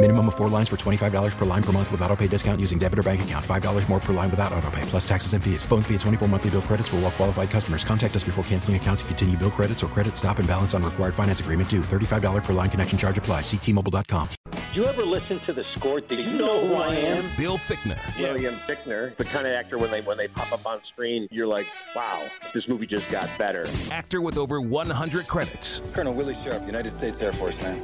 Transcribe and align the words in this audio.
Minimum 0.00 0.28
of 0.28 0.36
four 0.36 0.48
lines 0.48 0.68
for 0.68 0.76
$25 0.76 1.36
per 1.36 1.44
line 1.44 1.62
per 1.62 1.72
month 1.72 1.90
with 1.90 2.00
auto 2.02 2.14
pay 2.14 2.28
discount 2.28 2.60
using 2.60 2.78
debit 2.78 3.00
or 3.00 3.02
bank 3.02 3.22
account. 3.22 3.44
$5 3.44 3.88
more 3.88 3.98
per 3.98 4.12
line 4.12 4.30
without 4.30 4.52
auto 4.52 4.70
pay, 4.70 4.82
plus 4.82 5.06
taxes 5.06 5.32
and 5.32 5.42
fees. 5.42 5.64
Phone 5.64 5.82
fee 5.82 5.94
at 5.96 6.00
24 6.02 6.28
monthly 6.28 6.50
bill 6.50 6.62
credits 6.62 6.88
for 6.88 6.96
all 6.96 7.02
well 7.02 7.10
qualified 7.10 7.50
customers. 7.50 7.82
Contact 7.82 8.14
us 8.14 8.22
before 8.22 8.44
canceling 8.44 8.76
account 8.76 9.00
to 9.00 9.04
continue 9.06 9.36
bill 9.36 9.50
credits 9.50 9.82
or 9.82 9.88
credit 9.88 10.16
stop 10.16 10.38
and 10.38 10.46
balance 10.46 10.72
on 10.72 10.84
required 10.84 11.16
finance 11.16 11.40
agreement 11.40 11.68
due. 11.68 11.80
$35 11.80 12.44
per 12.44 12.52
line 12.52 12.70
connection 12.70 12.96
charge 12.96 13.18
apply. 13.18 13.40
Ctmobile.com. 13.40 14.28
Do 14.52 14.80
you 14.80 14.86
ever 14.86 15.04
listen 15.04 15.40
to 15.46 15.52
the 15.52 15.64
score? 15.74 16.00
Do 16.00 16.14
you 16.14 16.38
know 16.38 16.64
who 16.64 16.74
I 16.74 16.94
am? 16.94 17.36
Bill 17.36 17.58
Fichtner. 17.58 17.98
William 18.20 18.54
Fichtner, 18.68 19.16
the 19.16 19.24
kind 19.24 19.48
of 19.48 19.52
actor 19.54 19.78
when 19.78 19.90
they 19.90 20.02
when 20.02 20.16
they 20.16 20.28
pop 20.28 20.52
up 20.52 20.64
on 20.64 20.80
screen, 20.92 21.26
you're 21.32 21.48
like, 21.48 21.66
wow, 21.96 22.24
this 22.54 22.68
movie 22.68 22.86
just 22.86 23.10
got 23.10 23.28
better. 23.36 23.66
Actor 23.90 24.20
with 24.20 24.38
over 24.38 24.60
100 24.60 25.26
credits. 25.26 25.82
Colonel 25.92 26.14
Willie 26.14 26.36
Sharp, 26.36 26.64
United 26.66 26.92
States 26.92 27.20
Air 27.20 27.32
Force, 27.32 27.60
man. 27.60 27.82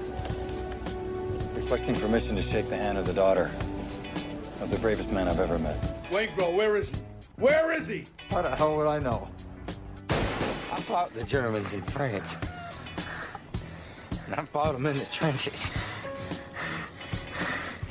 Requesting 1.64 1.96
permission 1.96 2.36
to 2.36 2.42
shake 2.42 2.68
the 2.68 2.76
hand 2.76 2.98
of 2.98 3.06
the 3.06 3.14
daughter 3.14 3.50
of 4.60 4.68
the 4.68 4.76
bravest 4.80 5.12
man 5.12 5.28
I've 5.28 5.40
ever 5.40 5.58
met. 5.58 5.82
Waingro, 6.10 6.54
where 6.54 6.76
is 6.76 6.90
he? 6.90 6.98
Where 7.36 7.72
is 7.72 7.88
he? 7.88 8.04
How 8.28 8.42
the 8.42 8.54
hell 8.54 8.76
would 8.76 8.86
I 8.86 8.98
know? 8.98 9.30
I 10.10 10.78
fought 10.82 11.14
the 11.14 11.24
Germans 11.24 11.72
in 11.72 11.80
France. 11.80 12.36
And 14.26 14.34
I 14.34 14.44
fought 14.44 14.74
them 14.74 14.84
in 14.84 14.98
the 14.98 15.06
trenches. 15.06 15.70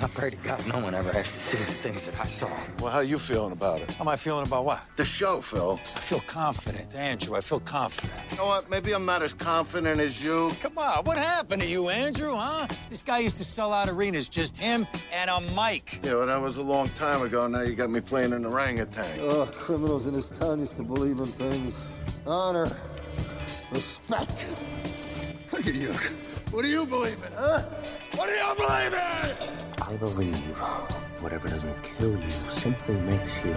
I 0.04 0.08
pray 0.08 0.32
to 0.32 0.36
God 0.36 0.68
no 0.68 0.80
one 0.80 0.94
ever 0.94 1.14
has 1.14 1.32
to 1.32 1.40
see 1.40 1.58
the 1.58 1.74
things 1.76 2.06
that 2.08 2.20
I 2.20 2.26
saw. 2.26 2.50
Well, 2.80 2.92
how 2.92 2.98
are 2.98 3.04
you 3.06 3.18
feeling 3.18 3.54
about 3.54 3.80
it? 3.80 3.90
How 3.92 4.04
am 4.04 4.10
I 4.10 4.18
feeling 4.18 4.46
about 4.46 4.66
what? 4.66 4.84
The 4.98 5.06
show, 5.06 5.40
Phil. 5.40 5.80
I 5.82 6.00
feel 6.00 6.20
confident, 6.28 6.94
Andrew. 6.94 7.38
I 7.38 7.42
feel 7.42 7.62
confident. 7.62 8.12
You 8.32 8.38
know 8.38 8.48
what? 8.48 8.70
Maybe 8.70 8.92
I'm 8.92 9.06
not 9.06 9.24
as 9.24 9.34
confident 9.34 10.02
as 10.02 10.22
you. 10.22 10.52
Come 10.60 10.78
on, 10.78 11.06
what 11.06 11.18
happened 11.18 11.62
to 11.62 11.68
you, 11.70 11.88
Andrew, 11.88 12.36
huh? 12.36 12.68
This 12.90 13.02
guy 13.02 13.20
used 13.20 13.38
to 13.38 13.46
sell 13.46 13.72
out 13.72 13.88
arenas, 13.88 14.28
just 14.28 14.58
him 14.58 14.86
and 15.14 15.30
a 15.30 15.40
mic. 15.56 16.02
Yeah, 16.04 16.16
well, 16.16 16.28
that 16.28 16.42
was 16.42 16.58
a 16.58 16.64
long 16.64 16.90
time 16.90 17.22
ago. 17.22 17.48
Now 17.48 17.62
you 17.62 17.74
got 17.74 17.90
me 17.90 18.02
playing 18.02 18.34
an 18.34 18.46
orangutan. 18.46 19.20
Oh, 19.22 19.50
criminals 19.56 20.06
in 20.06 20.14
this 20.14 20.28
town 20.28 20.60
used 20.60 20.76
to 20.78 20.84
believe 20.84 21.20
in 21.20 21.28
things. 21.28 21.88
Honor, 22.28 22.70
respect. 23.72 24.50
Look 25.54 25.66
at 25.66 25.76
you. 25.76 25.96
What 26.54 26.62
do 26.62 26.70
you 26.70 26.86
believe 26.86 27.18
in, 27.26 27.34
huh? 27.34 27.64
What 28.14 28.30
do 28.30 28.36
you 28.36 28.54
believe 28.56 28.94
in? 28.94 29.82
I 29.82 29.96
believe 29.98 30.36
whatever 31.20 31.50
doesn't 31.50 31.82
kill 31.82 32.12
you 32.12 32.30
simply 32.52 32.94
makes 32.94 33.44
you 33.44 33.56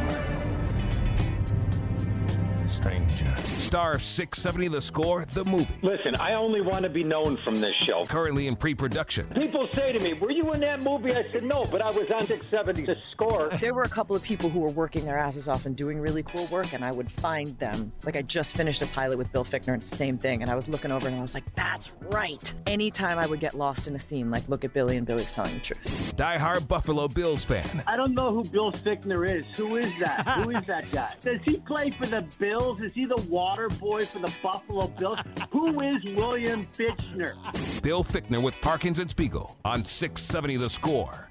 stranger. 2.76 3.37
Star 3.47 3.98
670 3.98 4.69
The 4.69 4.81
Score, 4.81 5.25
the 5.25 5.44
movie. 5.44 5.75
Listen, 5.82 6.14
I 6.16 6.34
only 6.34 6.60
want 6.60 6.84
to 6.84 6.91
be 6.91 7.03
known 7.03 7.37
from 7.38 7.60
this 7.60 7.75
show. 7.75 8.04
Currently 8.06 8.47
in 8.47 8.56
pre 8.56 8.75
production. 8.75 9.26
People 9.28 9.69
say 9.72 9.92
to 9.92 9.98
me, 9.98 10.12
Were 10.12 10.31
you 10.31 10.53
in 10.53 10.60
that 10.60 10.82
movie? 10.82 11.12
I 11.12 11.25
said, 11.32 11.44
No, 11.44 11.64
but 11.64 11.81
I 11.81 11.88
was 11.88 12.10
on 12.10 12.26
670 12.26 12.82
The 12.87 12.97
Score. 13.10 13.48
There 13.60 13.75
were 13.75 13.82
a 13.82 13.88
couple 13.88 14.14
of 14.14 14.22
people 14.22 14.50
who 14.50 14.60
were 14.60 14.70
working 14.70 15.04
their 15.04 15.19
asses 15.19 15.48
off 15.48 15.66
and 15.66 15.75
doing 15.75 15.98
really 15.98 16.22
cool 16.22 16.47
work, 16.47 16.72
and 16.75 16.84
I 16.84 16.92
would 16.92 17.10
find 17.10 17.59
them. 17.59 17.92
Like, 18.04 18.16
I 18.16 18.22
just 18.22 18.56
finished 18.56 18.82
a 18.82 18.87
pilot 18.87 19.16
with 19.19 19.32
Bill 19.32 19.44
Fichtner, 19.44 19.69
and 19.69 19.76
it's 19.76 19.91
the 19.91 19.97
same 19.97 20.19
thing. 20.19 20.43
And 20.43 20.50
I 20.50 20.54
was 20.54 20.69
looking 20.69 20.93
over 20.93 21.08
and 21.08 21.16
I 21.16 21.22
was 21.22 21.34
like, 21.34 21.44
That's 21.54 21.91
right. 22.10 22.53
Anytime 22.66 23.19
I 23.19 23.26
would 23.26 23.41
get 23.41 23.54
lost 23.54 23.87
in 23.87 23.94
a 23.94 23.98
scene, 23.98 24.31
like, 24.31 24.48
look 24.48 24.64
at 24.64 24.72
Billy 24.75 24.97
and 24.97 25.06
Billy's 25.06 25.34
telling 25.34 25.54
the 25.54 25.60
truth. 25.60 26.14
Die 26.16 26.38
Hard 26.38 26.69
Buffalo 26.69 27.08
Bills 27.08 27.44
fan. 27.44 27.82
I 27.87 27.97
don't 27.97 28.14
know 28.14 28.32
who 28.32 28.44
Bill 28.44 28.70
Fichtner 28.70 29.28
is. 29.28 29.44
Who 29.56 29.76
is 29.76 29.98
that? 29.98 30.26
who 30.28 30.50
is 30.50 30.62
that 30.62 30.91
guy? 30.93 31.14
Does 31.22 31.41
he 31.44 31.56
play 31.58 31.91
for 31.91 32.06
the 32.06 32.25
Bills? 32.38 32.66
Is 32.75 32.93
he 32.94 33.04
the 33.04 33.25
water 33.28 33.69
boy 33.69 34.04
for 34.04 34.19
the 34.19 34.34
Buffalo 34.43 34.88
Bills? 34.88 35.21
Who 35.53 35.81
is 35.82 36.03
William 36.16 36.66
Fichtner? 36.77 37.34
Bill 37.81 38.03
Fichtner 38.03 38.43
with 38.43 38.60
Parkins 38.60 38.99
and 38.99 39.09
Spiegel 39.09 39.56
on 39.65 39.84
670 39.84 40.56
The 40.56 40.69
Score. 40.69 41.31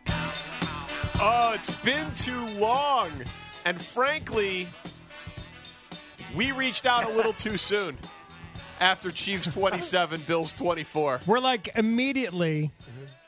Oh, 1.19 1.51
it's 1.53 1.75
been 1.75 2.09
too 2.13 2.47
long. 2.57 3.12
And 3.66 3.79
frankly, 3.81 4.69
we 6.34 6.53
reached 6.53 6.85
out 6.85 7.03
a 7.03 7.09
little 7.09 7.34
too 7.34 7.57
soon 7.57 7.97
after 8.79 9.12
Chiefs 9.12 9.47
27, 9.47 10.24
Bills 10.25 10.53
24. 10.53 11.19
We're 11.25 11.40
like 11.40 11.68
immediately, 11.75 12.72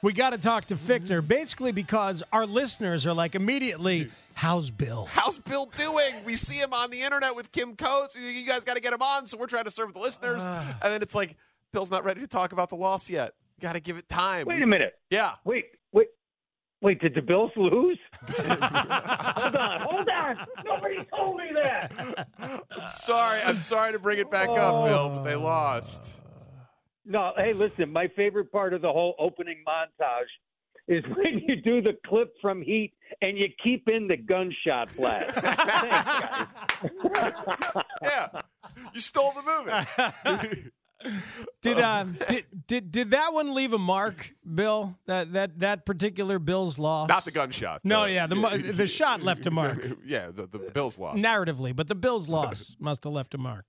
we 0.02 0.14
got 0.14 0.32
to 0.32 0.38
talk 0.38 0.66
to 0.66 0.76
Fichtner, 0.76 1.26
basically 1.26 1.72
because 1.72 2.24
our 2.32 2.46
listeners 2.46 3.08
are 3.08 3.14
like 3.14 3.36
immediately, 3.36 4.10
how's 4.34 4.70
Bill? 4.72 5.08
How's 5.12 5.40
Bill 5.40 5.66
doing? 5.66 6.24
We 6.26 6.36
see 6.36 6.56
him 6.56 6.74
on 6.74 6.92
the 6.92 7.02
internet 7.02 7.36
with 7.36 7.52
Kim 7.52 7.76
Coates. 7.76 8.16
You 8.16 8.46
guys 8.46 8.64
got 8.64 8.76
to 8.76 8.82
get 8.82 8.94
him 8.94 9.02
on, 9.02 9.26
so 9.26 9.38
we're 9.38 9.48
trying 9.48 9.66
to 9.66 9.72
serve 9.72 9.94
the 9.94 10.00
listeners. 10.00 10.44
Ah. 10.46 10.78
and 10.84 10.94
then 10.94 11.02
it's 11.02 11.16
like, 11.16 11.36
Bill's 11.74 11.92
not 11.92 12.06
ready 12.06 12.22
to 12.22 12.28
talk 12.28 12.54
about 12.54 12.70
the 12.70 12.76
loss 12.76 13.10
yet. 13.10 13.34
Got 13.60 13.74
to 13.74 13.80
give 13.80 13.98
it 13.98 14.08
time. 14.08 14.46
Wait 14.46 14.62
a 14.62 14.68
minute. 14.68 14.94
Yeah. 15.10 15.34
Wait, 15.44 15.66
wait. 15.92 16.08
Wait, 16.82 17.02
did 17.02 17.16
the 17.16 17.22
Bills 17.22 17.52
lose? 17.56 17.98
hold 18.30 19.56
on, 19.56 19.80
hold 19.82 20.10
on. 20.10 20.48
Nobody 20.64 21.04
told 21.16 21.38
me 21.38 21.46
that. 21.56 22.28
I'm 22.40 22.92
sorry. 22.92 23.42
I'm 23.42 23.62
sorry 23.62 23.94
to 23.94 24.00
bring 24.00 24.20
it 24.20 24.30
back 24.30 24.50
up, 24.50 24.86
Bill, 24.86 25.10
but 25.10 25.24
they 25.24 25.36
lost. 25.36 26.22
No, 27.10 27.32
hey, 27.38 27.54
listen, 27.54 27.92
my 27.92 28.10
favorite 28.16 28.52
part 28.52 28.74
of 28.74 28.82
the 28.82 28.92
whole 28.92 29.16
opening 29.18 29.64
montage 29.66 30.26
is 30.88 31.04
when 31.16 31.42
you 31.48 31.62
do 31.62 31.82
the 31.82 31.98
clip 32.06 32.34
from 32.42 32.62
Heat 32.62 32.94
and 33.22 33.38
you 33.38 33.48
keep 33.64 33.88
in 33.88 34.08
the 34.08 34.18
gunshot 34.18 34.96
blast. 34.96 35.30
Thanks, 37.14 37.14
guys. 37.14 37.84
yeah. 38.04 38.28
You 38.94 39.00
stole 39.00 39.34
the 39.34 39.42
movie. 40.42 40.70
Did, 41.62 41.78
uh, 41.78 42.06
did 42.28 42.46
did 42.66 42.92
did 42.92 43.12
that 43.12 43.32
one 43.32 43.54
leave 43.54 43.72
a 43.72 43.78
mark, 43.78 44.34
Bill? 44.56 44.98
That 45.06 45.32
that 45.34 45.60
that 45.60 45.86
particular 45.86 46.40
Bills 46.40 46.80
loss? 46.80 47.08
Not 47.08 47.24
the 47.24 47.30
gunshot. 47.30 47.82
No, 47.84 48.02
though. 48.02 48.06
yeah, 48.08 48.26
the 48.26 48.74
the 48.76 48.88
shot 48.88 49.22
left 49.22 49.46
a 49.46 49.52
mark 49.52 49.86
yeah, 50.04 50.32
the, 50.32 50.48
the 50.48 50.58
Bills 50.58 50.98
lost. 50.98 51.20
narratively, 51.22 51.76
but 51.76 51.88
the 51.88 51.94
Bills 51.94 52.28
loss 52.28 52.76
must 52.80 53.04
have 53.04 53.14
left 53.14 53.36
a 53.36 53.38
mark. 53.38 53.66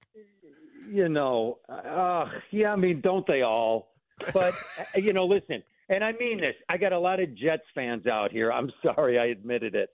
You 0.91 1.09
know, 1.09 1.59
uh, 1.69 2.27
yeah, 2.51 2.73
I 2.73 2.77
mean, 2.77 3.01
don't 3.01 3.27
they 3.27 3.43
all? 3.43 3.93
But, 4.33 4.55
you 4.97 5.13
know, 5.13 5.27
listen, 5.27 5.63
and 5.89 6.05
I 6.05 6.13
mean 6.13 6.41
this. 6.41 6.55
I 6.69 6.77
got 6.77 6.93
a 6.93 6.99
lot 6.99 7.21
of 7.21 7.35
Jets 7.37 7.63
fans 7.75 8.07
out 8.07 8.31
here. 8.31 8.53
I'm 8.53 8.71
sorry 8.83 9.19
I 9.19 9.27
admitted 9.27 9.75
it. 9.75 9.91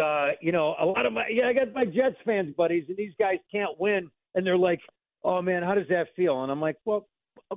Uh, 0.00 0.32
you 0.42 0.52
know, 0.52 0.74
a 0.78 0.84
lot 0.84 1.06
of 1.06 1.12
my, 1.12 1.26
yeah, 1.30 1.48
I 1.48 1.52
got 1.54 1.72
my 1.72 1.84
Jets 1.84 2.16
fans 2.24 2.54
buddies, 2.56 2.84
and 2.88 2.96
these 2.96 3.14
guys 3.18 3.38
can't 3.50 3.78
win. 3.78 4.10
And 4.34 4.46
they're 4.46 4.58
like, 4.58 4.80
oh, 5.24 5.40
man, 5.40 5.62
how 5.62 5.74
does 5.74 5.88
that 5.88 6.08
feel? 6.14 6.42
And 6.42 6.52
I'm 6.52 6.60
like, 6.60 6.76
well, 6.84 7.08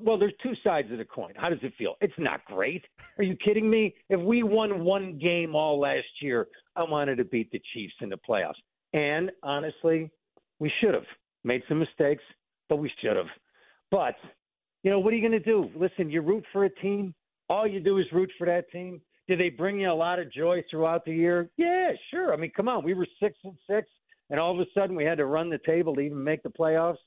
well, 0.01 0.17
there's 0.17 0.33
two 0.41 0.53
sides 0.63 0.91
of 0.91 0.99
the 0.99 1.05
coin. 1.05 1.33
How 1.35 1.49
does 1.49 1.59
it 1.63 1.73
feel? 1.77 1.95
It's 1.99 2.13
not 2.17 2.45
great. 2.45 2.85
Are 3.17 3.23
you 3.23 3.35
kidding 3.35 3.69
me? 3.69 3.95
If 4.09 4.21
we 4.21 4.43
won 4.43 4.83
one 4.83 5.17
game 5.17 5.55
all 5.55 5.79
last 5.79 6.07
year, 6.21 6.47
I 6.75 6.83
wanted 6.83 7.17
to 7.17 7.25
beat 7.25 7.51
the 7.51 7.61
Chiefs 7.73 7.95
in 8.01 8.09
the 8.09 8.17
playoffs. 8.17 8.53
And 8.93 9.31
honestly, 9.43 10.09
we 10.59 10.71
should 10.79 10.93
have 10.93 11.05
made 11.43 11.63
some 11.67 11.79
mistakes, 11.79 12.23
but 12.67 12.77
we 12.77 12.91
should 13.01 13.15
have. 13.15 13.27
But, 13.91 14.15
you 14.83 14.91
know, 14.91 14.99
what 14.99 15.13
are 15.13 15.17
you 15.17 15.27
going 15.27 15.41
to 15.41 15.45
do? 15.45 15.69
Listen, 15.75 16.09
you 16.09 16.21
root 16.21 16.43
for 16.51 16.65
a 16.65 16.69
team. 16.69 17.13
All 17.49 17.67
you 17.67 17.79
do 17.79 17.97
is 17.97 18.05
root 18.11 18.31
for 18.37 18.45
that 18.45 18.69
team. 18.71 19.01
Did 19.27 19.39
they 19.39 19.49
bring 19.49 19.79
you 19.79 19.91
a 19.91 19.93
lot 19.93 20.19
of 20.19 20.31
joy 20.31 20.63
throughout 20.69 21.05
the 21.05 21.13
year? 21.13 21.49
Yeah, 21.57 21.91
sure. 22.09 22.33
I 22.33 22.37
mean, 22.37 22.51
come 22.55 22.67
on. 22.67 22.83
We 22.83 22.93
were 22.93 23.07
six 23.21 23.37
and 23.43 23.53
six, 23.69 23.87
and 24.29 24.39
all 24.39 24.53
of 24.53 24.59
a 24.59 24.65
sudden 24.73 24.95
we 24.95 25.03
had 25.05 25.19
to 25.19 25.25
run 25.25 25.49
the 25.49 25.59
table 25.65 25.93
to 25.95 26.01
even 26.01 26.23
make 26.23 26.41
the 26.41 26.49
playoffs 26.49 26.97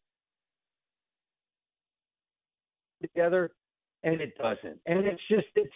together, 3.01 3.51
and 4.05 4.21
it 4.21 4.39
doesn't. 4.39 4.79
And 4.87 5.05
it's 5.05 5.21
just 5.29 5.49
it's 5.57 5.73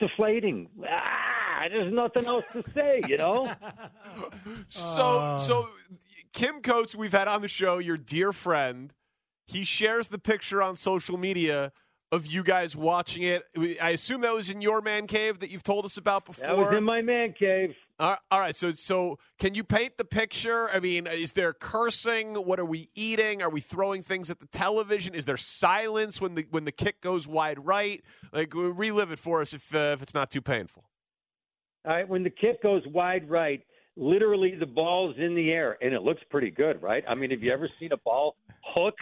deflating. 0.00 0.68
Ah, 0.88 1.45
ah, 1.56 1.68
there's 1.68 1.92
nothing 1.92 2.26
else 2.26 2.44
to 2.52 2.62
say, 2.74 3.02
you 3.08 3.16
know. 3.16 3.52
So, 4.68 5.36
so 5.38 5.66
Kim 6.32 6.60
Coates, 6.60 6.94
we've 6.96 7.12
had 7.12 7.28
on 7.28 7.42
the 7.42 7.48
show, 7.48 7.78
your 7.78 7.96
dear 7.96 8.32
friend. 8.32 8.92
He 9.46 9.64
shares 9.64 10.08
the 10.08 10.18
picture 10.18 10.62
on 10.62 10.76
social 10.76 11.18
media 11.18 11.72
of 12.12 12.26
you 12.26 12.42
guys 12.42 12.76
watching 12.76 13.22
it. 13.22 13.44
I 13.82 13.90
assume 13.90 14.22
that 14.22 14.34
was 14.34 14.50
in 14.50 14.60
your 14.60 14.80
man 14.80 15.06
cave 15.06 15.40
that 15.40 15.50
you've 15.50 15.62
told 15.62 15.84
us 15.84 15.96
about 15.96 16.24
before. 16.24 16.46
That 16.46 16.56
was 16.56 16.76
in 16.76 16.84
my 16.84 17.02
man 17.02 17.34
cave. 17.38 17.74
All 17.98 18.16
all 18.30 18.40
right, 18.40 18.54
so 18.54 18.72
so 18.72 19.18
can 19.38 19.54
you 19.54 19.64
paint 19.64 19.96
the 19.96 20.04
picture? 20.04 20.68
I 20.70 20.80
mean, 20.80 21.06
is 21.06 21.32
there 21.32 21.54
cursing? 21.54 22.34
What 22.34 22.60
are 22.60 22.64
we 22.64 22.88
eating? 22.94 23.42
Are 23.42 23.48
we 23.48 23.60
throwing 23.60 24.02
things 24.02 24.30
at 24.30 24.38
the 24.38 24.46
television? 24.46 25.14
Is 25.14 25.24
there 25.24 25.38
silence 25.38 26.20
when 26.20 26.34
the 26.34 26.46
when 26.50 26.64
the 26.64 26.72
kick 26.72 27.00
goes 27.00 27.26
wide 27.26 27.64
right? 27.64 28.02
Like 28.32 28.52
relive 28.54 29.12
it 29.12 29.18
for 29.18 29.40
us 29.40 29.54
if 29.54 29.74
uh, 29.74 29.94
if 29.94 30.02
it's 30.02 30.14
not 30.14 30.30
too 30.30 30.42
painful. 30.42 30.84
All 31.86 31.92
right, 31.92 32.08
when 32.08 32.24
the 32.24 32.30
kick 32.30 32.62
goes 32.62 32.82
wide 32.88 33.30
right, 33.30 33.62
literally 33.96 34.56
the 34.56 34.66
ball's 34.66 35.14
in 35.18 35.36
the 35.36 35.52
air, 35.52 35.78
and 35.80 35.94
it 35.94 36.02
looks 36.02 36.20
pretty 36.30 36.50
good, 36.50 36.82
right? 36.82 37.04
I 37.06 37.14
mean, 37.14 37.30
have 37.30 37.42
you 37.42 37.52
ever 37.52 37.68
seen 37.78 37.92
a 37.92 37.96
ball 37.96 38.36
hook 38.74 38.96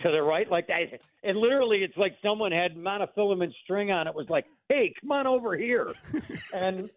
to 0.00 0.10
the 0.10 0.22
right 0.22 0.50
like 0.50 0.66
that? 0.68 1.00
And 1.22 1.36
literally, 1.36 1.78
it's 1.82 1.96
like 1.98 2.16
someone 2.22 2.50
had 2.50 2.76
monofilament 2.76 3.52
string 3.62 3.90
on 3.90 4.08
it. 4.08 4.14
Was 4.14 4.30
like, 4.30 4.46
hey, 4.70 4.94
come 5.00 5.12
on 5.12 5.26
over 5.26 5.54
here, 5.54 5.92
and 6.54 6.88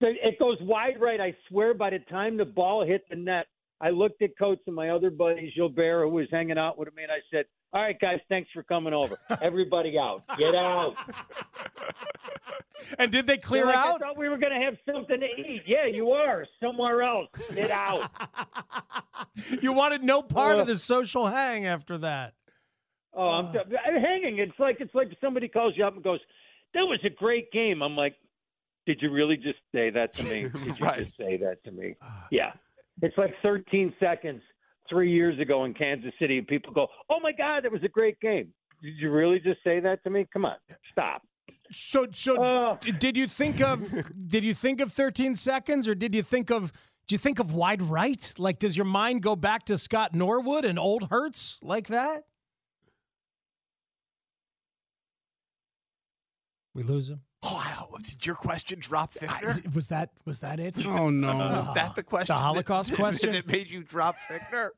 it 0.00 0.38
goes 0.38 0.58
wide 0.60 1.00
right. 1.00 1.20
I 1.20 1.34
swear, 1.48 1.72
by 1.72 1.88
the 1.88 2.00
time 2.10 2.36
the 2.36 2.44
ball 2.44 2.84
hit 2.84 3.08
the 3.08 3.16
net, 3.16 3.46
I 3.80 3.88
looked 3.88 4.20
at 4.20 4.36
Coates 4.38 4.62
and 4.66 4.76
my 4.76 4.90
other 4.90 5.10
buddy 5.10 5.50
Gilbert, 5.56 6.04
who 6.04 6.10
was 6.10 6.28
hanging 6.30 6.58
out 6.58 6.78
with 6.78 6.94
me, 6.94 7.04
and 7.04 7.12
I 7.12 7.20
said, 7.30 7.46
"All 7.72 7.80
right, 7.80 7.98
guys, 7.98 8.20
thanks 8.28 8.50
for 8.52 8.62
coming 8.62 8.92
over. 8.92 9.16
Everybody 9.40 9.98
out, 9.98 10.24
get 10.36 10.54
out." 10.54 10.94
And 12.98 13.10
did 13.10 13.26
they 13.26 13.38
clear 13.38 13.66
like, 13.66 13.76
out? 13.76 13.96
I 13.96 13.98
thought 13.98 14.18
we 14.18 14.28
were 14.28 14.38
going 14.38 14.52
to 14.52 14.64
have 14.64 14.74
something 14.86 15.20
to 15.20 15.26
eat. 15.26 15.62
Yeah, 15.66 15.86
you 15.86 16.10
are 16.12 16.46
somewhere 16.62 17.02
else. 17.02 17.28
Get 17.54 17.70
out. 17.70 18.10
You 19.60 19.72
wanted 19.72 20.04
no 20.04 20.22
part 20.22 20.58
Uh, 20.58 20.60
of 20.62 20.66
the 20.68 20.76
social 20.76 21.26
hang 21.26 21.66
after 21.66 21.98
that. 21.98 22.34
Oh, 23.12 23.28
I'm, 23.30 23.46
I'm 23.46 24.00
hanging. 24.00 24.38
It's 24.38 24.58
like 24.58 24.76
it's 24.80 24.94
like 24.94 25.08
somebody 25.20 25.48
calls 25.48 25.74
you 25.76 25.84
up 25.84 25.94
and 25.94 26.02
goes, 26.04 26.20
"That 26.74 26.82
was 26.82 27.00
a 27.04 27.10
great 27.10 27.50
game." 27.50 27.82
I'm 27.82 27.96
like, 27.96 28.14
"Did 28.86 28.98
you 29.02 29.10
really 29.10 29.36
just 29.36 29.58
say 29.72 29.90
that 29.90 30.12
to 30.14 30.24
me? 30.24 30.42
Did 30.64 30.78
you 30.78 30.86
just 31.04 31.16
say 31.16 31.36
that 31.38 31.64
to 31.64 31.72
me?" 31.72 31.96
Yeah. 32.30 32.52
It's 33.02 33.16
like 33.18 33.34
13 33.42 33.92
seconds 33.98 34.40
three 34.88 35.10
years 35.12 35.38
ago 35.40 35.64
in 35.64 35.74
Kansas 35.74 36.12
City, 36.20 36.38
and 36.38 36.46
people 36.46 36.72
go, 36.72 36.86
"Oh 37.10 37.18
my 37.20 37.32
God, 37.32 37.64
that 37.64 37.72
was 37.72 37.82
a 37.82 37.88
great 37.88 38.20
game." 38.20 38.52
Did 38.82 38.94
you 38.98 39.10
really 39.10 39.40
just 39.40 39.64
say 39.64 39.80
that 39.80 40.02
to 40.04 40.10
me? 40.10 40.26
Come 40.32 40.44
on, 40.44 40.56
stop. 40.92 41.22
So, 41.70 42.06
so 42.12 42.42
uh. 42.42 42.76
d- 42.80 42.92
did 42.92 43.16
you 43.16 43.26
think 43.26 43.60
of 43.60 43.92
did 44.28 44.44
you 44.44 44.54
think 44.54 44.80
of 44.80 44.92
13 44.92 45.36
seconds, 45.36 45.88
or 45.88 45.94
did 45.94 46.14
you 46.14 46.22
think 46.22 46.50
of 46.50 46.72
do 47.06 47.14
you 47.14 47.18
think 47.18 47.38
of 47.38 47.52
wide 47.52 47.82
right? 47.82 48.34
Like, 48.38 48.58
does 48.58 48.76
your 48.76 48.86
mind 48.86 49.22
go 49.22 49.36
back 49.36 49.66
to 49.66 49.76
Scott 49.76 50.14
Norwood 50.14 50.64
and 50.64 50.78
old 50.78 51.08
Hertz 51.10 51.62
like 51.62 51.88
that? 51.88 52.22
We 56.74 56.82
lose 56.82 57.08
him. 57.08 57.20
Wow, 57.42 57.90
did 58.02 58.24
your 58.24 58.34
question 58.36 58.78
drop, 58.80 59.12
Fichtner? 59.12 59.74
Was 59.74 59.88
that 59.88 60.10
was 60.24 60.40
that 60.40 60.58
it? 60.58 60.74
Oh, 60.88 61.10
no. 61.10 61.28
Was 61.28 61.66
that 61.74 61.94
the 61.94 62.02
question? 62.02 62.34
The 62.34 62.40
Holocaust 62.40 62.90
that, 62.92 62.96
question? 62.96 63.32
that 63.32 63.46
made 63.46 63.70
you 63.70 63.82
drop 63.82 64.16
Fichtner? 64.30 64.70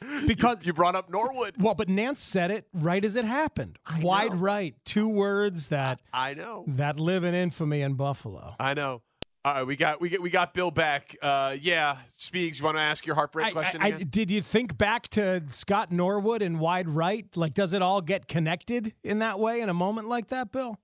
Because 0.26 0.66
you 0.66 0.72
brought 0.72 0.94
up 0.94 1.10
Norwood. 1.10 1.54
Well, 1.58 1.74
but 1.74 1.88
Nance 1.88 2.20
said 2.20 2.50
it 2.50 2.66
right 2.72 3.04
as 3.04 3.16
it 3.16 3.24
happened. 3.24 3.78
Wide 4.00 4.34
right, 4.34 4.74
two 4.84 5.08
words 5.08 5.68
that 5.68 6.00
I 6.12 6.34
know 6.34 6.64
that 6.68 6.98
live 6.98 7.24
in 7.24 7.34
infamy 7.34 7.82
in 7.82 7.94
Buffalo. 7.94 8.54
I 8.58 8.74
know. 8.74 9.02
All 9.44 9.54
right, 9.54 9.66
we 9.66 9.76
got 9.76 10.00
we 10.00 10.08
get 10.08 10.22
we 10.22 10.30
got 10.30 10.54
Bill 10.54 10.70
back. 10.70 11.14
Uh, 11.20 11.54
yeah, 11.60 11.98
Speaks, 12.16 12.58
you 12.58 12.64
want 12.64 12.78
to 12.78 12.80
ask 12.80 13.04
your 13.04 13.14
heartbreak 13.14 13.48
I- 13.48 13.50
question 13.50 13.82
I- 13.82 13.86
I- 13.88 14.02
did 14.02 14.30
you 14.30 14.40
think 14.40 14.78
back 14.78 15.08
to 15.10 15.42
Scott 15.48 15.92
Norwood 15.92 16.40
and 16.40 16.58
wide 16.58 16.88
right? 16.88 17.26
Like, 17.36 17.52
does 17.52 17.74
it 17.74 17.82
all 17.82 18.00
get 18.00 18.26
connected 18.26 18.94
in 19.02 19.18
that 19.18 19.38
way 19.38 19.60
in 19.60 19.68
a 19.68 19.74
moment 19.74 20.08
like 20.08 20.28
that, 20.28 20.50
Bill? 20.50 20.78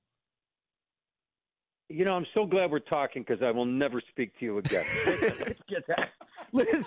You 1.89 2.05
know, 2.05 2.13
I'm 2.13 2.27
so 2.35 2.45
glad 2.47 2.71
we're 2.71 2.79
talking 2.81 3.25
because 3.27 3.43
I 3.43 3.51
will 3.51 3.65
never 3.65 4.01
speak 4.11 4.39
to 4.39 4.45
you 4.45 4.59
again. 4.59 4.85
Let's 5.07 5.61
get 5.69 5.87
that. 5.89 6.11
Listen, 6.53 6.85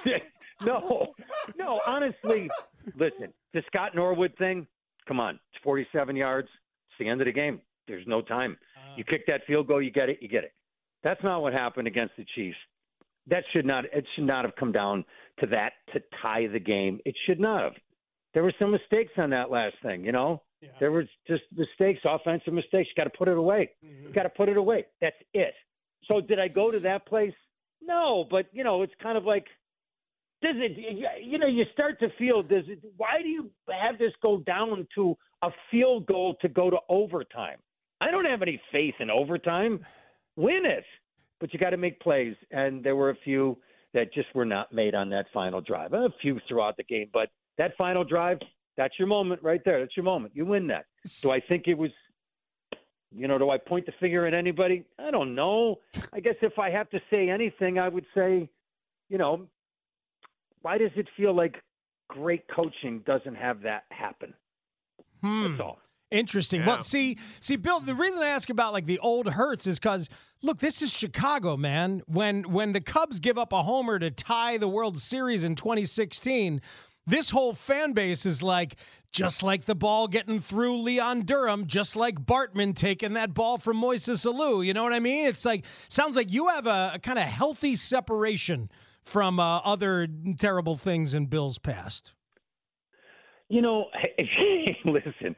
no, 0.66 1.14
no, 1.58 1.82
honestly, 1.86 2.50
listen, 2.98 3.34
the 3.54 3.64
Scott 3.68 3.96
Norwood 3.96 4.34
thing, 4.38 4.68
come 5.08 5.20
on, 5.20 5.40
it's 5.54 5.64
47 5.64 6.16
yards. 6.16 6.48
It's 6.90 7.00
the 7.00 7.10
end 7.10 7.22
of 7.22 7.26
the 7.26 7.32
game. 7.32 7.62
There's 7.88 8.06
no 8.08 8.22
time. 8.22 8.58
Uh. 8.78 8.94
You 8.98 9.04
kick 9.04 9.26
that 9.28 9.42
field 9.48 9.68
goal, 9.68 9.82
you 9.82 9.92
get 9.92 10.10
it, 10.10 10.20
you 10.22 10.28
get 10.28 10.44
it. 10.44 10.54
That's 11.04 11.24
not 11.24 11.42
what 11.42 11.54
happened 11.54 11.88
against 11.88 12.16
the 12.18 12.26
Chiefs. 12.36 12.58
That 13.28 13.44
should 13.54 13.66
not, 13.66 13.86
it 13.86 14.06
should 14.16 14.26
not 14.26 14.46
have 14.46 14.56
come 14.56 14.72
down 14.72 15.06
to 15.40 15.48
that 15.48 15.74
to 15.94 16.02
tie 16.22 16.48
the 16.48 16.60
game. 16.60 17.00
It 17.06 17.16
should 17.26 17.40
not 17.40 17.64
have. 17.64 17.74
There 18.34 18.44
were 18.44 18.54
some 18.60 18.72
mistakes 18.72 19.12
on 19.18 19.30
that 19.30 19.52
last 19.52 19.76
thing, 19.84 20.04
you 20.04 20.12
know? 20.12 20.42
There 20.80 20.92
was 20.92 21.06
just 21.28 21.44
mistakes, 21.56 22.00
offensive 22.06 22.54
mistakes. 22.54 22.90
You 22.90 23.04
got 23.04 23.12
to 23.12 23.18
put 23.18 23.28
it 23.28 23.38
away. 23.38 23.70
Mm-hmm. 23.86 24.08
You 24.08 24.14
got 24.14 24.24
to 24.24 24.30
put 24.30 24.50
it 24.50 24.58
away. 24.58 24.86
That's 25.02 25.16
it. 25.34 25.54
So 26.08 26.22
did 26.22 26.40
I 26.40 26.48
go 26.48 26.72
to 26.72 26.80
that 26.82 27.06
place? 27.06 27.34
No, 27.82 28.26
but 28.30 28.46
you 28.52 28.64
know, 28.64 28.82
it's 28.82 28.94
kind 29.02 29.18
of 29.18 29.26
like 29.26 29.46
does 30.44 30.56
it 30.58 31.24
you 31.24 31.38
know, 31.38 31.48
you 31.48 31.64
start 31.74 32.00
to 32.00 32.10
feel 32.18 32.44
does 32.44 32.66
it 32.68 32.80
why 32.98 33.22
do 33.22 33.28
you 33.28 33.50
have 33.70 33.98
this 33.98 34.12
go 34.22 34.40
down 34.40 34.88
to 34.96 35.18
a 35.42 35.50
field 35.72 36.06
goal 36.06 36.36
to 36.42 36.50
go 36.50 36.70
to 36.70 36.78
overtime? 36.90 37.58
I 38.02 38.12
don't 38.12 38.26
have 38.26 38.42
any 38.42 38.62
faith 38.72 38.96
in 39.00 39.10
overtime. 39.10 39.86
Win 40.36 40.66
it. 40.66 40.84
But 41.40 41.54
you 41.54 41.60
got 41.60 41.72
to 41.72 41.78
make 41.78 42.00
plays 42.00 42.36
and 42.52 42.84
there 42.84 42.96
were 42.96 43.10
a 43.10 43.18
few 43.24 43.58
that 43.94 44.14
just 44.14 44.34
were 44.34 44.46
not 44.46 44.74
made 44.74 44.96
on 44.96 45.10
that 45.10 45.26
final 45.34 45.62
drive. 45.62 45.94
A 45.94 46.10
few 46.22 46.40
throughout 46.48 46.78
the 46.78 46.84
game, 46.84 47.10
but 47.14 47.30
that 47.58 47.76
final 47.78 48.04
drive, 48.04 48.40
that's 48.76 48.98
your 48.98 49.08
moment 49.08 49.44
right 49.44 49.62
there. 49.64 49.80
That's 49.80 49.96
your 49.96 50.04
moment. 50.04 50.34
You 50.36 50.46
win 50.46 50.68
that. 50.68 50.86
Do 51.22 51.32
I 51.32 51.40
think 51.40 51.68
it 51.68 51.78
was 51.78 51.92
you 53.16 53.28
know, 53.28 53.38
do 53.38 53.50
I 53.50 53.58
point 53.58 53.86
the 53.86 53.92
finger 54.00 54.26
at 54.26 54.34
anybody? 54.34 54.86
I 54.98 55.12
don't 55.12 55.36
know. 55.36 55.80
I 56.12 56.20
guess 56.20 56.36
if 56.42 56.58
I 56.58 56.72
have 56.72 56.90
to 56.90 57.00
say 57.12 57.30
anything, 57.30 57.78
I 57.78 57.88
would 57.88 58.06
say, 58.16 58.50
you 59.10 59.18
know, 59.18 59.48
why 60.64 60.80
does 60.80 60.92
it 60.96 61.08
feel 61.16 61.36
like 61.36 61.56
great 62.10 62.44
coaching 62.54 63.04
doesn't 63.06 63.36
have 63.36 63.62
that 63.62 63.84
happen? 63.92 64.34
That's 65.22 65.56
hmm. 65.56 65.62
all. 65.62 65.78
Interesting. 66.10 66.62
Yeah. 66.62 66.68
Well, 66.68 66.82
see, 66.82 67.18
see, 67.40 67.56
Bill. 67.56 67.80
The 67.80 67.96
reason 67.96 68.22
I 68.22 68.28
ask 68.28 68.50
about 68.50 68.72
like 68.72 68.86
the 68.86 69.00
old 69.00 69.28
Hurts 69.28 69.66
is 69.66 69.80
because 69.80 70.10
look, 70.44 70.60
this 70.60 70.82
is 70.84 70.96
Chicago, 70.96 71.58
man. 71.58 72.04
When 72.06 72.52
when 72.52 72.72
the 72.72 72.82
Cubs 72.82 73.20
give 73.20 73.38
up 73.38 73.52
a 73.52 73.64
homer 73.64 73.98
to 73.98 74.12
tie 74.12 74.58
the 74.58 74.68
World 74.68 75.00
Series 75.00 75.44
in 75.44 75.56
2016, 75.56 76.62
this 77.08 77.32
whole 77.32 77.54
fan 77.54 77.94
base 77.94 78.28
is 78.28 78.44
like, 78.44 78.76
just 79.12 79.42
like 79.42 79.66
the 79.66 79.74
ball 79.74 80.08
getting 80.08 80.40
through 80.40 80.82
Leon 80.82 81.22
Durham, 81.22 81.66
just 81.66 81.96
like 81.96 82.24
Bartman 82.24 82.76
taking 82.76 83.14
that 83.14 83.34
ball 83.34 83.58
from 83.58 83.82
Moises 83.82 84.32
Alou. 84.32 84.64
You 84.64 84.74
know 84.74 84.84
what 84.84 84.94
I 84.94 85.00
mean? 85.00 85.26
It's 85.26 85.46
like 85.46 85.66
sounds 85.88 86.16
like 86.16 86.32
you 86.32 86.50
have 86.50 86.68
a, 86.68 86.92
a 86.94 87.00
kind 87.00 87.18
of 87.18 87.26
healthy 87.26 87.76
separation 87.76 88.70
from 89.04 89.40
uh, 89.40 89.58
other 89.60 90.08
terrible 90.38 90.76
things 90.76 91.14
in 91.14 91.28
Bill's 91.28 91.58
past. 91.58 92.14
You 93.50 93.62
know, 93.62 93.86
listen, 94.86 95.36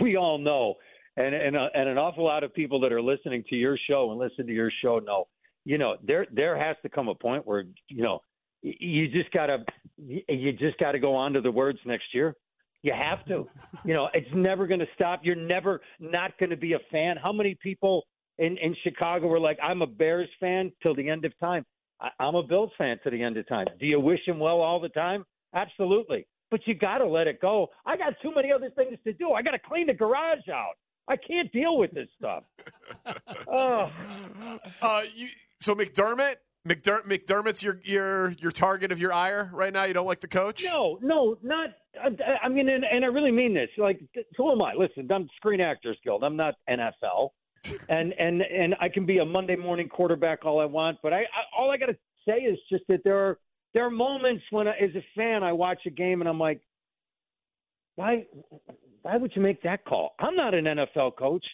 we 0.00 0.16
all 0.16 0.38
know, 0.38 0.74
and 1.16 1.34
and, 1.34 1.56
uh, 1.56 1.68
and 1.74 1.88
an 1.88 1.98
awful 1.98 2.24
lot 2.24 2.44
of 2.44 2.54
people 2.54 2.80
that 2.80 2.92
are 2.92 3.02
listening 3.02 3.44
to 3.50 3.56
your 3.56 3.76
show 3.88 4.10
and 4.10 4.20
listen 4.20 4.46
to 4.46 4.52
your 4.52 4.70
show 4.82 4.98
know. 4.98 5.26
You 5.64 5.76
know, 5.78 5.96
there 6.02 6.26
there 6.32 6.56
has 6.56 6.76
to 6.82 6.88
come 6.88 7.08
a 7.08 7.14
point 7.14 7.46
where 7.46 7.64
you 7.88 8.02
know 8.02 8.20
you 8.62 9.08
just 9.08 9.30
gotta 9.32 9.64
you 9.96 10.52
just 10.52 10.78
gotta 10.78 10.98
go 10.98 11.14
on 11.14 11.32
to 11.34 11.40
the 11.40 11.50
words 11.50 11.78
next 11.84 12.14
year. 12.14 12.34
You 12.82 12.94
have 12.94 13.24
to. 13.26 13.46
You 13.84 13.94
know, 13.94 14.08
it's 14.14 14.30
never 14.34 14.66
going 14.66 14.80
to 14.80 14.86
stop. 14.94 15.20
You're 15.22 15.34
never 15.36 15.82
not 15.98 16.38
going 16.38 16.50
to 16.50 16.56
be 16.56 16.72
a 16.72 16.78
fan. 16.90 17.16
How 17.22 17.32
many 17.32 17.54
people 17.62 18.04
in 18.38 18.56
in 18.56 18.74
Chicago 18.82 19.26
were 19.26 19.40
like, 19.40 19.58
"I'm 19.62 19.82
a 19.82 19.86
Bears 19.86 20.30
fan 20.40 20.72
till 20.82 20.94
the 20.94 21.08
end 21.08 21.24
of 21.24 21.38
time." 21.38 21.66
I, 22.00 22.08
I'm 22.18 22.34
a 22.34 22.42
Bills 22.42 22.70
fan 22.78 22.98
to 23.04 23.10
the 23.10 23.22
end 23.22 23.36
of 23.36 23.48
time. 23.48 23.66
Do 23.78 23.86
you 23.86 24.00
wish 24.00 24.20
him 24.26 24.38
well 24.38 24.60
all 24.60 24.80
the 24.80 24.88
time? 24.88 25.24
Absolutely. 25.54 26.26
But 26.50 26.60
you 26.66 26.74
got 26.74 26.98
to 26.98 27.06
let 27.06 27.26
it 27.26 27.40
go. 27.40 27.68
I 27.86 27.96
got 27.96 28.14
too 28.22 28.32
many 28.34 28.50
other 28.52 28.70
things 28.70 28.98
to 29.04 29.12
do. 29.12 29.32
I 29.32 29.42
got 29.42 29.52
to 29.52 29.58
clean 29.58 29.86
the 29.86 29.94
garage 29.94 30.48
out. 30.52 30.74
I 31.08 31.16
can't 31.16 31.50
deal 31.52 31.76
with 31.76 31.92
this 31.92 32.08
stuff. 32.18 32.44
oh. 33.48 33.90
Uh, 34.82 35.02
you, 35.14 35.28
so 35.60 35.74
McDermott, 35.74 36.36
McDer- 36.68 37.04
McDermott's 37.04 37.62
your 37.62 37.80
your 37.84 38.32
your 38.32 38.50
target 38.50 38.92
of 38.92 39.00
your 39.00 39.12
ire 39.12 39.50
right 39.52 39.72
now. 39.72 39.84
You 39.84 39.94
don't 39.94 40.06
like 40.06 40.20
the 40.20 40.28
coach? 40.28 40.62
No, 40.64 40.98
no, 41.02 41.36
not. 41.42 41.70
I, 42.00 42.46
I 42.46 42.48
mean, 42.48 42.68
and, 42.68 42.84
and 42.84 43.04
I 43.04 43.08
really 43.08 43.32
mean 43.32 43.54
this. 43.54 43.70
Like, 43.76 44.00
who 44.36 44.52
am 44.52 44.62
I? 44.62 44.74
Listen, 44.74 45.10
I'm 45.10 45.28
Screen 45.36 45.60
Actors 45.60 45.98
Guild. 46.04 46.22
I'm 46.22 46.36
not 46.36 46.54
NFL, 46.68 47.30
and 47.88 48.12
and 48.18 48.42
and 48.42 48.74
I 48.80 48.88
can 48.88 49.06
be 49.06 49.18
a 49.18 49.24
Monday 49.24 49.56
morning 49.56 49.88
quarterback 49.88 50.44
all 50.44 50.60
I 50.60 50.64
want. 50.64 50.98
But 51.02 51.12
I, 51.12 51.20
I 51.20 51.42
all 51.56 51.70
I 51.70 51.76
got 51.76 51.86
to 51.86 51.96
say 52.26 52.38
is 52.38 52.58
just 52.70 52.84
that 52.88 53.02
there 53.04 53.18
are 53.18 53.38
there 53.74 53.86
are 53.86 53.90
moments 53.90 54.42
when, 54.50 54.66
I, 54.66 54.72
as 54.72 54.90
a 54.96 55.04
fan, 55.16 55.42
I 55.42 55.52
watch 55.52 55.82
a 55.86 55.90
game 55.90 56.20
and 56.20 56.28
I'm 56.28 56.38
like, 56.38 56.60
why 57.96 58.26
why 59.02 59.16
would 59.16 59.32
you 59.34 59.42
make 59.42 59.62
that 59.62 59.84
call? 59.84 60.14
I'm 60.18 60.36
not 60.36 60.54
an 60.54 60.64
NFL 60.64 61.16
coach, 61.16 61.44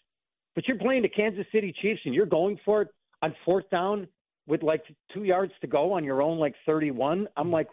but 0.54 0.66
you're 0.66 0.78
playing 0.78 1.02
the 1.02 1.08
Kansas 1.08 1.46
City 1.52 1.74
Chiefs 1.80 2.00
and 2.04 2.14
you're 2.14 2.26
going 2.26 2.58
for 2.64 2.82
it. 2.82 2.88
on 3.22 3.34
fourth 3.44 3.68
down 3.70 4.08
with 4.46 4.62
like 4.62 4.82
two 5.12 5.24
yards 5.24 5.52
to 5.60 5.66
go 5.66 5.92
on 5.92 6.04
your 6.04 6.22
own 6.22 6.38
like 6.38 6.54
31. 6.66 7.28
I'm 7.36 7.50
like, 7.50 7.68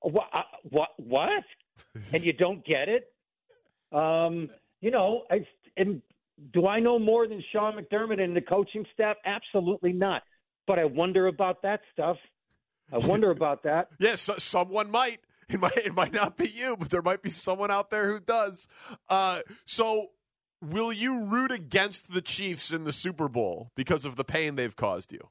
what? 0.00 0.28
What? 0.70 0.88
What? 0.96 1.44
and 2.12 2.24
you 2.24 2.32
don't 2.32 2.64
get 2.64 2.88
it. 2.88 3.12
Um, 3.92 4.50
you 4.80 4.90
know, 4.90 5.24
I 5.30 5.46
and 5.76 6.02
do 6.52 6.66
I 6.66 6.80
know 6.80 6.98
more 6.98 7.26
than 7.26 7.42
Sean 7.52 7.74
McDermott 7.74 8.20
and 8.20 8.36
the 8.36 8.40
coaching 8.40 8.84
staff? 8.92 9.16
Absolutely 9.24 9.92
not. 9.92 10.22
But 10.66 10.78
I 10.78 10.84
wonder 10.84 11.26
about 11.28 11.62
that 11.62 11.80
stuff. 11.92 12.16
I 12.92 12.98
wonder 12.98 13.30
about 13.30 13.62
that. 13.64 13.88
Yes, 13.98 14.00
yeah, 14.28 14.34
so, 14.34 14.38
someone 14.38 14.90
might. 14.90 15.18
It 15.48 15.60
might 15.60 15.76
it 15.76 15.94
might 15.94 16.12
not 16.12 16.36
be 16.36 16.48
you, 16.48 16.76
but 16.78 16.90
there 16.90 17.02
might 17.02 17.22
be 17.22 17.30
someone 17.30 17.70
out 17.70 17.90
there 17.90 18.10
who 18.10 18.18
does. 18.18 18.66
Uh, 19.08 19.42
so, 19.64 20.10
will 20.60 20.92
you 20.92 21.26
root 21.26 21.52
against 21.52 22.12
the 22.12 22.20
Chiefs 22.20 22.72
in 22.72 22.84
the 22.84 22.92
Super 22.92 23.28
Bowl 23.28 23.70
because 23.76 24.04
of 24.04 24.16
the 24.16 24.24
pain 24.24 24.56
they've 24.56 24.74
caused 24.74 25.12
you? 25.12 25.30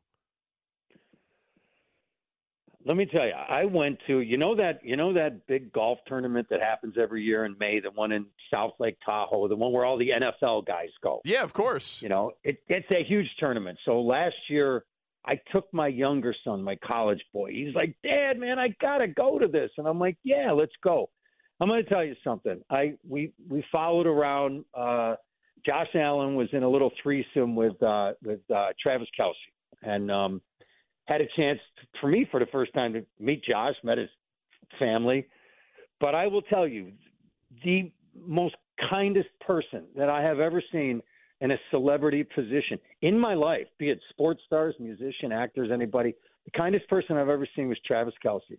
Let 2.87 2.97
me 2.97 3.07
tell 3.07 3.25
you, 3.25 3.33
I 3.33 3.65
went 3.65 3.97
to 4.05 4.19
you 4.19 4.37
know 4.37 4.55
that 4.55 4.79
you 4.83 4.95
know 4.95 5.11
that 5.13 5.47
big 5.47 5.73
golf 5.73 5.97
tournament 6.07 6.47
that 6.51 6.61
happens 6.61 6.95
every 7.01 7.23
year 7.23 7.45
in 7.45 7.55
May, 7.59 7.79
the 7.79 7.89
one 7.89 8.11
in 8.11 8.27
South 8.53 8.73
Lake 8.79 8.97
Tahoe, 9.03 9.47
the 9.47 9.55
one 9.55 9.71
where 9.71 9.83
all 9.85 9.97
the 9.97 10.09
NFL 10.09 10.67
guys 10.67 10.89
go. 11.01 11.21
Yeah, 11.25 11.41
of 11.41 11.53
course. 11.53 12.01
You 12.03 12.09
know, 12.09 12.33
it, 12.43 12.59
it's 12.67 12.89
a 12.91 13.03
huge 13.03 13.27
tournament. 13.39 13.79
So 13.85 14.01
last 14.01 14.35
year, 14.49 14.85
I 15.25 15.39
took 15.51 15.73
my 15.73 15.87
younger 15.87 16.35
son, 16.43 16.61
my 16.61 16.75
college 16.75 17.21
boy. 17.33 17.51
He's 17.51 17.73
like, 17.73 17.95
"Dad, 18.03 18.37
man, 18.37 18.59
I 18.59 18.67
gotta 18.79 19.07
go 19.07 19.39
to 19.39 19.47
this," 19.47 19.71
and 19.77 19.87
I'm 19.87 19.99
like, 19.99 20.17
"Yeah, 20.23 20.51
let's 20.51 20.75
go." 20.83 21.09
I'm 21.59 21.69
going 21.69 21.83
to 21.83 21.89
tell 21.89 22.03
you 22.03 22.15
something. 22.23 22.61
I 22.69 22.95
we 23.07 23.31
we 23.49 23.63
followed 23.71 24.07
around. 24.07 24.65
Uh, 24.73 25.15
Josh 25.65 25.87
Allen 25.95 26.35
was 26.35 26.49
in 26.51 26.63
a 26.63 26.69
little 26.69 26.91
threesome 27.01 27.55
with 27.55 27.81
uh, 27.81 28.13
with 28.23 28.41
uh, 28.53 28.67
Travis 28.81 29.07
Kelce, 29.19 29.33
and 29.81 30.11
um, 30.11 30.41
had 31.05 31.21
a 31.21 31.25
chance 31.35 31.59
for 32.01 32.07
me 32.07 32.27
for 32.29 32.39
the 32.39 32.47
first 32.47 32.74
time 32.74 32.93
to 32.93 33.05
meet 33.19 33.43
Josh, 33.43 33.75
met 33.83 33.97
his 33.97 34.09
family. 34.79 35.27
But 36.00 36.15
I 36.15 36.27
will 36.27 36.41
tell 36.41 36.67
you, 36.67 36.91
the 37.63 37.91
most 38.25 38.55
kindest 38.89 39.29
person 39.45 39.85
that 39.95 40.09
I 40.09 40.21
have 40.21 40.39
ever 40.39 40.62
seen 40.71 41.01
in 41.41 41.51
a 41.51 41.57
celebrity 41.69 42.24
position 42.24 42.79
in 43.01 43.19
my 43.19 43.33
life, 43.33 43.67
be 43.77 43.89
it 43.89 44.00
sports 44.09 44.41
stars, 44.45 44.75
musician, 44.79 45.31
actors, 45.31 45.69
anybody, 45.71 46.15
the 46.45 46.51
kindest 46.51 46.88
person 46.88 47.17
I've 47.17 47.29
ever 47.29 47.47
seen 47.55 47.69
was 47.69 47.77
Travis 47.85 48.13
Kelce. 48.24 48.57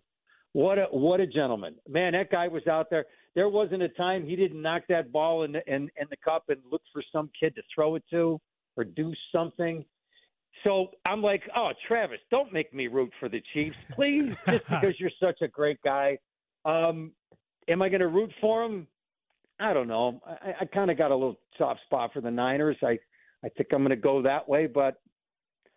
What 0.53 0.77
a 0.79 0.85
what 0.91 1.19
a 1.19 1.27
gentleman, 1.27 1.75
man! 1.87 2.13
That 2.13 2.31
guy 2.31 2.47
was 2.47 2.65
out 2.67 2.89
there. 2.89 3.05
There 3.35 3.49
wasn't 3.49 3.83
a 3.83 3.89
time 3.89 4.25
he 4.25 4.35
didn't 4.35 4.61
knock 4.61 4.83
that 4.89 5.11
ball 5.11 5.43
in 5.43 5.51
the, 5.51 5.61
in, 5.67 5.83
in 5.99 6.07
the 6.09 6.17
cup 6.17 6.45
and 6.49 6.57
look 6.71 6.81
for 6.91 7.03
some 7.11 7.29
kid 7.39 7.53
to 7.55 7.61
throw 7.73 7.95
it 7.95 8.03
to 8.09 8.41
or 8.75 8.83
do 8.83 9.13
something. 9.31 9.85
So 10.67 10.89
I'm 11.05 11.21
like, 11.21 11.43
oh, 11.55 11.71
Travis, 11.87 12.19
don't 12.29 12.51
make 12.51 12.73
me 12.73 12.87
root 12.87 13.13
for 13.21 13.29
the 13.29 13.41
Chiefs, 13.53 13.77
please, 13.93 14.35
just 14.49 14.67
because 14.67 14.99
you're 14.99 15.11
such 15.17 15.41
a 15.41 15.47
great 15.47 15.81
guy. 15.81 16.17
Um, 16.65 17.13
am 17.69 17.81
I 17.81 17.87
going 17.87 18.01
to 18.01 18.09
root 18.09 18.31
for 18.41 18.65
him? 18.65 18.85
I 19.61 19.71
don't 19.71 19.87
know. 19.87 20.19
I, 20.27 20.55
I 20.61 20.65
kind 20.65 20.91
of 20.91 20.97
got 20.97 21.11
a 21.11 21.15
little 21.15 21.39
soft 21.57 21.79
spot 21.85 22.11
for 22.11 22.19
the 22.19 22.29
Niners. 22.29 22.75
I, 22.83 22.99
I 23.45 23.49
think 23.55 23.69
I'm 23.71 23.79
going 23.79 23.91
to 23.91 23.95
go 23.95 24.21
that 24.23 24.49
way, 24.49 24.67
but 24.67 24.95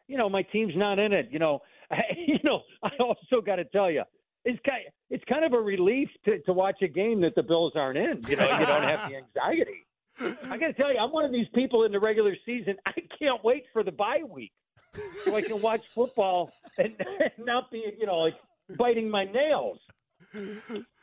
you 0.09 0.19
know, 0.19 0.29
my 0.29 0.43
team's 0.43 0.75
not 0.75 0.99
in 0.99 1.13
it. 1.13 1.29
You 1.31 1.39
know, 1.39 1.61
I, 1.93 2.01
you 2.27 2.41
know, 2.43 2.63
I 2.83 2.91
also 2.99 3.41
got 3.41 3.57
to 3.57 3.65
tell 3.67 3.93
you, 3.93 4.03
it's 4.45 4.59
kind, 4.67 4.83
it's 5.09 5.25
kind 5.29 5.45
of 5.45 5.53
a 5.53 5.61
relief 5.61 6.09
to, 6.25 6.41
to 6.41 6.53
watch 6.53 6.83
a 6.83 6.89
game 6.89 7.21
that 7.21 7.37
the 7.37 7.45
Bills 7.45 7.75
aren't 7.77 7.97
in. 7.97 8.23
You 8.29 8.37
know, 8.37 8.59
you 8.59 8.67
don't 8.67 8.83
have 8.83 9.09
the 9.09 9.19
anxiety. 9.19 9.87
I 10.51 10.59
got 10.59 10.67
to 10.67 10.73
tell 10.73 10.93
you, 10.93 10.99
I'm 10.99 11.13
one 11.13 11.25
of 11.25 11.31
these 11.31 11.47
people 11.55 11.85
in 11.85 11.93
the 11.93 12.01
regular 12.01 12.35
season. 12.45 12.75
I 12.85 12.95
can't 13.21 13.43
wait 13.45 13.67
for 13.73 13.85
the 13.85 13.93
bye 13.93 14.23
week 14.29 14.51
so 15.25 15.35
I 15.35 15.43
can 15.43 15.61
watch 15.61 15.87
football 15.89 16.53
and, 16.79 16.95
and 16.99 17.31
not 17.39 17.71
be, 17.71 17.85
you 17.99 18.07
know, 18.07 18.19
like 18.19 18.37
biting 18.77 19.11
my 19.11 19.25
nails. 19.25 19.79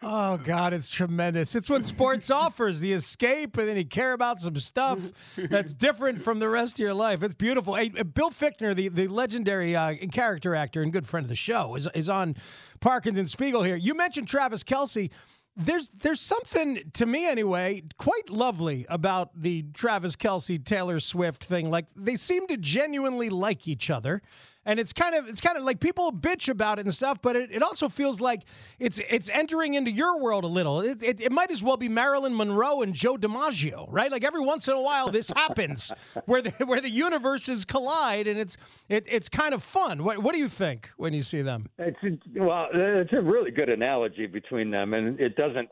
Oh 0.02 0.38
God, 0.38 0.74
it's 0.74 0.88
tremendous. 0.88 1.54
It's 1.54 1.70
what 1.70 1.86
sports 1.86 2.32
offers 2.32 2.80
the 2.80 2.94
escape, 2.94 3.58
and 3.58 3.68
then 3.68 3.76
you 3.76 3.86
care 3.86 4.14
about 4.14 4.40
some 4.40 4.58
stuff 4.60 5.00
that's 5.36 5.74
different 5.74 6.22
from 6.22 6.40
the 6.40 6.48
rest 6.48 6.76
of 6.76 6.80
your 6.80 6.94
life. 6.94 7.24
It's 7.24 7.34
beautiful. 7.34 7.76
Hey, 7.76 7.90
Bill 7.90 8.30
Fichtner, 8.30 8.74
the 8.76 8.88
the 8.90 9.08
legendary 9.08 9.76
uh, 9.76 9.96
character 10.12 10.56
actor 10.56 10.82
and 10.82 10.94
good 10.94 11.08
friend 11.08 11.26
of 11.26 11.30
the 11.30 11.36
show, 11.36 11.76
is 11.76 11.90
is 11.94 12.08
on 12.08 12.36
Parkins 12.80 13.18
and 13.18 13.30
Spiegel 13.30 13.64
here. 13.64 13.76
You 13.76 13.96
mentioned 13.96 14.28
Travis 14.28 14.64
Kelce 14.64 15.10
there's 15.58 15.90
there's 15.90 16.22
something 16.22 16.80
to 16.94 17.06
me 17.06 17.28
anyway 17.28 17.82
quite 17.98 18.30
lovely 18.30 18.86
about 18.90 19.30
the 19.42 19.64
Travis 19.74 20.16
Kelce 20.16 20.64
Taylor 20.64 21.00
Swift 21.00 21.44
thing. 21.44 21.72
Like 21.72 21.88
they 21.96 22.16
seem 22.16 22.48
to 22.48 22.58
genuinely 22.58 23.30
like 23.30 23.68
each 23.68 23.90
other 23.90 24.22
and 24.68 24.82
it's 24.82 24.92
kind 24.92 25.16
of 25.16 25.28
it's 25.28 25.42
kind 25.42 25.58
of 25.58 25.64
like 25.64 25.80
people 25.80 26.12
bitch 26.12 26.50
about 26.50 26.78
it 26.78 26.86
and 26.86 26.94
stuff, 26.94 27.20
but 27.22 27.36
it, 27.36 27.52
it 27.52 27.64
also 27.64 27.88
feels 27.88 28.20
like 28.20 28.42
it's 28.80 29.00
it's 29.10 29.30
entering 29.30 29.74
into 29.74 29.90
your 29.90 30.22
world 30.22 30.44
a 30.44 30.48
little. 30.48 30.82
It, 30.82 31.02
it, 31.02 31.22
it, 31.22 31.32
might 31.32 31.50
as 31.50 31.64
well 31.64 31.78
be 31.78 31.88
Marilyn 31.88 32.36
Monroe 32.36 32.82
and 32.82 32.94
Joe 32.94 33.16
DiMaggio, 33.16 33.88
right? 33.90 34.12
Like 34.12 34.26
every 34.26 34.42
once 34.42 34.68
in 34.68 34.76
a 34.76 34.82
while, 34.82 35.10
this 35.10 35.32
happens 35.36 35.94
where 36.26 36.42
the 36.42 36.52
where 36.66 36.82
the 36.82 36.90
universes 36.90 37.64
collide, 37.64 38.28
and 38.28 38.38
it's 38.38 38.58
it, 38.90 39.06
it's 39.10 39.30
kind 39.30 39.54
of 39.54 39.64
fun. 39.64 40.04
What 40.04 40.20
what 40.20 40.34
do 40.34 40.40
you 40.40 40.50
think 40.50 40.90
when 40.98 41.14
you 41.14 41.24
see 41.24 41.42
them? 41.42 41.68
It's 41.80 41.98
well, 42.36 42.68
it's 42.74 43.14
a 43.14 43.22
really 43.22 43.52
good 43.52 43.70
analogy 43.70 44.28
between 44.28 44.70
them, 44.70 44.94
and 44.94 45.18
it 45.18 45.38
doesn't 45.38 45.70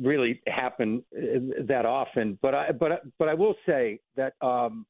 really 0.00 0.40
happen 0.46 1.02
uh, 1.12 1.64
that 1.66 1.86
often. 1.86 2.38
But 2.40 2.54
I 2.54 2.70
but 2.70 3.02
but 3.18 3.28
I 3.28 3.34
will 3.34 3.56
say 3.66 3.98
that. 4.16 4.34
um 4.40 4.86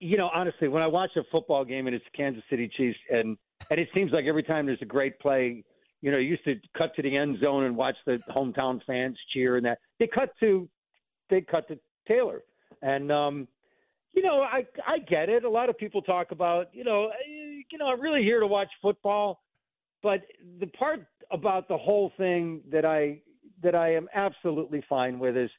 you 0.00 0.16
know, 0.16 0.30
honestly, 0.34 0.68
when 0.68 0.82
I 0.82 0.86
watch 0.86 1.10
a 1.16 1.22
football 1.30 1.64
game 1.64 1.86
and 1.86 1.96
it's 1.96 2.04
Kansas 2.14 2.42
City 2.50 2.70
Chiefs, 2.76 2.98
and 3.10 3.36
and 3.70 3.80
it 3.80 3.88
seems 3.94 4.12
like 4.12 4.26
every 4.26 4.42
time 4.42 4.66
there's 4.66 4.82
a 4.82 4.86
great 4.86 5.18
play, 5.18 5.64
you 6.02 6.10
know, 6.10 6.18
you 6.18 6.30
used 6.30 6.44
to 6.44 6.56
cut 6.76 6.94
to 6.96 7.02
the 7.02 7.16
end 7.16 7.38
zone 7.40 7.64
and 7.64 7.76
watch 7.76 7.96
the 8.06 8.18
hometown 8.30 8.80
fans 8.86 9.16
cheer 9.32 9.56
and 9.56 9.64
that. 9.66 9.78
They 9.98 10.06
cut 10.06 10.30
to, 10.40 10.68
they 11.30 11.40
cut 11.40 11.66
to 11.68 11.78
Taylor, 12.06 12.42
and 12.82 13.10
um, 13.10 13.48
you 14.12 14.22
know, 14.22 14.42
I 14.42 14.66
I 14.86 14.98
get 14.98 15.28
it. 15.28 15.44
A 15.44 15.50
lot 15.50 15.70
of 15.70 15.78
people 15.78 16.02
talk 16.02 16.30
about, 16.30 16.68
you 16.72 16.84
know, 16.84 17.10
you 17.26 17.78
know, 17.78 17.86
I'm 17.86 18.00
really 18.00 18.22
here 18.22 18.40
to 18.40 18.46
watch 18.46 18.68
football, 18.82 19.42
but 20.02 20.22
the 20.60 20.66
part 20.68 21.06
about 21.30 21.68
the 21.68 21.76
whole 21.76 22.12
thing 22.16 22.60
that 22.70 22.84
I 22.84 23.20
that 23.62 23.74
I 23.74 23.94
am 23.94 24.08
absolutely 24.14 24.84
fine 24.88 25.18
with 25.18 25.36
is 25.36 25.50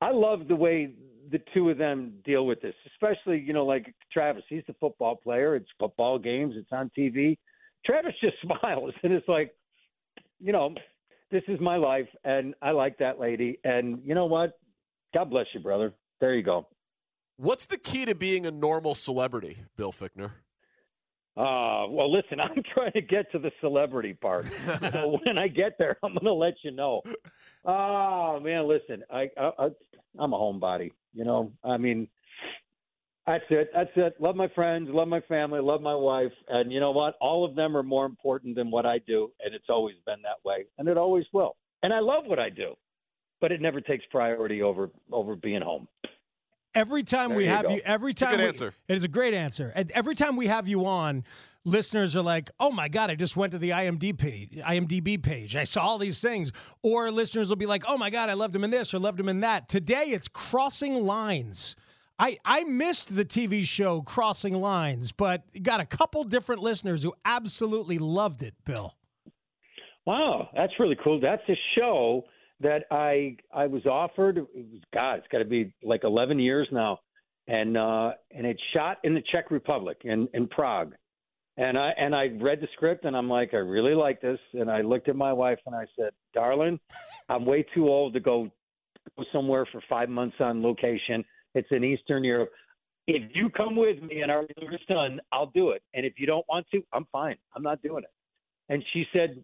I 0.00 0.12
love 0.12 0.48
the 0.48 0.56
way 0.56 0.92
the 1.30 1.40
two 1.54 1.70
of 1.70 1.78
them 1.78 2.14
deal 2.24 2.46
with 2.46 2.60
this, 2.60 2.74
especially 2.86 3.40
you 3.40 3.52
know 3.52 3.64
like 3.64 3.94
Travis. 4.12 4.44
He's 4.48 4.62
the 4.66 4.74
football 4.80 5.16
player. 5.16 5.56
It's 5.56 5.68
football 5.78 6.18
games. 6.18 6.54
It's 6.56 6.72
on 6.72 6.90
TV. 6.96 7.38
Travis 7.84 8.14
just 8.20 8.36
smiles 8.42 8.92
and 9.02 9.12
it's 9.12 9.28
like, 9.28 9.52
you 10.40 10.52
know, 10.52 10.74
this 11.30 11.42
is 11.48 11.60
my 11.60 11.76
life, 11.76 12.08
and 12.24 12.54
I 12.62 12.70
like 12.70 12.98
that 12.98 13.20
lady. 13.20 13.58
And 13.64 14.00
you 14.04 14.14
know 14.14 14.26
what? 14.26 14.58
God 15.14 15.30
bless 15.30 15.46
you, 15.52 15.60
brother. 15.60 15.92
There 16.20 16.34
you 16.34 16.42
go. 16.42 16.66
What's 17.36 17.66
the 17.66 17.78
key 17.78 18.04
to 18.04 18.14
being 18.14 18.46
a 18.46 18.50
normal 18.50 18.94
celebrity, 18.94 19.58
Bill 19.76 19.92
Fichtner? 19.92 20.32
Uh, 21.38 21.86
well, 21.88 22.12
listen, 22.12 22.40
I'm 22.40 22.62
trying 22.74 22.92
to 22.92 23.00
get 23.00 23.30
to 23.32 23.38
the 23.38 23.52
celebrity 23.60 24.14
part. 24.14 24.46
so 24.92 25.18
when 25.24 25.38
I 25.38 25.46
get 25.46 25.78
there, 25.78 25.96
I'm 26.02 26.14
going 26.14 26.24
to 26.24 26.32
let 26.32 26.54
you 26.62 26.72
know. 26.72 27.02
Oh 27.64 28.40
man, 28.40 28.66
listen, 28.68 29.04
I, 29.10 29.28
I, 29.38 29.50
I 29.58 29.68
I'm 30.18 30.32
a 30.32 30.36
homebody. 30.36 30.90
You 31.14 31.24
know, 31.24 31.52
I 31.64 31.76
mean, 31.76 32.08
that's 33.26 33.44
it. 33.50 33.70
That's 33.74 33.90
it. 33.96 34.16
Love 34.20 34.36
my 34.36 34.48
friends, 34.48 34.88
love 34.90 35.08
my 35.08 35.20
family, 35.22 35.60
love 35.60 35.80
my 35.80 35.94
wife, 35.94 36.32
and 36.48 36.72
you 36.72 36.80
know 36.80 36.92
what? 36.92 37.14
All 37.20 37.44
of 37.44 37.54
them 37.54 37.76
are 37.76 37.82
more 37.82 38.06
important 38.06 38.56
than 38.56 38.70
what 38.70 38.86
I 38.86 38.98
do, 39.06 39.30
and 39.44 39.54
it's 39.54 39.68
always 39.68 39.96
been 40.06 40.22
that 40.22 40.44
way, 40.44 40.64
and 40.78 40.88
it 40.88 40.96
always 40.96 41.26
will. 41.32 41.56
And 41.82 41.92
I 41.92 42.00
love 42.00 42.24
what 42.26 42.38
I 42.38 42.48
do, 42.48 42.74
but 43.40 43.52
it 43.52 43.60
never 43.60 43.80
takes 43.80 44.04
priority 44.10 44.62
over 44.62 44.90
over 45.12 45.36
being 45.36 45.62
home. 45.62 45.86
Every 46.74 47.02
time 47.02 47.30
there 47.30 47.38
we 47.38 47.44
you 47.44 47.50
have 47.50 47.64
go. 47.64 47.74
you, 47.74 47.80
every 47.84 48.14
time 48.14 48.32
good 48.32 48.40
we, 48.40 48.46
answer. 48.46 48.74
it 48.88 48.96
is 48.96 49.04
a 49.04 49.08
great 49.08 49.34
answer. 49.34 49.72
And 49.74 49.90
every 49.92 50.14
time 50.14 50.36
we 50.36 50.46
have 50.46 50.68
you 50.68 50.86
on, 50.86 51.24
listeners 51.64 52.14
are 52.14 52.22
like, 52.22 52.50
"Oh 52.60 52.70
my 52.70 52.88
god, 52.88 53.10
I 53.10 53.14
just 53.14 53.36
went 53.36 53.52
to 53.52 53.58
the 53.58 53.70
IMDb 53.70 54.16
page, 54.16 54.56
IMDb 54.56 55.20
page. 55.22 55.56
I 55.56 55.64
saw 55.64 55.82
all 55.82 55.98
these 55.98 56.20
things." 56.20 56.52
Or 56.82 57.10
listeners 57.10 57.48
will 57.48 57.56
be 57.56 57.66
like, 57.66 57.84
"Oh 57.88 57.96
my 57.96 58.10
god, 58.10 58.28
I 58.28 58.34
loved 58.34 58.54
him 58.54 58.64
in 58.64 58.70
this 58.70 58.92
or 58.94 58.98
loved 58.98 59.18
him 59.18 59.28
in 59.28 59.40
that." 59.40 59.68
Today, 59.68 60.04
it's 60.08 60.28
crossing 60.28 60.94
lines. 61.04 61.74
I, 62.20 62.36
I 62.44 62.64
missed 62.64 63.14
the 63.14 63.24
TV 63.24 63.64
show 63.64 64.02
Crossing 64.02 64.54
Lines, 64.54 65.12
but 65.12 65.44
got 65.62 65.80
a 65.80 65.86
couple 65.86 66.24
different 66.24 66.60
listeners 66.62 67.04
who 67.04 67.14
absolutely 67.24 67.98
loved 67.98 68.42
it, 68.42 68.54
Bill. 68.64 68.96
Wow, 70.04 70.48
that's 70.52 70.72
really 70.80 70.96
cool. 71.02 71.20
That's 71.20 71.42
a 71.48 71.56
show 71.76 72.24
that 72.60 72.84
I 72.90 73.36
I 73.52 73.66
was 73.66 73.86
offered. 73.86 74.38
It 74.38 74.46
was, 74.54 74.82
God, 74.92 75.18
it's 75.18 75.28
got 75.28 75.38
to 75.38 75.44
be 75.44 75.72
like 75.82 76.04
11 76.04 76.38
years 76.38 76.68
now, 76.72 76.98
and 77.46 77.76
uh, 77.76 78.12
and 78.30 78.46
it's 78.46 78.62
shot 78.74 78.98
in 79.04 79.14
the 79.14 79.22
Czech 79.32 79.50
Republic 79.50 79.98
in 80.04 80.28
in 80.34 80.48
Prague, 80.48 80.94
and 81.56 81.78
I 81.78 81.90
and 81.98 82.14
I 82.14 82.28
read 82.40 82.60
the 82.60 82.68
script 82.74 83.04
and 83.04 83.16
I'm 83.16 83.28
like, 83.28 83.54
I 83.54 83.58
really 83.58 83.94
like 83.94 84.20
this, 84.20 84.38
and 84.54 84.70
I 84.70 84.80
looked 84.80 85.08
at 85.08 85.16
my 85.16 85.32
wife 85.32 85.58
and 85.66 85.74
I 85.74 85.86
said, 85.96 86.10
darling, 86.34 86.78
I'm 87.28 87.44
way 87.44 87.64
too 87.74 87.88
old 87.88 88.14
to 88.14 88.20
go 88.20 88.50
go 89.16 89.24
somewhere 89.32 89.66
for 89.70 89.82
five 89.88 90.08
months 90.08 90.36
on 90.40 90.62
location. 90.62 91.24
It's 91.54 91.68
in 91.70 91.84
Eastern 91.84 92.24
Europe. 92.24 92.50
if 93.06 93.22
you 93.34 93.48
come 93.50 93.74
with 93.74 94.02
me 94.02 94.20
and 94.20 94.30
our 94.30 94.44
younger 94.58 94.78
son, 94.86 95.20
I'll 95.32 95.50
do 95.54 95.70
it. 95.70 95.82
And 95.94 96.04
if 96.04 96.14
you 96.18 96.26
don't 96.26 96.44
want 96.48 96.66
to, 96.72 96.82
I'm 96.92 97.06
fine. 97.10 97.36
I'm 97.56 97.62
not 97.62 97.82
doing 97.82 98.04
it. 98.04 98.10
And 98.68 98.84
she 98.92 99.06
said, 99.14 99.42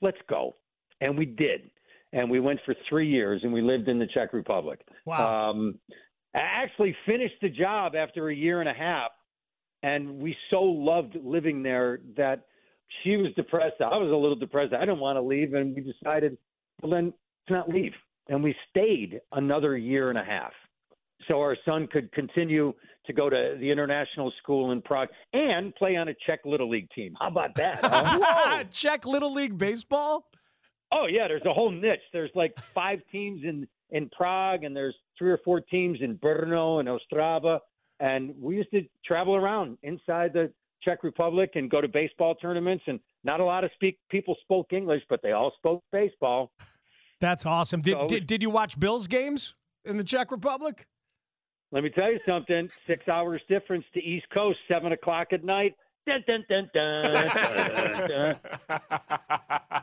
let's 0.00 0.18
go. 0.28 0.54
And 1.00 1.16
we 1.16 1.24
did. 1.24 1.70
And 2.12 2.30
we 2.30 2.40
went 2.40 2.60
for 2.64 2.74
three 2.88 3.08
years 3.08 3.40
and 3.42 3.52
we 3.52 3.62
lived 3.62 3.88
in 3.88 3.98
the 3.98 4.06
Czech 4.06 4.32
Republic. 4.32 4.80
Wow. 5.06 5.50
Um, 5.50 5.78
I 6.34 6.40
actually 6.40 6.94
finished 7.06 7.36
the 7.40 7.48
job 7.48 7.94
after 7.94 8.28
a 8.28 8.34
year 8.34 8.60
and 8.60 8.68
a 8.68 8.74
half. 8.74 9.10
And 9.82 10.18
we 10.18 10.36
so 10.50 10.62
loved 10.62 11.16
living 11.22 11.62
there 11.62 12.00
that 12.16 12.46
she 13.02 13.16
was 13.16 13.32
depressed. 13.34 13.76
I 13.80 13.96
was 13.96 14.10
a 14.12 14.16
little 14.16 14.36
depressed. 14.36 14.72
I 14.72 14.80
didn't 14.80 15.00
want 15.00 15.16
to 15.16 15.22
leave. 15.22 15.54
And 15.54 15.74
we 15.74 15.82
decided, 15.82 16.36
well, 16.80 16.92
then 16.92 17.06
let's 17.06 17.50
not 17.50 17.68
leave. 17.68 17.92
And 18.28 18.42
we 18.42 18.54
stayed 18.70 19.20
another 19.32 19.76
year 19.76 20.10
and 20.10 20.18
a 20.18 20.24
half 20.24 20.52
so 21.28 21.40
our 21.40 21.56
son 21.64 21.88
could 21.90 22.12
continue 22.12 22.72
to 23.06 23.12
go 23.12 23.28
to 23.28 23.56
the 23.58 23.70
international 23.70 24.32
school 24.42 24.72
in 24.72 24.80
Prague 24.80 25.08
and 25.32 25.74
play 25.74 25.96
on 25.96 26.08
a 26.08 26.14
Czech 26.26 26.40
Little 26.44 26.70
League 26.70 26.88
team. 26.94 27.14
How 27.20 27.28
about 27.28 27.54
that? 27.56 27.80
huh? 27.82 28.64
Czech 28.70 29.06
Little 29.06 29.34
League 29.34 29.58
baseball. 29.58 30.28
Oh 30.92 31.06
yeah, 31.06 31.26
there's 31.28 31.44
a 31.46 31.52
whole 31.52 31.70
niche. 31.70 32.00
There's 32.12 32.30
like 32.34 32.56
five 32.74 33.00
teams 33.12 33.42
in 33.44 33.66
in 33.90 34.08
Prague, 34.10 34.64
and 34.64 34.74
there's 34.74 34.94
three 35.18 35.30
or 35.30 35.38
four 35.44 35.60
teams 35.60 35.98
in 36.00 36.16
Brno 36.16 36.80
and 36.80 36.88
Ostrava, 36.88 37.58
and 38.00 38.34
we 38.40 38.56
used 38.56 38.70
to 38.70 38.82
travel 39.04 39.36
around 39.36 39.78
inside 39.82 40.32
the 40.32 40.52
Czech 40.82 41.04
Republic 41.04 41.52
and 41.54 41.70
go 41.70 41.80
to 41.80 41.88
baseball 41.88 42.34
tournaments. 42.34 42.84
And 42.86 43.00
not 43.24 43.40
a 43.40 43.44
lot 43.44 43.64
of 43.64 43.70
speak 43.74 43.98
people 44.10 44.36
spoke 44.42 44.72
English, 44.72 45.02
but 45.08 45.20
they 45.22 45.32
all 45.32 45.52
spoke 45.56 45.82
baseball. 45.92 46.52
That's 47.20 47.46
awesome. 47.46 47.82
Did, 47.82 47.96
So- 47.96 48.08
did 48.08 48.26
did 48.26 48.42
you 48.42 48.50
watch 48.50 48.78
Bills 48.78 49.06
games 49.06 49.54
in 49.84 49.96
the 49.96 50.04
Czech 50.04 50.30
Republic? 50.30 50.86
Let 51.70 51.82
me 51.84 51.90
tell 51.90 52.12
you 52.12 52.20
something. 52.26 52.68
Six 52.86 53.08
hours 53.08 53.40
difference 53.48 53.84
to 53.94 54.00
East 54.02 54.26
Coast, 54.34 54.58
seven 54.68 54.92
o'clock 54.92 55.28
at 55.32 55.42
night. 55.42 55.74
Dun, 56.06 56.24
dun, 56.26 56.44
dun, 56.48 56.68
dun, 56.74 57.12
dun, 57.12 58.08
dun. 58.08 58.36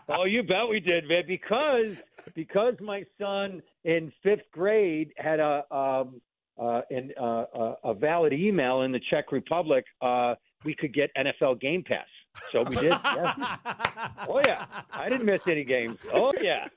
oh, 0.10 0.26
you 0.26 0.44
bet 0.44 0.68
we 0.70 0.80
did, 0.82 1.08
man. 1.08 1.24
Because 1.28 1.96
because 2.36 2.74
my 2.82 3.06
son 3.20 3.62
in 3.86 4.12
fifth 4.22 4.52
grade 4.52 5.14
had 5.18 5.40
a 5.40 5.64
um, 5.74 6.20
uh, 6.62 6.82
an, 6.90 7.12
uh, 7.20 7.24
uh, 7.24 7.76
a 7.86 7.94
valid 7.94 8.34
email 8.34 8.82
in 8.82 8.92
the 8.92 9.00
Czech 9.10 9.32
Republic, 9.32 9.86
uh, 10.02 10.36
we 10.66 10.76
could 10.76 10.94
get 10.94 11.10
NFL 11.16 11.62
Game 11.62 11.84
Pass. 11.84 12.08
So 12.52 12.64
we 12.64 12.76
did. 12.76 12.90
Yeah. 13.04 13.58
Oh 14.28 14.42
yeah, 14.46 14.66
I 14.92 15.10
didn't 15.10 15.26
miss 15.26 15.42
any 15.48 15.64
games. 15.64 15.98
Oh 16.14 16.34
yeah. 16.42 16.68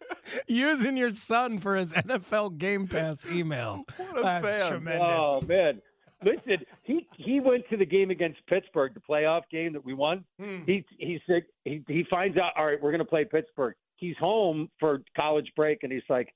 Using 0.47 0.97
your 0.97 1.11
son 1.11 1.59
for 1.59 1.77
his 1.77 1.93
NFL 1.93 2.59
Game 2.59 2.87
Pass 2.87 3.27
email. 3.27 3.85
What 3.97 4.23
That's 4.23 4.59
fan. 4.59 4.69
tremendous. 4.71 5.09
Oh 5.11 5.41
man, 5.47 5.83
listen, 6.25 6.65
he 6.83 7.07
he 7.17 7.41
went 7.41 7.65
to 7.71 7.77
the 7.77 7.87
game 7.87 8.11
against 8.11 8.45
Pittsburgh, 8.47 8.95
the 8.95 9.01
playoff 9.01 9.43
game 9.51 9.73
that 9.73 9.85
we 9.85 9.95
won. 9.95 10.25
Hmm. 10.41 10.63
He 10.67 10.85
he 10.99 11.21
said 11.27 11.43
he 11.65 11.83
he 11.89 12.05
finds 12.11 12.37
out. 12.37 12.53
All 12.57 12.67
right, 12.67 12.81
we're 12.81 12.91
going 12.91 13.01
to 13.01 13.05
play 13.05 13.25
Pittsburgh. 13.25 13.75
He's 13.97 14.17
home 14.19 14.69
for 14.81 15.03
college 15.17 15.51
break, 15.57 15.81
and 15.83 15.93
he's 15.93 16.03
like, 16.09 16.35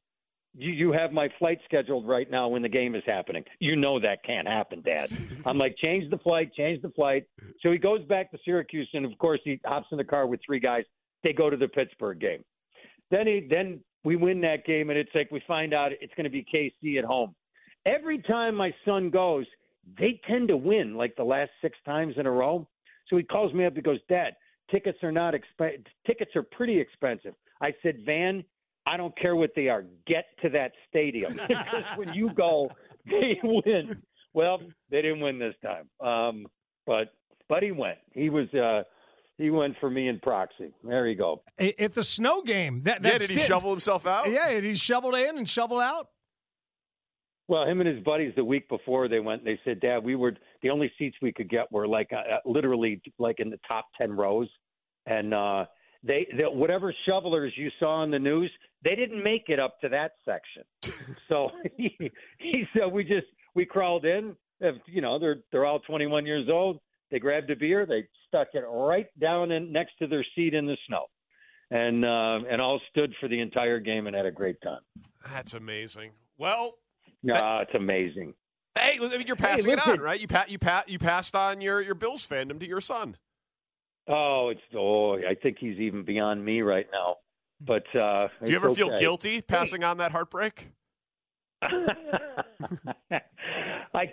"You 0.55 0.73
you 0.73 0.93
have 0.93 1.13
my 1.13 1.29
flight 1.39 1.59
scheduled 1.65 2.07
right 2.07 2.31
now 2.31 2.49
when 2.49 2.63
the 2.63 2.69
game 2.69 2.95
is 2.95 3.03
happening. 3.07 3.45
You 3.59 3.77
know 3.77 4.01
that 4.01 4.23
can't 4.25 4.49
happen, 4.49 4.83
Dad." 4.83 5.11
I'm 5.47 5.59
like, 5.59 5.77
"Change 5.79 6.11
the 6.11 6.19
flight, 6.19 6.53
change 6.55 6.83
the 6.83 6.91
flight." 6.91 7.27
So 7.63 7.73
he 7.73 7.79
goes 7.79 8.05
back 8.05 8.31
to 8.33 8.39
Syracuse, 8.45 8.89
and 8.93 9.05
of 9.05 9.17
course 9.19 9.41
he 9.45 9.61
hops 9.65 9.89
in 9.93 9.99
the 9.99 10.05
car 10.05 10.27
with 10.27 10.41
three 10.45 10.61
guys. 10.61 10.85
They 11.23 11.33
go 11.33 11.51
to 11.51 11.57
the 11.57 11.69
Pittsburgh 11.69 12.21
game. 12.21 12.45
Then 13.11 13.27
he 13.27 13.47
then 13.49 13.81
we 14.05 14.17
win 14.17 14.41
that 14.43 14.65
game, 14.65 14.91
and 14.91 14.99
it's 14.99 15.11
like 15.15 15.31
we 15.33 15.43
find 15.49 15.75
out 15.75 15.91
it's 16.01 16.15
going 16.15 16.25
to 16.25 16.31
be 16.31 16.45
KC 16.45 16.99
at 16.99 17.05
home. 17.05 17.35
Every 17.85 18.21
time 18.23 18.55
my 18.55 18.73
son 18.85 19.11
goes, 19.11 19.47
they 19.99 20.21
tend 20.29 20.49
to 20.49 20.57
win 20.57 20.95
like 20.97 21.15
the 21.17 21.25
last 21.25 21.51
six 21.63 21.77
times 21.85 22.15
in 22.17 22.27
a 22.27 22.31
row. 22.31 22.67
So 23.09 23.17
he 23.17 23.23
calls 23.23 23.53
me 23.55 23.65
up. 23.65 23.75
He 23.75 23.83
goes, 23.83 24.01
"Dad, 24.09 24.35
tickets 24.71 24.99
are 25.03 25.13
not 25.13 25.35
exp- 25.35 25.85
tickets 26.07 26.33
are 26.35 26.43
pretty 26.43 26.79
expensive." 26.81 27.35
I 27.61 27.73
said, 27.83 28.01
"Van, 28.05 28.43
I 28.87 28.97
don't 28.97 29.17
care 29.19 29.37
what 29.37 29.51
they 29.55 29.69
are. 29.69 29.85
Get 30.07 30.27
to 30.43 30.49
that 30.51 30.73
stadium 30.89 31.35
because 31.49 31.85
when 31.97 32.13
you 32.15 32.31
go, 32.35 32.69
they 33.09 33.39
win." 33.43 34.03
Well, 34.35 34.61
they 34.91 35.01
didn't 35.03 35.21
win 35.21 35.39
this 35.39 35.55
time, 35.63 35.89
um, 36.07 36.47
but 36.87 37.15
but 37.49 37.63
he 37.63 37.71
went. 37.71 37.99
He 38.13 38.29
was 38.29 38.53
uh, 38.53 38.83
he 39.39 39.49
went 39.51 39.77
for 39.81 39.89
me 39.89 40.09
in 40.09 40.19
proxy. 40.21 40.73
There 40.85 41.07
you 41.07 41.15
go. 41.17 41.43
A- 41.61 41.81
At 41.83 41.95
the 41.95 42.03
snow 42.05 42.43
game. 42.43 42.83
That, 42.83 43.03
Yeah, 43.03 43.11
that 43.13 43.19
did 43.21 43.29
he 43.31 43.35
stinks. 43.37 43.45
shovel 43.47 43.71
himself 43.71 44.07
out? 44.07 44.29
Yeah, 44.31 44.49
and 44.51 44.65
he 44.65 44.75
shoveled 44.75 45.15
in 45.15 45.39
and 45.39 45.49
shoveled 45.49 45.81
out. 45.81 46.09
Well, 47.49 47.65
him 47.67 47.81
and 47.81 47.89
his 47.89 48.03
buddies 48.03 48.33
the 48.35 48.45
week 48.45 48.69
before 48.69 49.09
they 49.09 49.21
went, 49.21 49.45
they 49.45 49.59
said, 49.65 49.81
"Dad, 49.81 50.03
we 50.03 50.17
were 50.17 50.35
the 50.63 50.71
only 50.71 50.91
seats 50.99 51.17
we 51.23 51.33
could 51.33 51.49
get 51.49 51.71
were 51.71 51.87
like 51.87 52.11
uh, 52.13 52.39
literally 52.45 53.01
like 53.19 53.39
in 53.39 53.51
the 53.51 53.61
top 53.69 53.87
ten 53.97 54.13
rows, 54.13 54.49
and 55.07 55.33
uh, 55.33 55.67
they, 56.03 56.27
they 56.37 56.45
whatever 56.45 56.95
shovelers 57.07 57.53
you 57.57 57.71
saw 57.79 58.03
in 58.03 58.11
the 58.11 58.19
news, 58.19 58.51
they 58.85 58.95
didn't 58.95 59.23
make 59.23 59.45
it 59.49 59.61
up 59.61 59.81
to 59.81 59.89
that 59.89 60.13
section. 60.25 60.65
so 61.29 61.51
he, 61.77 61.97
he 62.39 62.65
said 62.73 62.91
we 62.93 63.05
just 63.05 63.27
we 63.55 63.65
crawled 63.65 64.05
in. 64.05 64.37
If, 64.61 64.77
you 64.87 65.01
know, 65.01 65.19
they're 65.19 65.39
they're 65.53 65.67
all 65.67 65.81
21 65.81 66.27
years 66.27 66.49
old. 66.51 66.81
They 67.11 67.21
grabbed 67.21 67.51
a 67.51 67.57
beer, 67.57 67.87
they 67.87 68.09
stuck 68.27 68.49
it 68.55 68.65
right 68.69 69.07
down 69.21 69.53
in 69.53 69.71
next 69.73 69.93
to 70.01 70.09
their 70.09 70.27
seat 70.35 70.55
in 70.55 70.67
the 70.67 70.77
snow, 70.89 71.05
and 71.71 72.05
uh, 72.05 72.41
and 72.51 72.61
all 72.61 72.81
stood 72.91 73.15
for 73.21 73.29
the 73.29 73.41
entire 73.41 73.79
game 73.79 74.07
and 74.07 74.17
had 74.17 74.27
a 74.27 74.33
great 74.33 74.61
time. 74.61 74.81
That's 75.25 75.55
amazing. 75.55 76.13
Well, 76.37 76.75
Yeah, 77.35 77.61
it's 77.61 77.75
amazing. 77.75 78.35
hey, 78.79 78.99
I 79.03 79.09
mean, 79.17 79.27
you're 79.27 79.37
Hey, 79.37 79.43
passing 79.43 79.73
it 79.73 79.87
on, 79.87 80.01
right? 80.01 80.21
You 80.21 80.29
pat, 80.29 80.51
you 80.51 80.59
pat, 80.59 80.89
you 80.89 80.99
passed 80.99 81.35
on 81.35 81.61
your 81.61 81.81
your 81.81 81.95
Bills 81.95 82.27
fandom 82.27 82.61
to 82.61 82.67
your 82.67 82.81
son. 82.81 83.17
Oh, 84.09 84.51
it's 84.51 84.61
oh, 84.77 85.17
I 85.17 85.35
think 85.35 85.57
he's 85.59 85.79
even 85.79 86.05
beyond 86.05 86.45
me 86.45 86.63
right 86.63 86.87
now. 86.93 87.17
But 87.61 87.85
uh, 87.97 88.29
Do 88.45 88.51
you 88.51 88.57
ever 88.57 88.75
feel 88.75 88.97
guilty 88.99 89.41
passing 89.41 89.83
on 89.83 89.97
that 89.99 90.13
heartbreak? 90.13 90.69
I 91.63 91.69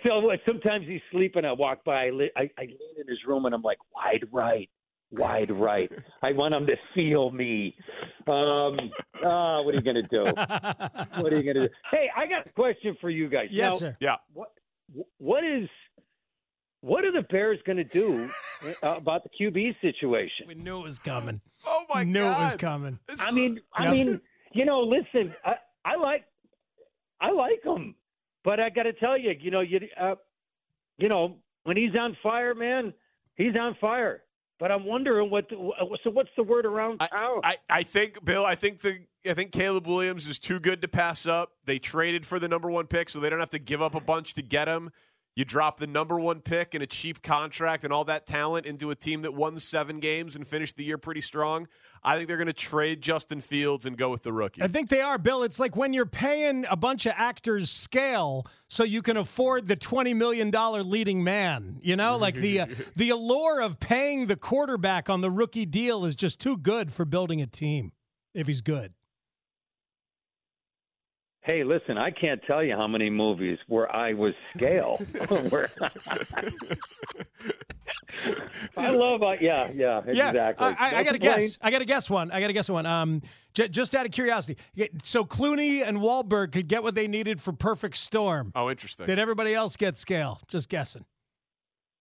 what, 0.04 0.40
sometimes 0.46 0.86
he's 0.88 1.02
sleeping. 1.12 1.44
I 1.44 1.52
walk 1.52 1.84
by, 1.84 2.06
I, 2.06 2.30
I, 2.36 2.50
I 2.58 2.62
lean 2.62 2.96
in 2.98 3.06
his 3.06 3.18
room, 3.26 3.44
and 3.44 3.54
I'm 3.54 3.62
like, 3.62 3.78
wide 3.94 4.26
right, 4.32 4.68
wide 5.10 5.50
right. 5.50 5.90
I 6.22 6.32
want 6.32 6.54
him 6.54 6.66
to 6.66 6.76
feel 6.94 7.30
me. 7.30 7.74
Um, 8.26 8.78
ah, 9.24 9.62
what 9.62 9.74
are 9.74 9.78
you 9.78 9.82
going 9.82 9.96
to 9.96 10.02
do? 10.02 10.24
What 10.24 11.32
are 11.32 11.36
you 11.40 11.42
going 11.44 11.56
to 11.56 11.68
do? 11.68 11.74
Hey, 11.90 12.08
I 12.16 12.26
got 12.26 12.46
a 12.46 12.50
question 12.50 12.96
for 13.00 13.10
you 13.10 13.28
guys. 13.28 13.48
Yes, 13.50 13.72
Now, 13.72 13.76
sir. 13.78 13.96
Yeah. 14.00 14.16
What 14.32 14.48
what 15.18 15.44
is 15.44 15.68
what 16.80 17.04
are 17.04 17.12
the 17.12 17.22
Bears 17.30 17.58
going 17.66 17.78
to 17.78 17.84
do 17.84 18.28
uh, 18.82 18.96
about 18.96 19.22
the 19.24 19.30
QB 19.40 19.76
situation? 19.80 20.46
We 20.46 20.54
knew 20.54 20.80
it 20.80 20.84
was 20.84 20.98
coming. 20.98 21.40
Oh 21.66 21.84
my 21.92 22.04
knew 22.04 22.20
god! 22.20 22.40
it 22.40 22.44
was 22.44 22.56
coming. 22.56 22.98
I 23.20 23.30
mean, 23.30 23.60
I 23.72 23.84
Yep. 23.84 23.92
mean, 23.92 24.20
you 24.52 24.64
know, 24.66 24.80
listen, 24.80 25.34
I, 25.44 25.56
I 25.84 25.96
like, 25.96 26.24
I 27.20 27.30
like 27.30 27.64
him, 27.64 27.94
but 28.44 28.60
I 28.60 28.68
got 28.68 28.82
to 28.84 28.92
tell 28.92 29.16
you, 29.18 29.32
you 29.40 29.50
know, 29.50 29.60
you, 29.62 29.80
uh, 29.98 30.14
you 30.98 31.08
know, 31.08 31.38
when 31.64 31.76
he's 31.78 31.94
on 31.98 32.16
fire, 32.22 32.54
man, 32.54 32.92
he's 33.36 33.56
on 33.58 33.76
fire. 33.80 34.22
But 34.58 34.70
I'm 34.70 34.84
wondering 34.84 35.30
what. 35.30 35.48
The, 35.48 35.56
uh, 35.56 35.84
so 36.04 36.10
what's 36.10 36.30
the 36.36 36.42
word 36.42 36.64
around 36.64 36.98
town? 36.98 37.40
I, 37.42 37.56
I 37.68 37.82
think 37.82 38.24
Bill. 38.24 38.44
I 38.44 38.54
think 38.54 38.80
the 38.80 39.00
I 39.28 39.34
think 39.34 39.52
Caleb 39.52 39.86
Williams 39.86 40.26
is 40.26 40.38
too 40.38 40.60
good 40.60 40.82
to 40.82 40.88
pass 40.88 41.26
up. 41.26 41.52
They 41.64 41.78
traded 41.78 42.24
for 42.24 42.38
the 42.38 42.48
number 42.48 42.70
one 42.70 42.86
pick, 42.86 43.08
so 43.08 43.20
they 43.20 43.30
don't 43.30 43.40
have 43.40 43.50
to 43.50 43.58
give 43.58 43.82
up 43.82 43.94
a 43.94 44.00
bunch 44.00 44.34
to 44.34 44.42
get 44.42 44.68
him. 44.68 44.90
You 45.36 45.44
drop 45.44 45.78
the 45.78 45.88
number 45.88 46.20
one 46.20 46.40
pick 46.40 46.74
and 46.74 46.82
a 46.82 46.86
cheap 46.86 47.20
contract 47.20 47.82
and 47.82 47.92
all 47.92 48.04
that 48.04 48.26
talent 48.26 48.66
into 48.66 48.90
a 48.90 48.94
team 48.94 49.22
that 49.22 49.34
won 49.34 49.58
seven 49.58 49.98
games 49.98 50.36
and 50.36 50.46
finished 50.46 50.76
the 50.76 50.84
year 50.84 50.96
pretty 50.98 51.20
strong. 51.20 51.66
I 52.04 52.16
think 52.16 52.28
they're 52.28 52.36
going 52.36 52.48
to 52.48 52.52
trade 52.52 53.00
Justin 53.00 53.40
Fields 53.40 53.86
and 53.86 53.96
go 53.96 54.10
with 54.10 54.22
the 54.22 54.32
rookie. 54.32 54.62
I 54.62 54.68
think 54.68 54.90
they 54.90 55.00
are, 55.00 55.16
Bill. 55.16 55.42
It's 55.42 55.58
like 55.58 55.74
when 55.74 55.94
you're 55.94 56.04
paying 56.04 56.66
a 56.68 56.76
bunch 56.76 57.06
of 57.06 57.14
actors 57.16 57.70
scale 57.70 58.46
so 58.68 58.84
you 58.84 59.00
can 59.00 59.16
afford 59.16 59.66
the 59.66 59.76
$20 59.76 60.14
million 60.14 60.50
leading 60.50 61.24
man. 61.24 61.78
You 61.82 61.96
know, 61.96 62.18
like 62.18 62.34
the, 62.34 62.60
uh, 62.60 62.66
the 62.96 63.10
allure 63.10 63.62
of 63.62 63.80
paying 63.80 64.26
the 64.26 64.36
quarterback 64.36 65.08
on 65.08 65.22
the 65.22 65.30
rookie 65.30 65.66
deal 65.66 66.04
is 66.04 66.14
just 66.14 66.40
too 66.40 66.58
good 66.58 66.92
for 66.92 67.06
building 67.06 67.40
a 67.40 67.46
team 67.46 67.92
if 68.34 68.46
he's 68.46 68.60
good. 68.60 68.92
Hey, 71.44 71.62
listen, 71.62 71.98
I 71.98 72.10
can't 72.10 72.40
tell 72.46 72.64
you 72.64 72.74
how 72.74 72.86
many 72.86 73.10
movies 73.10 73.58
where 73.68 73.94
I 73.94 74.14
was 74.14 74.32
scale. 74.56 74.96
where 75.50 75.68
I 78.76 78.90
love, 78.90 79.22
uh, 79.22 79.36
yeah, 79.40 79.70
yeah, 79.74 80.00
Yeah, 80.06 80.28
exactly. 80.30 80.66
I, 80.66 80.70
I, 80.78 80.98
I 81.00 81.02
got 81.04 81.12
to 81.12 81.18
guess. 81.18 81.58
I 81.60 81.70
got 81.70 81.80
to 81.80 81.84
guess 81.84 82.08
one. 82.08 82.30
I 82.30 82.40
got 82.40 82.46
to 82.46 82.52
guess 82.54 82.70
one. 82.70 82.86
Um, 82.86 83.20
j- 83.52 83.68
just 83.68 83.94
out 83.94 84.06
of 84.06 84.12
curiosity, 84.12 84.58
so 85.02 85.24
Clooney 85.24 85.86
and 85.86 85.98
Wahlberg 85.98 86.52
could 86.52 86.66
get 86.68 86.82
what 86.82 86.94
they 86.94 87.06
needed 87.06 87.40
for 87.42 87.52
Perfect 87.52 87.96
Storm. 87.96 88.50
Oh, 88.54 88.70
interesting. 88.70 89.06
Did 89.06 89.18
everybody 89.18 89.52
else 89.54 89.76
get 89.76 89.96
scale? 89.96 90.40
Just 90.48 90.68
guessing. 90.70 91.04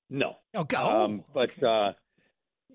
No. 0.09 0.35
Oh, 0.53 0.63
go. 0.63 0.87
Um, 0.87 1.23
but 1.33 1.61
uh, 1.61 1.91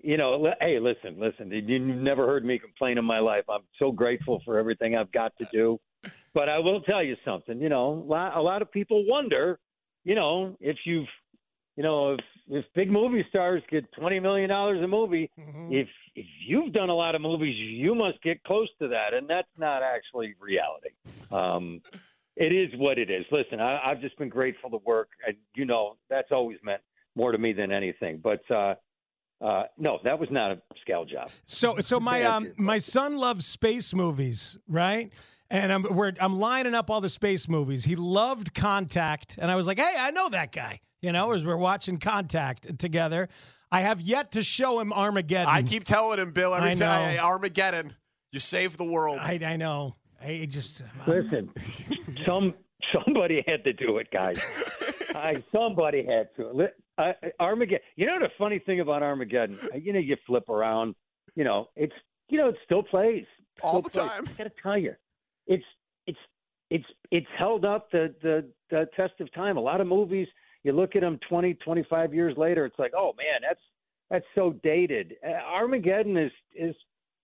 you 0.03 0.17
know, 0.17 0.35
li- 0.39 0.53
hey, 0.61 0.79
listen, 0.79 1.19
listen. 1.19 1.49
You- 1.49 1.63
You've 1.65 1.97
never 1.97 2.27
heard 2.27 2.45
me 2.45 2.59
complain 2.59 2.97
in 2.99 3.05
my 3.05 3.19
life. 3.19 3.45
I'm 3.49 3.63
so 3.79 3.91
grateful 3.91 4.41
for 4.45 4.59
everything 4.59 4.95
I've 4.95 5.11
got 5.11 5.33
to 5.39 5.45
do. 5.51 5.79
But 6.33 6.49
I 6.49 6.59
will 6.59 6.81
tell 6.81 7.03
you 7.03 7.15
something. 7.25 7.59
You 7.61 7.69
know, 7.69 8.05
a 8.35 8.41
lot, 8.41 8.61
of 8.61 8.71
people 8.71 9.05
wonder. 9.07 9.59
you 10.03 10.15
know, 10.15 10.55
if 10.59 10.77
you've, 10.85 11.07
you 11.75 11.83
know, 11.83 12.13
if 12.13 12.19
if 12.49 12.65
big 12.73 12.91
movie 12.91 13.25
stars 13.29 13.61
get 13.69 13.91
twenty 13.93 14.19
million 14.19 14.49
dollars 14.49 14.81
a 14.83 14.87
movie, 14.87 15.29
if 15.69 15.87
if 16.15 16.25
you've 16.45 16.73
done 16.73 16.89
a 16.89 16.95
lot 16.95 17.15
of 17.15 17.21
movies, 17.21 17.55
you 17.57 17.95
must 17.95 18.21
get 18.21 18.43
close 18.43 18.67
to 18.79 18.87
that, 18.89 19.13
and 19.13 19.29
that's 19.29 19.47
not 19.57 19.81
actually 19.83 20.35
reality. 20.39 20.89
Um, 21.31 21.81
it 22.35 22.53
is 22.53 22.69
what 22.79 22.97
it 22.97 23.09
is. 23.09 23.25
Listen, 23.31 23.59
I, 23.59 23.79
I've 23.85 24.01
just 24.01 24.17
been 24.17 24.29
grateful 24.29 24.69
to 24.71 24.77
work, 24.85 25.09
and 25.27 25.35
you 25.55 25.65
know, 25.65 25.97
that's 26.09 26.31
always 26.31 26.57
meant 26.63 26.81
more 27.15 27.31
to 27.31 27.37
me 27.37 27.53
than 27.53 27.71
anything. 27.71 28.19
But 28.23 28.49
uh, 28.49 28.75
uh, 29.41 29.63
no, 29.77 29.99
that 30.03 30.19
was 30.19 30.29
not 30.31 30.51
a 30.51 30.61
scale 30.81 31.05
job. 31.05 31.29
So, 31.45 31.79
so 31.79 31.99
my 31.99 32.23
um, 32.23 32.51
my 32.57 32.77
son 32.77 33.17
loves 33.17 33.45
space 33.45 33.93
movies, 33.93 34.57
right? 34.67 35.11
And 35.51 35.73
I'm 35.73 35.83
we're, 35.83 36.13
I'm 36.19 36.39
lining 36.39 36.75
up 36.75 36.89
all 36.91 37.01
the 37.01 37.09
space 37.09 37.49
movies. 37.49 37.83
He 37.83 37.95
loved 37.95 38.53
Contact, 38.53 39.37
and 39.39 39.49
I 39.49 39.55
was 39.55 39.65
like, 39.65 39.79
"Hey, 39.79 39.95
I 39.97 40.11
know 40.11 40.29
that 40.29 40.51
guy." 40.51 40.79
You 41.01 41.11
know, 41.11 41.31
as 41.31 41.45
we're 41.45 41.57
watching 41.57 41.97
Contact 41.97 42.77
together, 42.77 43.29
I 43.71 43.81
have 43.81 44.01
yet 44.01 44.33
to 44.33 44.43
show 44.43 44.79
him 44.79 44.93
Armageddon. 44.93 45.47
I 45.47 45.63
keep 45.63 45.85
telling 45.85 46.19
him, 46.19 46.31
Bill, 46.31 46.53
every 46.53 46.71
I 46.71 46.73
time 46.75 47.09
hey, 47.11 47.17
Armageddon, 47.17 47.95
you 48.31 48.39
save 48.39 48.77
the 48.77 48.83
world. 48.83 49.19
I, 49.23 49.39
I 49.43 49.55
know. 49.55 49.95
I 50.21 50.45
just 50.49 50.83
Listen, 51.07 51.49
some 52.25 52.53
somebody 52.93 53.43
had 53.47 53.63
to 53.63 53.73
do 53.73 53.97
it, 53.97 54.09
guys. 54.11 54.39
I, 55.15 55.43
somebody 55.51 56.05
had 56.05 56.29
to. 56.35 56.51
Li- 56.51 56.67
I, 56.97 57.13
Armageddon. 57.39 57.79
You 57.95 58.07
know 58.07 58.19
the 58.19 58.29
funny 58.37 58.59
thing 58.59 58.81
about 58.81 59.01
Armageddon? 59.03 59.57
Uh, 59.63 59.77
You 59.77 59.93
know, 59.93 59.99
you 59.99 60.17
flip 60.27 60.49
around. 60.49 60.95
You 61.35 61.43
know, 61.43 61.69
it's 61.75 61.93
you 62.27 62.37
know 62.37 62.49
it 62.49 62.55
still 62.65 62.83
plays 62.83 63.25
all 63.63 63.81
the 63.81 63.89
time. 63.89 64.25
I 64.27 64.31
gotta 64.37 64.51
tell 64.61 64.77
you, 64.77 64.95
it's 65.49 65.65
it's 66.07 66.19
it's 66.69 66.85
it's 67.11 67.27
held 67.37 67.65
up 67.65 67.91
the, 67.91 68.13
the 68.21 68.45
the 68.69 68.87
test 68.95 69.13
of 69.19 69.33
time. 69.33 69.57
A 69.57 69.61
lot 69.61 69.81
of 69.81 69.87
movies, 69.87 70.27
you 70.63 70.71
look 70.71 70.95
at 70.95 71.01
them 71.01 71.19
20, 71.27 71.55
25 71.55 72.13
years 72.13 72.37
later, 72.37 72.65
it's 72.65 72.79
like, 72.79 72.93
oh 72.95 73.13
man, 73.17 73.41
that's 73.41 73.59
that's 74.09 74.25
so 74.35 74.53
dated. 74.63 75.15
Uh, 75.27 75.31
Armageddon 75.31 76.15
is 76.15 76.31
is 76.55 76.75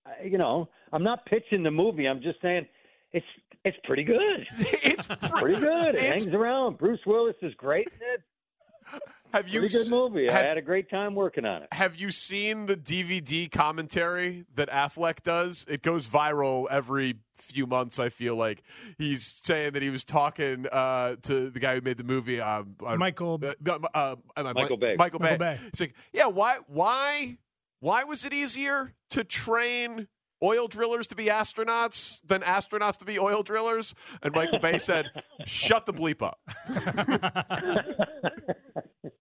uh, 0.05 0.23
you 0.23 0.37
know, 0.37 0.67
I'm 0.91 1.03
not 1.03 1.25
pitching 1.25 1.63
the 1.63 1.71
movie. 1.71 2.07
I'm 2.07 2.21
just 2.21 2.41
saying 2.41 2.65
it's 3.13 3.25
it's 3.63 3.77
pretty 3.83 4.03
good. 4.03 4.47
it's 4.57 5.07
pretty 5.07 5.59
good. 5.59 5.95
It 5.95 5.99
hangs 6.11 6.27
around. 6.27 6.77
Bruce 6.77 6.99
Willis 7.05 7.35
is 7.41 7.53
great 7.55 7.87
in 7.87 8.07
it. 8.13 8.21
Have 9.35 9.49
you 9.49 9.59
Pretty 9.59 9.75
good 9.75 9.89
movie. 9.89 10.31
have- 10.31 10.45
I 10.45 10.47
had 10.47 10.57
a 10.57 10.61
great 10.61 10.89
time 10.89 11.13
working 11.13 11.43
on 11.43 11.63
it. 11.63 11.67
Have 11.73 11.97
you 11.97 12.09
seen 12.09 12.67
the 12.67 12.77
DVD 12.77 13.51
commentary 13.51 14.45
that 14.55 14.69
Affleck 14.69 15.23
does? 15.23 15.65
It 15.67 15.83
goes 15.83 16.07
viral 16.07 16.67
every 16.71 17.15
few 17.35 17.67
months. 17.67 17.99
I 17.99 18.07
feel 18.07 18.37
like 18.37 18.63
he's 18.97 19.25
saying 19.43 19.73
that 19.73 19.81
he 19.81 19.89
was 19.89 20.05
talking 20.05 20.67
uh, 20.71 21.17
to 21.23 21.49
the 21.49 21.59
guy 21.59 21.75
who 21.75 21.81
made 21.81 21.97
the 21.97 22.05
movie, 22.05 22.39
um, 22.39 22.77
uh, 22.85 22.95
Michael- 22.95 23.41
uh, 23.43 23.53
uh, 23.69 23.79
uh, 23.93 24.15
uh, 24.37 24.53
Michael 24.53 24.77
Bay. 24.77 24.95
Michael 24.97 25.19
Bay. 25.19 25.31
Michael 25.31 25.37
Bay. 25.39 25.59
It's 25.67 25.81
like, 25.81 25.95
yeah, 26.13 26.27
why, 26.27 26.59
why, 26.67 27.37
why 27.81 28.05
was 28.05 28.23
it 28.23 28.33
easier 28.33 28.93
to 29.09 29.25
train? 29.25 30.07
Oil 30.43 30.67
drillers 30.67 31.07
to 31.07 31.15
be 31.15 31.27
astronauts 31.27 32.21
than 32.27 32.41
astronauts 32.41 32.97
to 32.97 33.05
be 33.05 33.17
oil 33.17 33.41
drillers? 33.41 33.95
And 34.21 34.35
Michael 34.35 34.59
Bay 34.59 34.77
said, 34.77 35.05
"Shut 35.45 35.85
the 35.85 35.93
bleep 35.93 36.21
up." 36.21 36.41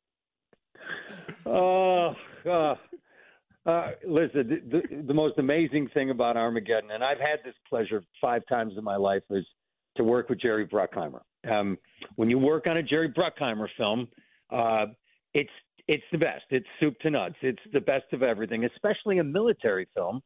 Oh, 1.47 2.15
uh, 2.47 2.75
uh, 3.67 3.91
listen, 4.07 4.63
the, 4.71 4.83
the, 4.91 5.03
the 5.07 5.15
most 5.15 5.39
amazing 5.39 5.89
thing 5.95 6.11
about 6.11 6.37
Armageddon, 6.37 6.91
and 6.91 7.03
I've 7.03 7.19
had 7.19 7.41
this 7.45 7.55
pleasure 7.69 8.03
five 8.21 8.43
times 8.49 8.75
in 8.77 8.85
my 8.85 8.97
life, 8.97 9.23
is 9.31 9.45
to 9.97 10.05
work 10.05 10.29
with 10.29 10.41
Jerry 10.41 10.67
Bruckheimer. 10.67 11.21
Um, 11.51 11.79
when 12.17 12.29
you 12.31 12.39
work 12.39 12.67
on 12.67 12.79
a 12.79 12.83
Jerry 12.83 13.09
Bruckheimer 13.09 13.69
film, 13.77 14.09
uh, 14.51 14.87
it's 15.35 15.51
it's 15.87 16.05
the 16.13 16.19
best. 16.19 16.45
It's 16.51 16.67
soup 16.81 16.99
to 17.01 17.11
nuts. 17.11 17.35
It's 17.43 17.61
the 17.73 17.81
best 17.81 18.07
of 18.13 18.23
everything, 18.23 18.65
especially 18.65 19.19
a 19.19 19.25
military 19.25 19.87
film, 19.95 20.23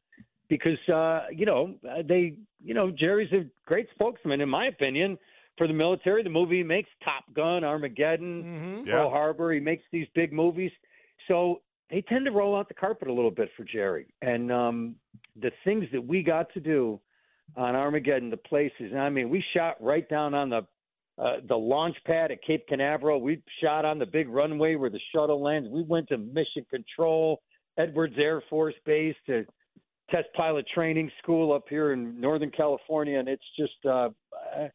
because 0.49 0.79
uh, 0.89 1.27
you 1.33 1.47
know 1.47 1.75
uh, 1.89 2.03
they, 2.07 2.37
you 2.63 2.75
know, 2.75 2.91
Jerry's 2.91 3.33
a 3.33 3.45
great 3.67 3.89
spokesman, 3.95 4.41
in 4.41 4.49
my 4.49 4.67
opinion, 4.67 5.19
for 5.57 5.67
the 5.67 5.73
military. 5.73 6.23
The 6.23 6.31
movie 6.31 6.59
he 6.59 6.63
makes 6.63 6.89
Top 7.05 7.25
Gun, 7.35 7.65
Armageddon, 7.65 8.85
Yeah. 8.87 8.95
Pearl 8.95 9.11
Harbor. 9.11 9.53
He 9.53 9.61
makes 9.61 9.83
these 9.91 10.07
big 10.15 10.33
movies, 10.33 10.71
so 11.29 11.61
they 11.91 12.03
tend 12.03 12.25
to 12.27 12.33
roll 12.33 12.57
out 12.57 12.69
the 12.69 12.75
carpet 12.75 13.09
a 13.09 13.13
little 13.13 13.31
bit 13.31 13.49
for 13.57 13.65
Jerry. 13.65 14.07
And 14.21 14.51
um, 14.53 14.97
the 15.41 15.51
things 15.65 15.85
that 15.93 16.05
we 16.05 16.23
got 16.23 16.53
to 16.55 16.61
do 16.61 17.01
on 17.57 17.75
Armageddon, 17.75 18.31
the 18.31 18.37
places. 18.37 18.93
I 18.97 19.09
mean, 19.09 19.31
we 19.31 19.43
shot 19.55 19.77
right 19.81 20.09
down 20.09 20.35
on 20.35 20.51
the 20.51 20.67
uh, 21.19 21.39
the 21.49 21.57
launch 21.57 21.97
pad 22.07 22.31
at 22.31 22.39
Cape 22.45 22.65
Canaveral. 22.69 23.21
We 23.21 23.43
shot 23.61 23.85
on 23.85 23.99
the 23.99 24.07
big 24.07 24.29
runway 24.29 24.77
where 24.77 24.91
the 24.91 25.01
shuttle 25.13 25.43
lands. 25.43 25.69
We 25.69 25.83
went 25.83 26.09
to 26.11 26.19
Mission 26.19 26.65
Control, 26.71 27.41
Edwards 27.77 28.15
Air 28.19 28.41
Force 28.49 28.77
Base, 28.87 29.17
to 29.27 29.45
test 30.11 30.29
pilot 30.37 30.65
training 30.73 31.11
school 31.21 31.53
up 31.53 31.65
here 31.69 31.93
in 31.93 32.21
Northern 32.21 32.53
California, 32.53 33.19
and 33.19 33.29
it's 33.29 33.43
just, 33.59 33.85
uh, 33.85 34.11
uh, 34.57 34.69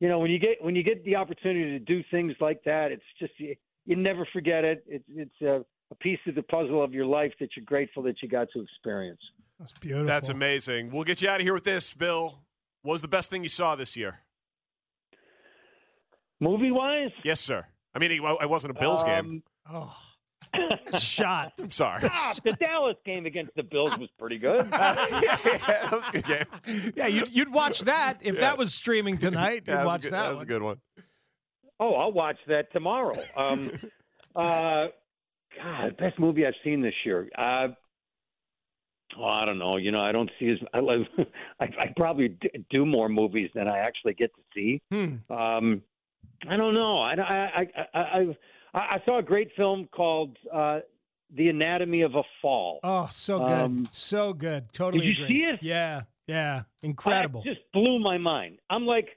you 0.00 0.08
know, 0.08 0.18
when 0.18 0.30
you 0.30 0.38
get 0.38 0.62
when 0.62 0.74
you 0.74 0.82
get 0.82 1.04
the 1.04 1.16
opportunity 1.16 1.78
to 1.78 1.78
do 1.78 2.02
things 2.10 2.32
like 2.40 2.62
that, 2.64 2.92
it's 2.92 3.02
just 3.18 3.32
you, 3.36 3.54
you 3.84 3.94
never 3.94 4.26
forget 4.32 4.64
it. 4.64 4.82
It's 4.86 5.04
it's 5.14 5.42
a, 5.42 5.64
a 5.90 5.94
piece 5.96 6.18
of 6.26 6.34
the 6.34 6.42
puzzle 6.42 6.82
of 6.82 6.92
your 6.94 7.06
life 7.06 7.32
that 7.40 7.50
you're 7.56 7.64
grateful 7.64 8.02
that 8.04 8.22
you 8.22 8.28
got 8.28 8.48
to 8.52 8.60
experience. 8.62 9.20
That's 9.58 9.72
beautiful. 9.72 10.06
That's 10.06 10.28
amazing. 10.28 10.90
We'll 10.92 11.04
get 11.04 11.20
you 11.20 11.28
out 11.28 11.40
of 11.40 11.44
here 11.44 11.52
with 11.54 11.64
this, 11.64 11.92
Bill. 11.92 12.38
What 12.82 12.92
was 12.92 13.02
the 13.02 13.08
best 13.08 13.30
thing 13.30 13.42
you 13.42 13.48
saw 13.48 13.76
this 13.76 13.96
year? 13.96 14.20
Movie 16.40 16.70
wise, 16.70 17.10
Yes, 17.22 17.40
sir. 17.40 17.66
I 17.94 17.98
mean, 17.98 18.10
it 18.12 18.22
it 18.42 18.48
wasn't 18.48 18.76
a 18.76 18.80
Bills 18.80 19.04
game. 19.04 19.42
Oh, 19.70 19.94
shot. 20.98 21.52
I'm 21.60 21.70
sorry. 21.70 22.02
Ah, 22.04 22.34
the 22.42 22.52
Dallas 22.52 22.96
game 23.04 23.26
against 23.26 23.54
the 23.56 23.62
Bills 23.62 23.96
was 23.98 24.08
pretty 24.18 24.38
good. 24.38 24.66
yeah, 24.72 24.94
that 24.94 25.88
was 25.92 26.08
a 26.08 26.12
good 26.12 26.24
game. 26.24 26.92
Yeah, 26.96 27.08
you'd, 27.08 27.34
you'd 27.34 27.52
watch 27.52 27.80
that 27.80 28.18
if 28.22 28.36
Yeah. 28.36 28.40
that 28.42 28.58
was 28.58 28.72
streaming 28.72 29.18
tonight. 29.18 29.64
Yeah, 29.66 29.72
You'd 29.72 29.78
that 29.80 29.84
was, 29.84 29.86
watch 29.86 30.00
a 30.00 30.02
good, 30.04 30.12
that. 30.12 30.22
that 30.22 30.28
was 30.28 30.34
a 30.34 30.38
one. 30.38 30.46
good 30.46 30.62
one. 30.62 30.76
Oh, 31.78 31.94
I'll 31.94 32.12
watch 32.12 32.38
that 32.46 32.72
tomorrow. 32.72 33.22
Um, 33.36 33.72
uh, 34.36 34.86
God, 35.62 35.96
best 35.96 36.18
movie 36.18 36.46
I've 36.46 36.54
seen 36.64 36.82
this 36.82 36.94
year. 37.04 37.28
Uh, 37.36 37.68
oh, 39.18 39.24
I 39.24 39.44
don't 39.44 39.58
know. 39.58 39.76
You 39.76 39.92
know, 39.92 40.00
I 40.00 40.12
don't 40.12 40.30
see 40.38 40.48
as 40.48 40.58
I, 40.74 40.80
love, 40.80 41.02
I, 41.60 41.64
I 41.64 41.92
probably 41.96 42.36
do 42.70 42.86
more 42.86 43.08
movies 43.08 43.50
than 43.54 43.68
I 43.68 43.78
actually 43.78 44.14
get 44.14 44.30
to 44.34 44.42
see. 44.54 44.80
Hmm. 44.90 45.32
Um, 45.32 45.82
I 46.48 46.56
don't 46.56 46.74
know. 46.74 47.00
I 47.00 47.14
I 47.14 47.66
I 47.94 47.98
I, 47.98 48.00
I, 48.74 48.78
I 48.78 49.02
saw 49.04 49.18
a 49.18 49.22
great 49.22 49.50
film 49.56 49.88
called 49.94 50.36
uh, 50.52 50.80
The 51.34 51.48
Anatomy 51.48 52.02
of 52.02 52.14
a 52.14 52.22
Fall. 52.40 52.80
Oh, 52.82 53.08
so 53.10 53.40
good. 53.40 53.50
Um, 53.50 53.88
so 53.90 54.32
good. 54.32 54.72
Totally 54.72 55.06
did 55.06 55.18
you 55.18 55.24
agree. 55.24 55.36
see 55.36 55.44
it? 55.44 55.58
Yeah, 55.62 56.02
yeah. 56.26 56.62
Incredible. 56.82 57.42
That 57.44 57.54
just 57.54 57.72
blew 57.72 57.98
my 57.98 58.16
mind. 58.16 58.58
I'm 58.70 58.86
like, 58.86 59.08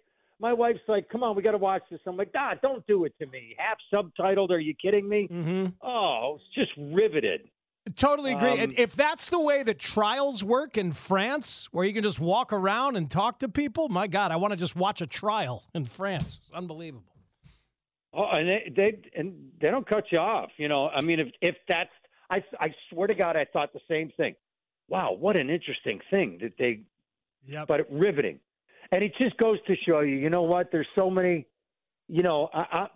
my 0.43 0.53
wife's 0.53 0.81
like, 0.87 1.09
"Come 1.09 1.23
on, 1.23 1.35
we 1.35 1.41
got 1.41 1.51
to 1.53 1.57
watch 1.57 1.81
this." 1.89 1.99
I'm 2.05 2.17
like, 2.17 2.31
"God, 2.33 2.59
don't 2.61 2.85
do 2.85 3.05
it 3.05 3.13
to 3.19 3.25
me." 3.27 3.55
Half 3.57 3.77
subtitled? 3.91 4.51
Are 4.51 4.59
you 4.59 4.75
kidding 4.75 5.07
me? 5.09 5.27
Mm-hmm. 5.31 5.67
Oh, 5.81 6.35
it's 6.39 6.53
just 6.53 6.71
riveted. 6.93 7.49
Totally 7.95 8.33
agree. 8.33 8.59
and 8.59 8.71
Um, 8.71 8.75
if 8.77 8.93
that's 8.95 9.29
the 9.29 9.39
way 9.41 9.63
the 9.63 9.73
trials 9.73 10.43
work 10.43 10.77
in 10.77 10.93
France, 10.93 11.67
where 11.71 11.83
you 11.85 11.93
can 11.93 12.03
just 12.03 12.19
walk 12.19 12.53
around 12.53 12.95
and 12.95 13.09
talk 13.11 13.39
to 13.39 13.49
people, 13.49 13.89
my 13.89 14.07
God, 14.07 14.31
I 14.31 14.37
want 14.37 14.51
to 14.51 14.57
just 14.57 14.75
watch 14.75 15.01
a 15.01 15.07
trial 15.07 15.63
in 15.73 15.85
France. 15.85 16.39
It's 16.45 16.53
unbelievable. 16.55 17.03
Oh, 18.13 18.25
and 18.31 18.47
they, 18.47 18.71
they 18.75 18.99
and 19.19 19.49
they 19.59 19.69
don't 19.71 19.87
cut 19.87 20.05
you 20.11 20.19
off. 20.19 20.51
You 20.57 20.67
know, 20.67 20.89
I 20.89 21.01
mean, 21.01 21.19
if 21.19 21.29
if 21.41 21.55
that's, 21.67 21.89
I 22.29 22.43
I 22.59 22.73
swear 22.89 23.07
to 23.07 23.15
God, 23.15 23.35
I 23.35 23.45
thought 23.45 23.73
the 23.73 23.81
same 23.87 24.11
thing. 24.17 24.35
Wow, 24.89 25.13
what 25.13 25.35
an 25.35 25.49
interesting 25.49 25.99
thing 26.09 26.37
that 26.41 26.53
they, 26.59 26.81
Yeah. 27.47 27.65
but 27.65 27.89
riveting, 27.91 28.39
and 28.91 29.03
it 29.03 29.13
just 29.17 29.37
goes 29.37 29.57
to 29.67 29.75
show 29.87 30.01
you. 30.01 30.15
You 30.15 30.29
know 30.29 30.43
what? 30.43 30.71
There's 30.71 30.87
so 30.95 31.09
many. 31.09 31.45
You 32.07 32.23
know, 32.23 32.49
I, 32.53 32.59
I 32.59 32.87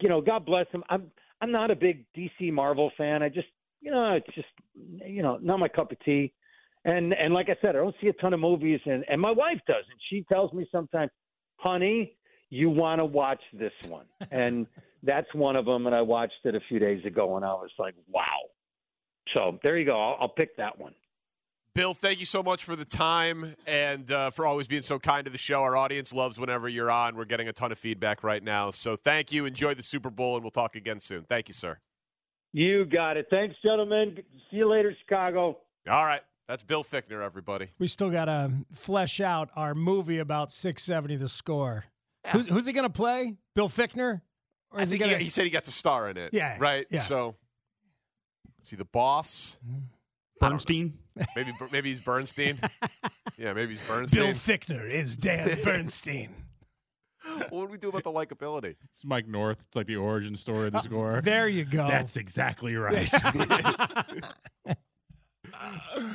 you 0.00 0.08
know, 0.08 0.20
God 0.20 0.44
bless 0.46 0.66
them. 0.72 0.82
I'm 0.88 1.10
I'm 1.40 1.52
not 1.52 1.70
a 1.70 1.76
big 1.76 2.04
DC 2.16 2.52
Marvel 2.52 2.90
fan. 2.96 3.22
I 3.22 3.28
just, 3.28 3.48
you 3.80 3.90
know, 3.90 4.14
it's 4.14 4.34
just, 4.34 4.48
you 5.06 5.22
know, 5.22 5.38
not 5.40 5.58
my 5.58 5.68
cup 5.68 5.90
of 5.90 5.98
tea. 6.00 6.32
And 6.84 7.12
and 7.14 7.34
like 7.34 7.48
I 7.48 7.56
said, 7.60 7.70
I 7.70 7.80
don't 7.80 7.94
see 8.00 8.08
a 8.08 8.12
ton 8.14 8.32
of 8.32 8.40
movies, 8.40 8.80
and 8.86 9.04
and 9.08 9.20
my 9.20 9.30
wife 9.30 9.60
does, 9.66 9.84
and 9.90 10.00
she 10.08 10.24
tells 10.32 10.52
me 10.54 10.66
sometimes, 10.72 11.10
honey, 11.56 12.16
you 12.48 12.70
want 12.70 13.00
to 13.00 13.04
watch 13.04 13.40
this 13.52 13.72
one, 13.88 14.06
and 14.30 14.66
that's 15.02 15.32
one 15.34 15.56
of 15.56 15.66
them. 15.66 15.86
And 15.86 15.94
I 15.94 16.00
watched 16.00 16.44
it 16.44 16.54
a 16.54 16.60
few 16.68 16.78
days 16.78 17.04
ago, 17.04 17.36
and 17.36 17.44
I 17.44 17.52
was 17.52 17.70
like, 17.78 17.94
wow. 18.08 18.24
So 19.34 19.58
there 19.62 19.76
you 19.76 19.84
go. 19.84 20.00
I'll, 20.00 20.16
I'll 20.22 20.28
pick 20.28 20.56
that 20.56 20.78
one. 20.78 20.94
Bill, 21.74 21.94
thank 21.94 22.18
you 22.18 22.24
so 22.24 22.42
much 22.42 22.64
for 22.64 22.74
the 22.74 22.84
time 22.84 23.54
and 23.64 24.10
uh, 24.10 24.30
for 24.30 24.44
always 24.44 24.66
being 24.66 24.82
so 24.82 24.98
kind 24.98 25.24
to 25.24 25.30
the 25.30 25.38
show. 25.38 25.62
Our 25.62 25.76
audience 25.76 26.12
loves 26.12 26.38
whenever 26.38 26.68
you're 26.68 26.90
on. 26.90 27.14
We're 27.14 27.24
getting 27.26 27.46
a 27.46 27.52
ton 27.52 27.70
of 27.70 27.78
feedback 27.78 28.24
right 28.24 28.42
now. 28.42 28.72
So 28.72 28.96
thank 28.96 29.30
you. 29.30 29.46
Enjoy 29.46 29.74
the 29.74 29.82
Super 29.82 30.10
Bowl, 30.10 30.34
and 30.34 30.42
we'll 30.42 30.50
talk 30.50 30.74
again 30.74 30.98
soon. 30.98 31.22
Thank 31.22 31.46
you, 31.46 31.54
sir. 31.54 31.78
You 32.52 32.84
got 32.86 33.16
it. 33.16 33.28
Thanks, 33.30 33.54
gentlemen. 33.64 34.16
See 34.50 34.56
you 34.56 34.68
later, 34.68 34.92
Chicago. 35.00 35.58
All 35.88 36.04
right. 36.04 36.22
That's 36.48 36.64
Bill 36.64 36.82
Fichtner, 36.82 37.22
everybody. 37.24 37.68
We 37.78 37.86
still 37.86 38.10
got 38.10 38.24
to 38.24 38.50
flesh 38.72 39.20
out 39.20 39.50
our 39.54 39.72
movie 39.72 40.18
about 40.18 40.50
670 40.50 41.14
the 41.16 41.28
score. 41.28 41.84
Who's, 42.32 42.48
who's 42.48 42.66
he 42.66 42.72
going 42.72 42.86
to 42.88 42.92
play? 42.92 43.36
Bill 43.54 43.68
Fichtner 43.68 44.22
Or 44.72 44.80
is 44.80 44.90
he 44.90 44.98
think 44.98 45.04
he, 45.06 45.10
gonna- 45.12 45.22
he 45.22 45.30
said 45.30 45.44
he 45.44 45.50
gets 45.50 45.68
a 45.68 45.72
star 45.72 46.10
in 46.10 46.16
it. 46.16 46.30
Yeah, 46.34 46.56
Right. 46.58 46.86
yeah. 46.90 46.98
So, 46.98 47.36
is 48.64 48.70
he 48.70 48.76
the 48.76 48.84
boss? 48.84 49.60
Bernstein. 50.40 50.94
Maybe 51.36 51.52
maybe 51.70 51.88
he's 51.90 52.00
Bernstein. 52.00 52.58
yeah, 53.38 53.52
maybe 53.52 53.70
he's 53.74 53.86
Bernstein. 53.86 54.20
Bill 54.22 54.32
Fichtner 54.32 54.88
is 54.90 55.16
Dan 55.16 55.56
Bernstein. 55.64 56.30
what 57.50 57.66
do 57.66 57.72
we 57.72 57.76
do 57.78 57.90
about 57.90 58.02
the 58.04 58.10
likability? 58.10 58.76
It's 58.94 59.04
Mike 59.04 59.28
North. 59.28 59.60
It's 59.60 59.76
like 59.76 59.86
the 59.86 59.96
origin 59.96 60.34
story 60.34 60.68
of 60.68 60.72
the 60.72 60.80
score. 60.80 61.18
Uh, 61.18 61.20
there 61.20 61.46
you 61.48 61.64
go. 61.64 61.86
That's 61.86 62.16
exactly 62.16 62.74
right. 62.76 63.10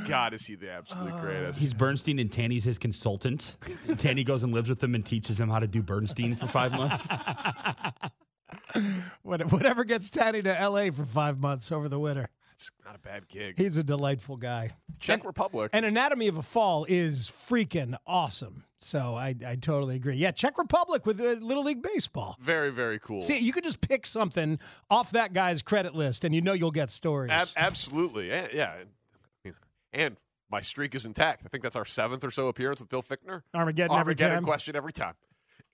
God, 0.07 0.33
is 0.33 0.45
he 0.45 0.55
the 0.55 0.71
absolute 0.71 1.13
greatest? 1.21 1.59
He's 1.59 1.73
Bernstein 1.73 2.17
and 2.19 2.31
Tanny's 2.31 2.63
his 2.63 2.77
consultant. 2.79 3.55
Tanny 3.99 4.23
goes 4.23 4.41
and 4.43 4.51
lives 4.53 4.69
with 4.69 4.83
him 4.83 4.95
and 4.95 5.05
teaches 5.05 5.39
him 5.39 5.49
how 5.49 5.59
to 5.59 5.67
do 5.67 5.83
Bernstein 5.83 6.35
for 6.35 6.47
five 6.47 6.71
months. 6.71 7.07
What- 9.21 9.51
Whatever 9.51 9.83
gets 9.83 10.09
Tanny 10.09 10.41
to 10.41 10.59
L.A. 10.59 10.89
for 10.89 11.05
five 11.05 11.39
months 11.39 11.71
over 11.71 11.87
the 11.87 11.99
winter. 11.99 12.29
It's 13.15 13.25
bad 13.25 13.29
gig. 13.29 13.57
He's 13.57 13.77
a 13.77 13.83
delightful 13.83 14.37
guy. 14.37 14.71
Czech 14.99 15.25
Republic. 15.25 15.69
And 15.73 15.85
Anatomy 15.85 16.27
of 16.27 16.37
a 16.37 16.41
Fall 16.41 16.85
is 16.87 17.31
freaking 17.31 17.95
awesome. 18.05 18.63
So 18.79 19.15
I, 19.15 19.35
I 19.45 19.55
totally 19.55 19.95
agree. 19.95 20.17
Yeah, 20.17 20.31
Czech 20.31 20.57
Republic 20.57 21.05
with 21.05 21.19
uh, 21.19 21.35
Little 21.41 21.63
League 21.63 21.81
Baseball. 21.81 22.37
Very, 22.39 22.71
very 22.71 22.99
cool. 22.99 23.21
See, 23.21 23.39
you 23.39 23.51
could 23.51 23.63
just 23.63 23.81
pick 23.81 24.05
something 24.05 24.59
off 24.89 25.11
that 25.11 25.33
guy's 25.33 25.61
credit 25.61 25.95
list, 25.95 26.23
and 26.23 26.35
you 26.35 26.41
know 26.41 26.53
you'll 26.53 26.71
get 26.71 26.89
stories. 26.89 27.31
Ab- 27.31 27.47
absolutely. 27.55 28.29
Yeah, 28.29 28.47
yeah. 28.53 28.73
And 29.93 30.17
my 30.51 30.61
streak 30.61 30.93
is 30.93 31.05
intact. 31.05 31.43
I 31.45 31.49
think 31.49 31.63
that's 31.63 31.75
our 31.75 31.85
seventh 31.85 32.23
or 32.23 32.31
so 32.31 32.47
appearance 32.47 32.79
with 32.81 32.89
Bill 32.89 33.01
Fichtner. 33.01 33.41
Armageddon 33.53 33.91
every 33.91 34.11
Armageddon 34.11 34.35
time. 34.35 34.43
question 34.43 34.75
every 34.75 34.93
time. 34.93 35.13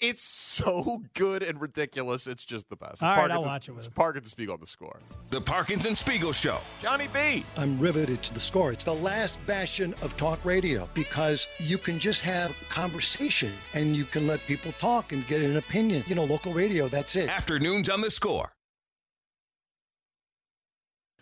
It's 0.02 0.24
so 0.24 1.04
good 1.14 1.44
and 1.44 1.62
ridiculous. 1.62 2.26
It's 2.26 2.44
just 2.44 2.70
the 2.70 2.76
best. 2.76 3.04
All 3.04 3.16
right, 3.16 3.30
I'll 3.30 3.44
watch 3.44 3.70
it 3.70 3.74
with 3.74 3.82
it's 3.82 3.88
him. 3.88 3.94
Parkins 3.94 4.24
and 4.24 4.32
Spiegel 4.32 4.56
on 4.56 4.60
the 4.60 4.66
score. 4.66 5.00
The 5.30 5.40
Parkins 5.40 5.86
and 5.86 5.96
Spiegel 5.96 6.34
Show. 6.34 6.58
Johnny 6.80 7.08
B. 7.14 7.46
I'm 7.56 7.78
riveted 7.78 8.24
to 8.24 8.34
the 8.34 8.40
score. 8.40 8.72
It's 8.72 8.84
the 8.84 8.96
last 8.96 9.38
bastion 9.46 9.94
of 10.02 10.18
talk 10.18 10.44
radio 10.44 10.90
because 10.96 11.48
you 11.60 11.78
can 11.78 12.00
just 12.00 12.22
have 12.22 12.52
conversation 12.68 13.54
and 13.76 13.96
you 13.96 14.06
can 14.06 14.26
let 14.26 14.40
people 14.48 14.72
talk 14.80 15.12
and 15.12 15.26
get 15.28 15.44
an 15.44 15.58
opinion. 15.58 16.04
You 16.08 16.16
know, 16.16 16.26
local 16.26 16.52
radio, 16.52 16.88
that's 16.88 17.16
it. 17.16 17.30
Afternoons 17.30 17.88
on 17.88 18.02
the 18.02 18.10
score. 18.10 18.54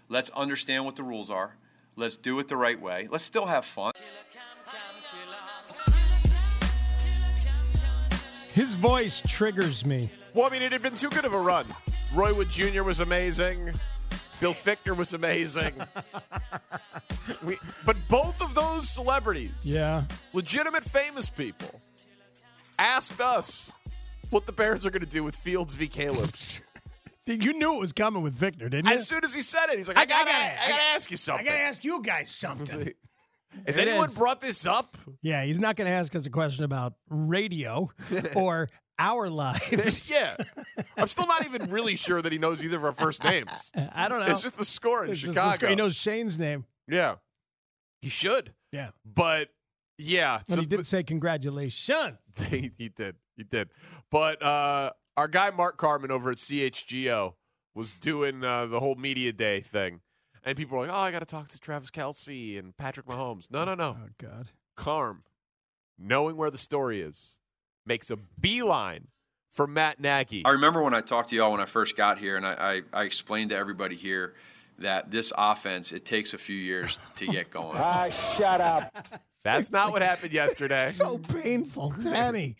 Let's 0.08 0.30
understand 0.30 0.86
what 0.86 0.96
the 0.96 1.04
rules 1.04 1.30
are. 1.30 1.58
Let's 1.98 2.15
do 2.15 2.39
it 2.39 2.48
the 2.48 2.56
right 2.56 2.80
way. 2.80 3.10
Let's 3.12 3.26
still 3.26 3.48
have 3.48 3.65
fun. 3.65 3.92
His 8.60 8.74
voice 8.74 9.22
triggers 9.26 9.86
me. 9.86 10.10
Well, 10.34 10.45
I 10.45 10.50
mean, 10.50 10.62
it 10.62 10.74
had 10.74 10.82
been 10.82 10.93
too 10.93 11.10
good 11.10 11.24
of 11.24 11.32
a 11.32 11.39
run. 11.39 11.65
Roy 12.13 12.34
Wood 12.34 12.50
Jr. 12.50 12.84
was 12.84 13.00
amazing. 13.00 13.72
Bill 14.41 14.54
Fichtner 14.54 14.98
was 14.98 15.13
amazing. 15.13 15.76
we, 17.45 17.58
but 17.86 17.95
both 18.10 18.41
of 18.41 18.54
those 18.56 18.89
celebrities, 18.89 19.54
Yeah. 19.63 20.04
legitimate 20.34 20.84
famous 20.84 21.30
people, 21.30 21.80
asked 22.78 23.22
us 23.22 23.72
what 24.30 24.45
the 24.45 24.52
Bears 24.52 24.86
are 24.86 24.91
going 24.91 25.06
to 25.06 25.10
do 25.10 25.24
with 25.24 25.36
Fields 25.36 25.76
v. 25.76 25.88
Caleb's. 25.88 26.60
You 27.28 27.54
knew 27.54 27.76
it 27.76 27.80
was 27.80 27.93
coming 27.93 28.24
with 28.24 28.34
Victor, 28.34 28.69
didn't 28.69 28.88
you? 28.89 28.95
as 28.95 29.08
soon 29.08 29.24
as 29.24 29.36
he 29.36 29.41
said 29.41 29.67
it, 29.69 29.78
he's 29.78 29.88
like, 29.88 30.00
I, 30.00 30.06
gotta, 30.08 30.32
I 30.32 30.67
gotta 30.67 30.82
ask 30.95 31.12
you 31.12 31.17
something. 31.17 31.45
I 31.48 31.50
gotta 31.52 31.62
ask 31.62 31.86
you 31.86 32.02
guys 32.02 32.32
something. 32.32 32.91
Has 33.66 33.78
It 33.78 33.88
anyone 33.88 34.10
is. 34.10 34.18
brought 34.18 34.42
this 34.42 34.66
up? 34.66 34.96
Yeah, 35.22 35.44
he's 35.44 35.60
not 35.60 35.76
going 35.76 35.88
to 35.88 35.94
ask 35.94 36.16
us 36.16 36.26
a 36.26 36.30
question 36.30 36.64
about 36.66 36.94
radio 37.10 37.90
or 38.36 38.70
our 38.98 39.30
lives. 39.30 40.12
yeah. 40.14 40.36
I'm 40.98 41.08
still 41.08 41.28
not 41.28 41.46
even 41.46 41.70
really 41.72 41.96
sure 41.96 42.22
that 42.22 42.32
he 42.32 42.38
knows 42.38 42.64
either 42.64 42.78
of 42.78 42.84
our 42.86 42.92
first 42.94 43.24
names. 43.24 43.72
I 43.94 44.08
don't 44.10 44.20
know. 44.20 44.28
It's 44.28 44.42
just 44.42 44.58
the 44.58 44.66
score 44.66 45.06
in 45.06 45.12
It's 45.12 45.20
Chicago. 45.20 45.56
score. 45.56 45.70
He 45.70 45.76
knows 45.76 45.96
Shane's 45.96 46.38
name. 46.38 46.66
Yeah. 46.88 47.16
He 48.02 48.10
should. 48.10 48.54
Yeah. 48.72 48.90
But 49.06 49.50
yeah. 49.98 50.42
And 50.50 50.60
he 50.60 50.66
did 50.66 50.86
say 50.86 51.04
congratulations. 51.04 52.18
he, 52.50 52.72
he 52.78 52.90
did. 52.90 53.16
He 53.36 53.44
did. 53.44 53.70
But 54.12 54.42
uh, 54.44 54.92
our 55.18 55.28
guy 55.28 55.50
Mark 55.52 55.78
Carman 55.78 56.12
over 56.12 56.30
at 56.32 56.38
CHGO 56.38 57.34
was 57.76 57.94
doing 57.96 58.44
uh, 58.44 58.66
the 58.66 58.80
whole 58.80 58.96
media 58.96 59.32
day 59.32 59.60
thing. 59.62 60.02
And 60.45 60.58
people 60.58 60.78
were 60.78 60.86
like, 60.86 60.95
oh, 60.95 60.99
I 60.99 61.12
got 61.12 61.19
to 61.19 61.25
talk 61.25 61.49
to 61.49 61.60
Travis 61.60 61.91
Kelce 61.91 62.58
and 62.58 62.75
Patrick 62.78 63.06
Mahomes. 63.06 63.52
No, 63.52 63.65
no, 63.65 63.75
no. 63.75 63.97
Oh, 63.99 64.10
God. 64.17 64.49
Carm, 64.75 65.23
knowing 65.97 66.38
where 66.38 66.49
the 66.49 66.58
story 66.58 67.02
is, 67.02 67.39
makes 67.86 68.10
a 68.10 68.17
beeline 68.39 69.08
for 69.52 69.67
Matt 69.67 69.99
Nagy. 69.99 70.43
I 70.45 70.52
remember 70.52 70.82
when 70.82 70.93
I 70.93 71.02
talked 71.02 71.30
to 71.30 71.36
y'all 71.36 71.52
when 71.52 71.62
I 71.62 71.65
first 71.65 71.97
got 71.97 72.17
here, 72.19 72.38
and 72.38 72.45
I, 72.45 72.82
I, 72.93 73.02
I 73.02 73.04
explained 73.04 73.49
to 73.49 73.58
everybody 73.58 73.95
here 73.95 74.36
that 74.78 75.12
this 75.12 75.34
offense, 75.38 75.91
it 75.91 76.06
takes 76.06 76.34
a 76.34 76.38
few 76.38 76.56
years 76.56 76.99
to 77.17 77.28
get 77.28 77.49
going. 77.49 77.78
Ah, 77.82 78.10
shut 78.10 78.62
up. 78.62 79.08
That's 79.43 79.71
not 79.71 79.91
what 79.91 80.02
happened 80.02 80.34
yesterday. 80.34 80.86
so 80.89 81.17
painful, 81.17 81.93
Danny. 82.02 82.58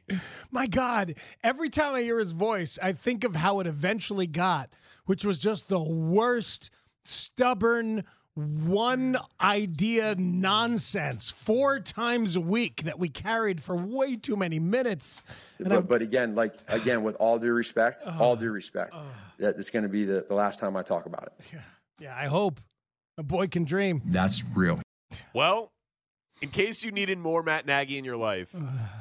My 0.50 0.68
God, 0.68 1.16
every 1.44 1.70
time 1.70 1.94
I 1.94 2.02
hear 2.02 2.20
his 2.20 2.32
voice, 2.32 2.80
I 2.82 2.94
think 2.94 3.24
of 3.24 3.36
how 3.36 3.60
it 3.60 3.68
eventually 3.68 4.28
got, 4.28 4.70
which 5.06 5.26
was 5.26 5.40
just 5.40 5.68
the 5.68 5.82
worst, 5.82 6.70
stubborn, 7.04 8.04
one 8.36 9.18
idea 9.42 10.16
nonsense 10.18 11.30
four 11.30 11.80
times 11.80 12.36
a 12.36 12.42
week 12.42 12.84
that 12.84 12.98
we 13.00 13.10
carried 13.10 13.62
for 13.62 13.76
way 13.76 14.16
too 14.16 14.36
many 14.36 14.60
minutes. 14.60 15.24
And 15.58 15.74
I, 15.74 15.78
But, 15.78 15.88
but 15.90 16.02
again, 16.02 16.36
like 16.36 16.54
again, 16.68 17.04
with 17.04 17.16
all 17.16 17.38
due 17.40 17.52
respect, 17.52 18.06
all 18.08 18.36
due 18.36 18.52
respect, 18.52 18.94
that 19.40 19.56
it's 19.58 19.70
going 19.70 19.84
to 19.84 19.90
be 19.90 20.06
the, 20.06 20.26
the 20.28 20.36
last 20.36 20.60
time 20.60 20.78
I 20.78 20.82
talk 20.84 21.06
about 21.06 21.24
it. 21.38 21.46
yeah, 21.54 21.60
yeah, 22.00 22.16
I 22.18 22.28
hope 22.28 22.62
a 23.18 23.24
boy 23.24 23.48
can 23.48 23.66
dream. 23.66 24.02
That's 24.06 24.44
real. 24.56 24.80
Well, 25.34 25.72
in 26.42 26.50
case 26.50 26.86
you 26.86 26.92
needed 26.92 27.18
more 27.18 27.44
Matt 27.44 27.66
Nagy 27.66 27.98
in 27.98 28.06
your 28.06 28.16
life, 28.18 28.56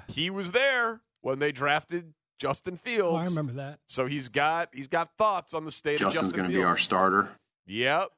he 0.08 0.30
was 0.30 0.50
there 0.52 1.00
when 1.20 1.38
they 1.38 1.52
drafted 1.52 2.14
Justin 2.40 2.76
Fields. 2.76 3.12
Oh, 3.14 3.16
I 3.16 3.24
remember 3.28 3.52
that. 3.62 3.78
So 3.86 4.06
he's 4.06 4.28
got 4.28 4.70
he's 4.72 4.88
got 4.88 5.10
thoughts 5.16 5.54
on 5.54 5.64
the 5.64 5.70
state 5.70 5.98
Justin's 6.00 6.22
Justin 6.28 6.38
going 6.40 6.50
to 6.50 6.56
be 6.56 6.64
our 6.64 6.76
starter. 6.78 7.28
Yep. 7.68 8.08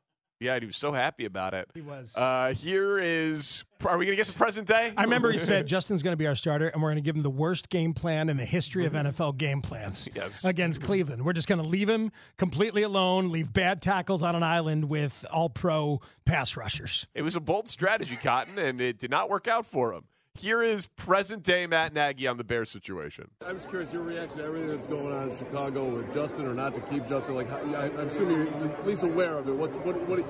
Yeah, 0.42 0.54
and 0.54 0.62
he 0.62 0.66
was 0.66 0.78
so 0.78 0.92
happy 0.92 1.26
about 1.26 1.52
it. 1.52 1.68
He 1.74 1.82
was. 1.82 2.16
Uh, 2.16 2.54
here 2.56 2.98
is. 2.98 3.62
Are 3.84 3.98
we 3.98 4.06
going 4.06 4.16
to 4.16 4.22
get 4.22 4.26
to 4.26 4.32
present 4.32 4.66
day? 4.66 4.90
I 4.96 5.02
remember 5.04 5.30
he 5.30 5.36
said 5.36 5.66
Justin's 5.66 6.02
going 6.02 6.12
to 6.14 6.16
be 6.16 6.26
our 6.26 6.34
starter, 6.34 6.68
and 6.68 6.80
we're 6.82 6.88
going 6.88 6.96
to 7.02 7.06
give 7.06 7.14
him 7.14 7.22
the 7.22 7.28
worst 7.28 7.68
game 7.68 7.92
plan 7.92 8.30
in 8.30 8.38
the 8.38 8.44
history 8.46 8.86
of 8.86 8.94
NFL 8.94 9.36
game 9.36 9.60
plans 9.60 10.08
Yes. 10.14 10.44
against 10.46 10.80
Cleveland. 10.82 11.26
We're 11.26 11.34
just 11.34 11.46
going 11.46 11.60
to 11.62 11.68
leave 11.68 11.90
him 11.90 12.10
completely 12.38 12.84
alone, 12.84 13.30
leave 13.30 13.52
bad 13.52 13.82
tackles 13.82 14.22
on 14.22 14.34
an 14.34 14.42
island 14.42 14.86
with 14.86 15.26
all 15.30 15.50
pro 15.50 16.00
pass 16.24 16.56
rushers. 16.56 17.06
It 17.14 17.20
was 17.20 17.36
a 17.36 17.40
bold 17.40 17.68
strategy, 17.68 18.16
Cotton, 18.16 18.58
and 18.58 18.80
it 18.80 18.98
did 18.98 19.10
not 19.10 19.28
work 19.28 19.46
out 19.46 19.66
for 19.66 19.92
him. 19.92 20.04
Here 20.38 20.62
is 20.62 20.86
present 20.86 21.42
day 21.42 21.66
Matt 21.66 21.92
Nagy 21.92 22.26
on 22.26 22.36
the 22.36 22.44
Bears 22.44 22.70
situation. 22.70 23.28
I'm 23.46 23.56
just 23.56 23.68
curious 23.68 23.92
your 23.92 24.02
reaction 24.02 24.38
to 24.38 24.44
everything 24.44 24.68
that's 24.68 24.86
going 24.86 25.12
on 25.12 25.30
in 25.30 25.36
Chicago 25.36 25.84
with 25.84 26.14
Justin, 26.14 26.46
or 26.46 26.54
not 26.54 26.72
to 26.76 26.80
keep 26.82 27.06
Justin. 27.08 27.34
Like, 27.34 27.50
I- 27.50 27.86
I'm 27.88 27.98
assuming 28.06 28.46
you're 28.46 28.68
at 28.70 28.86
least 28.86 29.02
aware 29.02 29.36
of 29.36 29.48
it. 29.48 29.52
What 29.54 29.74
what 29.84 30.00
what 30.08 30.20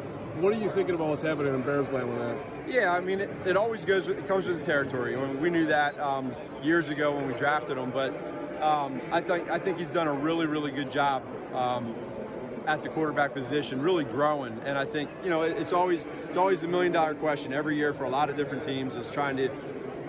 what 0.41 0.55
are 0.55 0.59
you 0.59 0.71
thinking 0.73 0.95
about 0.95 1.09
what's 1.09 1.23
happening 1.23 1.55
in 1.55 1.63
Bears 1.63 1.93
land 1.93 2.09
with 2.09 2.19
that? 2.19 2.39
Yeah, 2.67 2.93
I 2.93 3.01
mean, 3.01 3.21
it, 3.21 3.31
it 3.45 3.57
always 3.57 3.85
goes. 3.85 4.09
With, 4.09 4.19
it 4.19 4.27
comes 4.27 4.47
with 4.47 4.59
the 4.59 4.65
territory. 4.65 5.15
I 5.17 5.21
mean, 5.21 5.41
we 5.41 5.51
knew 5.51 5.67
that 5.67 5.97
um, 6.01 6.35
years 6.63 6.89
ago 6.89 7.15
when 7.15 7.29
we 7.29 7.35
drafted 7.35 7.77
him, 7.77 7.91
but 7.91 8.11
um, 8.63 9.01
I 9.13 9.21
think 9.21 9.49
I 9.51 9.59
think 9.59 9.79
he's 9.79 9.91
done 9.91 10.09
a 10.09 10.15
really 10.15 10.47
really 10.47 10.73
good 10.73 10.91
job 10.91 11.23
um, 11.55 11.95
at 12.67 12.83
the 12.83 12.89
quarterback 12.89 13.33
position, 13.35 13.81
really 13.81 14.05
growing. 14.05 14.59
And 14.65 14.77
I 14.77 14.87
think 14.87 15.09
you 15.23 15.31
know 15.31 15.43
it, 15.43 15.57
it's 15.59 15.73
always 15.75 16.09
it's 16.25 16.39
always 16.39 16.63
the 16.63 16.69
million 16.69 16.91
dollar 16.91 17.15
question 17.15 17.53
every 17.53 17.77
year 17.77 17.93
for 17.93 18.05
a 18.05 18.11
lot 18.11 18.29
of 18.31 18.37
different 18.37 18.65
teams 18.65 18.97
is 18.97 19.09
trying 19.11 19.37
to. 19.37 19.51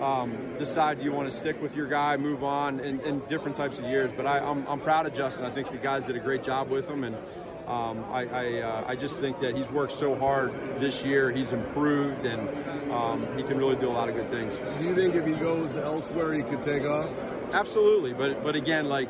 Um, 0.02 0.56
decide 0.58 0.98
do 0.98 1.04
you 1.04 1.12
want 1.12 1.30
to 1.30 1.36
stick 1.36 1.62
with 1.62 1.76
your 1.76 1.86
guy, 1.86 2.16
move 2.16 2.42
on 2.42 2.80
in, 2.80 2.98
in 3.02 3.20
different 3.28 3.56
types 3.56 3.78
of 3.78 3.84
years. 3.84 4.12
But 4.12 4.26
I, 4.26 4.40
I'm, 4.40 4.66
I'm 4.66 4.80
proud 4.80 5.06
of 5.06 5.14
Justin. 5.14 5.44
I 5.44 5.50
think 5.50 5.70
the 5.70 5.78
guys 5.78 6.02
did 6.02 6.16
a 6.16 6.18
great 6.18 6.42
job 6.42 6.70
with 6.70 6.88
him, 6.88 7.04
and 7.04 7.14
um, 7.68 8.04
I, 8.10 8.26
I, 8.26 8.60
uh, 8.62 8.84
I 8.88 8.96
just 8.96 9.20
think 9.20 9.38
that 9.40 9.56
he's 9.56 9.70
worked 9.70 9.92
so 9.92 10.16
hard 10.16 10.52
this 10.80 11.04
year. 11.04 11.30
He's 11.30 11.52
improved, 11.52 12.26
and 12.26 12.40
um, 12.90 13.24
he 13.36 13.44
can 13.44 13.58
really 13.58 13.76
do 13.76 13.88
a 13.88 13.94
lot 13.94 14.08
of 14.08 14.16
good 14.16 14.28
things. 14.28 14.56
Do 14.80 14.84
you 14.84 14.94
think 14.96 15.14
if 15.14 15.24
he 15.24 15.34
goes 15.34 15.76
elsewhere, 15.76 16.34
he 16.34 16.42
could 16.42 16.64
take 16.64 16.82
off? 16.82 17.08
Absolutely, 17.52 18.12
but 18.12 18.42
but 18.42 18.56
again, 18.56 18.88
like 18.88 19.08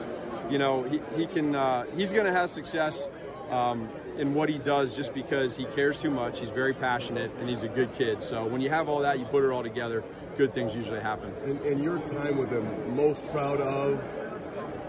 you 0.51 0.59
know, 0.59 0.83
he, 0.83 1.01
he 1.17 1.27
can 1.27 1.55
uh, 1.55 1.87
he's 1.97 2.13
going 2.13 2.27
to 2.27 2.33
have 2.33 2.51
success 2.51 3.09
um, 3.51 3.89
in 4.19 4.35
what 4.35 4.51
he 4.51 4.59
does 4.59 4.95
just 4.95 5.15
because 5.15 5.57
he 5.57 5.65
cares 5.65 5.99
too 5.99 6.11
much. 6.11 6.39
He's 6.39 6.51
very 6.51 6.75
passionate, 6.75 7.33
and 7.37 7.49
he's 7.49 7.63
a 7.63 7.69
good 7.69 7.95
kid. 7.95 8.23
So 8.23 8.45
when 8.45 8.61
you 8.61 8.69
have 8.69 8.91
all 8.91 9.01
that, 9.01 9.19
you 9.19 9.25
put 9.25 9.43
it 9.43 9.51
all 9.51 9.63
together. 9.63 10.05
Good 10.37 10.53
things 10.55 10.75
usually 10.75 11.01
happen. 11.01 11.33
And, 11.45 11.61
and 11.61 11.83
your 11.85 11.99
time 12.01 12.39
with 12.39 12.51
him, 12.51 12.97
most 12.97 13.25
proud 13.33 13.61
of? 13.61 14.01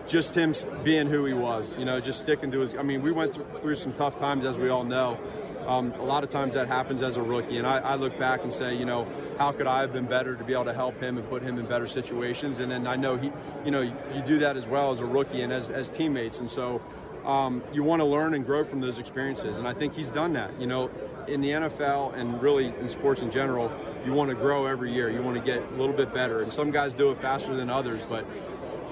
just 0.06 0.36
him 0.36 0.54
being 0.84 1.08
who 1.08 1.24
he 1.24 1.34
was, 1.34 1.76
you 1.78 1.86
know, 1.86 2.02
just 2.02 2.20
sticking 2.22 2.52
to 2.52 2.60
his. 2.60 2.76
I 2.76 2.84
mean, 2.84 3.02
we 3.02 3.12
went 3.14 3.34
through, 3.34 3.46
through 3.62 3.76
some 3.76 3.94
tough 3.94 4.20
times, 4.20 4.44
as 4.44 4.58
we 4.58 4.68
all 4.70 4.84
know. 4.84 5.18
Um, 5.66 5.94
a 5.94 6.04
lot 6.04 6.26
of 6.26 6.30
times 6.30 6.56
that 6.56 6.68
happens 6.68 7.02
as 7.02 7.16
a 7.16 7.22
rookie, 7.22 7.58
and 7.58 7.66
I, 7.66 7.78
I 7.78 7.96
look 7.96 8.20
back 8.20 8.44
and 8.44 8.54
say, 8.54 8.76
you 8.76 8.84
know, 8.84 9.08
how 9.38 9.54
could 9.54 9.66
I 9.66 9.80
have 9.80 9.94
been 9.94 10.06
better 10.06 10.36
to 10.36 10.44
be 10.44 10.52
able 10.52 10.66
to 10.66 10.74
help 10.74 11.00
him 11.00 11.18
and 11.18 11.28
put 11.30 11.42
him 11.42 11.58
in 11.58 11.66
better 11.68 11.88
situations? 11.88 12.60
And 12.60 12.70
then 12.70 12.86
I 12.86 12.98
know 12.98 13.16
he, 13.16 13.32
you 13.64 13.72
know, 13.72 13.80
you, 13.80 13.96
you 14.14 14.22
do 14.24 14.40
that 14.40 14.58
as 14.58 14.68
well 14.68 14.92
as 14.92 15.00
a 15.00 15.06
rookie 15.06 15.42
and 15.42 15.54
as, 15.54 15.70
as 15.70 15.88
teammates, 15.88 16.40
and 16.42 16.52
so. 16.52 16.82
um, 17.26 17.64
you 17.72 17.84
want 17.84 18.02
to 18.02 18.06
learn 18.06 18.34
and 18.34 18.46
grow 18.46 18.66
from 18.66 18.82
those 18.82 19.00
experiences. 19.00 19.58
And 19.58 19.66
I 19.66 19.74
think 19.74 19.96
he's 19.96 20.12
done 20.12 20.34
that. 20.34 20.60
You 20.60 20.68
know, 20.68 20.92
in 21.28 21.40
the 21.40 21.52
NFL 21.52 22.14
and 22.18 22.42
really 22.42 22.66
in 22.66 22.90
sports 22.90 23.22
in 23.22 23.32
general, 23.32 23.72
you 24.06 24.14
want 24.14 24.30
to 24.30 24.36
grow 24.36 24.66
every 24.66 24.92
year. 24.92 25.10
You 25.10 25.22
want 25.22 25.38
to 25.38 25.44
get 25.44 25.62
a 25.62 25.76
little 25.76 25.96
bit 25.96 26.14
better. 26.14 26.42
And 26.42 26.52
some 26.52 26.72
guys 26.72 26.94
do 26.94 27.12
it 27.12 27.22
faster 27.22 27.56
than 27.56 27.70
others, 27.70 28.02
but 28.08 28.26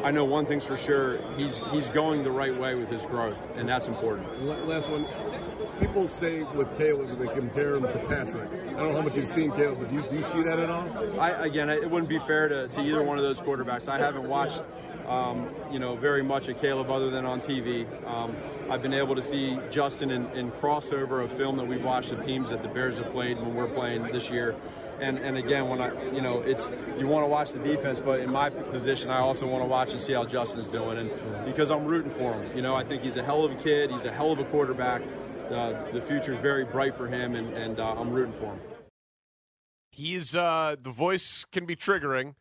I 0.04 0.12
know 0.12 0.26
one 0.26 0.46
thing's 0.46 0.64
for 0.64 0.78
sure: 0.78 1.20
he's 1.38 1.60
he's 1.72 1.90
going 1.90 2.24
the 2.24 2.32
right 2.32 2.58
way 2.58 2.76
with 2.76 2.90
his 2.90 3.06
growth, 3.06 3.40
and 3.56 3.68
that's 3.68 3.88
important. 3.88 4.44
Last 4.68 4.90
one. 4.90 5.08
People 5.80 6.08
say 6.08 6.44
with 6.44 6.76
Caleb 6.78 7.10
they 7.12 7.28
compare 7.28 7.76
him 7.76 7.84
to 7.84 8.00
Patrick. 8.08 8.50
I 8.52 8.74
don't 8.74 8.92
know 8.92 8.94
how 8.94 9.02
much 9.02 9.16
you've 9.16 9.32
seen 9.32 9.52
Caleb, 9.52 9.80
but 9.80 9.90
do 9.90 9.96
you, 9.96 10.10
do 10.10 10.16
you 10.18 10.24
see 10.26 10.44
that 10.44 10.60
at 10.60 10.70
all? 10.70 11.20
I, 11.20 11.32
again, 11.32 11.70
it 11.70 11.90
wouldn't 11.90 12.10
be 12.10 12.20
fair 12.20 12.48
to, 12.48 12.68
to 12.68 12.82
either 12.82 13.02
one 13.02 13.18
of 13.18 13.24
those 13.24 13.42
quarterbacks. 13.42 13.88
I 13.88 13.98
haven't 13.98 14.28
watched, 14.28 14.62
um, 15.08 15.50
you 15.72 15.80
know, 15.80 15.96
very 15.96 16.22
much 16.22 16.48
of 16.50 16.60
Caleb 16.62 16.92
other 16.92 17.10
than 17.10 17.26
on 17.26 17.42
TV. 17.42 17.88
Um, 18.08 18.36
I've 18.70 18.84
been 18.84 18.94
able 18.94 19.16
to 19.16 19.24
see 19.24 19.58
Justin 19.72 20.12
in, 20.12 20.28
in 20.34 20.52
crossover 20.52 21.24
of 21.24 21.34
film 21.34 21.58
that 21.58 21.66
we've 21.66 21.84
watched 21.84 22.12
of 22.12 22.24
teams 22.24 22.50
that 22.50 22.62
the 22.62 22.70
Bears 22.70 23.00
have 23.00 23.12
played 23.12 23.38
when 23.38 23.56
we're 23.56 23.68
playing 23.68 24.04
this 24.04 24.30
year. 24.30 24.56
And, 25.02 25.18
and 25.18 25.36
again, 25.36 25.68
when 25.68 25.82
I, 25.82 25.92
you 26.14 26.22
know, 26.22 26.42
it's 26.42 26.72
you 26.98 27.08
want 27.08 27.26
to 27.26 27.28
watch 27.28 27.52
the 27.52 27.60
defense, 27.60 28.00
but 28.00 28.20
in 28.20 28.32
my 28.32 28.52
position, 28.52 29.10
I 29.10 29.18
also 29.18 29.48
want 29.48 29.64
to 29.64 29.68
watch 29.68 29.92
and 29.92 30.00
see 30.00 30.14
how 30.14 30.26
Justin's 30.26 30.68
doing, 30.68 31.00
and 31.00 31.46
because 31.46 31.72
I'm 31.72 31.86
rooting 31.86 32.12
for 32.12 32.34
him. 32.34 32.56
You 32.56 32.62
know, 32.62 32.76
I 32.76 32.84
think 32.84 33.02
he's 33.02 33.18
a 33.18 33.24
hell 33.24 33.44
of 33.44 33.52
a 33.52 33.56
kid. 33.56 33.90
He's 33.90 34.06
a 34.06 34.12
hell 34.12 34.32
of 34.32 34.40
a 34.40 34.46
quarterback. 34.46 35.02
Uh, 35.50 35.92
the 35.92 36.02
future 36.04 36.34
is 36.34 36.40
very 36.40 36.64
bright 36.64 36.96
for 36.96 37.08
him, 37.08 37.36
and, 37.36 37.52
and 37.54 37.80
uh, 37.80 37.96
I'm 37.98 38.12
rooting 38.12 38.34
for 38.34 38.54
him. 38.54 38.60
He's 39.92 40.36
uh, 40.36 40.76
the 40.80 40.92
voice 40.92 41.46
can 41.52 41.66
be 41.66 41.76
triggering. 41.76 42.36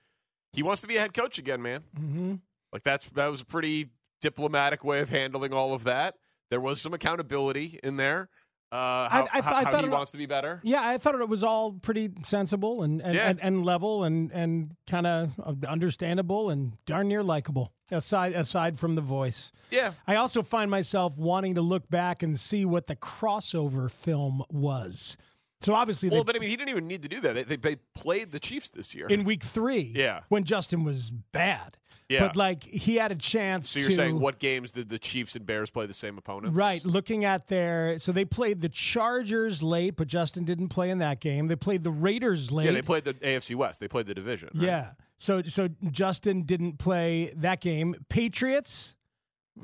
He 0.52 0.62
wants 0.62 0.82
to 0.82 0.86
be 0.86 0.96
a 0.96 1.00
head 1.00 1.14
coach 1.14 1.38
again, 1.38 1.62
man. 1.62 1.80
Mm-hmm. 1.98 2.34
Like 2.72 2.82
that's 2.82 3.08
that 3.10 3.26
was 3.26 3.40
a 3.40 3.46
pretty 3.46 3.88
diplomatic 4.20 4.84
way 4.84 5.00
of 5.00 5.08
handling 5.08 5.52
all 5.52 5.72
of 5.72 5.84
that. 5.84 6.16
There 6.50 6.60
was 6.60 6.80
some 6.80 6.92
accountability 6.92 7.80
in 7.82 7.96
there. 7.96 8.28
Uh, 8.72 9.08
how, 9.08 9.08
I- 9.08 9.20
I 9.20 9.22
th- 9.22 9.44
how- 9.44 9.56
I 9.56 9.64
thought 9.64 9.80
he 9.80 9.86
it- 9.88 9.92
wants 9.92 10.10
to 10.12 10.18
be 10.18 10.26
better. 10.26 10.60
Yeah, 10.62 10.80
I 10.86 10.96
thought 10.98 11.16
it 11.20 11.28
was 11.28 11.42
all 11.42 11.72
pretty 11.72 12.10
sensible 12.22 12.82
and 12.82 13.02
and, 13.02 13.14
Yeah. 13.14 13.28
and, 13.28 13.40
and 13.42 13.64
level 13.64 14.04
and 14.04 14.30
and 14.32 14.76
kind 14.86 15.06
of 15.06 15.38
understandable 15.64 16.50
and 16.50 16.76
darn 16.86 17.08
near 17.08 17.22
likable. 17.22 17.72
Aside 17.90 18.34
aside 18.34 18.78
from 18.78 18.94
the 18.94 19.00
voice. 19.02 19.50
Yeah. 19.72 19.94
I 20.06 20.14
also 20.14 20.42
find 20.42 20.70
myself 20.70 21.18
wanting 21.18 21.56
to 21.56 21.62
look 21.62 21.90
back 21.90 22.22
and 22.22 22.38
see 22.38 22.64
what 22.64 22.86
the 22.86 22.94
crossover 22.96 23.90
film 23.90 24.44
was. 24.48 25.16
So 25.60 25.74
obviously, 25.74 26.08
Well, 26.08 26.20
they, 26.22 26.32
but 26.32 26.36
I 26.36 26.38
mean, 26.38 26.48
he 26.50 26.56
didn't 26.56 26.70
even 26.70 26.86
need 26.86 27.02
to 27.02 27.08
do 27.08 27.20
that. 27.20 27.34
They, 27.34 27.42
they, 27.42 27.56
they 27.56 27.76
played 27.94 28.30
the 28.30 28.38
Chiefs 28.40 28.68
this 28.70 28.94
year. 28.94 29.08
in 29.08 29.24
week 29.24 29.42
three, 29.42 29.92
Yeah. 29.94 30.20
when 30.28 30.44
Justin 30.44 30.84
was 30.84 31.10
bad, 31.10 31.76
Yeah. 32.10 32.26
but 32.26 32.34
like 32.34 32.64
he 32.64 32.96
had 32.96 33.12
a 33.12 33.14
chance. 33.14 33.70
so 33.70 33.78
you're 33.78 33.88
to, 33.88 33.94
saying 33.94 34.18
what 34.18 34.40
games 34.40 34.72
did 34.72 34.88
the 34.88 34.98
Chiefs 34.98 35.36
and 35.36 35.46
Bears 35.46 35.70
play 35.70 35.86
the 35.86 35.94
same 35.94 36.18
opponents? 36.18 36.56
Right, 36.56 36.84
looking 36.84 37.24
at 37.24 37.46
their 37.46 38.00
so 38.00 38.10
they 38.10 38.24
played 38.24 38.60
the 38.60 38.68
Chargers 38.68 39.62
late, 39.62 39.94
but 39.94 40.08
Justin 40.08 40.44
didn't 40.44 40.68
play 40.68 40.90
in 40.90 40.98
that 40.98 41.20
game. 41.20 41.46
They 41.46 41.54
played 41.54 41.84
the 41.84 41.92
Raiders 41.92 42.50
late. 42.50 42.66
Yeah, 42.66 42.72
they 42.72 42.82
played 42.82 43.04
the 43.04 43.14
AFC 43.14 43.54
West. 43.54 43.78
They 43.78 43.86
played 43.86 44.06
the 44.06 44.14
division. 44.14 44.50
right? 44.54 44.64
Yeah. 44.64 44.90
So 45.18 45.42
so 45.42 45.68
Justin 45.92 46.42
didn't 46.42 46.78
play 46.78 47.32
that 47.36 47.60
game. 47.60 47.94
Patriots, 48.08 48.96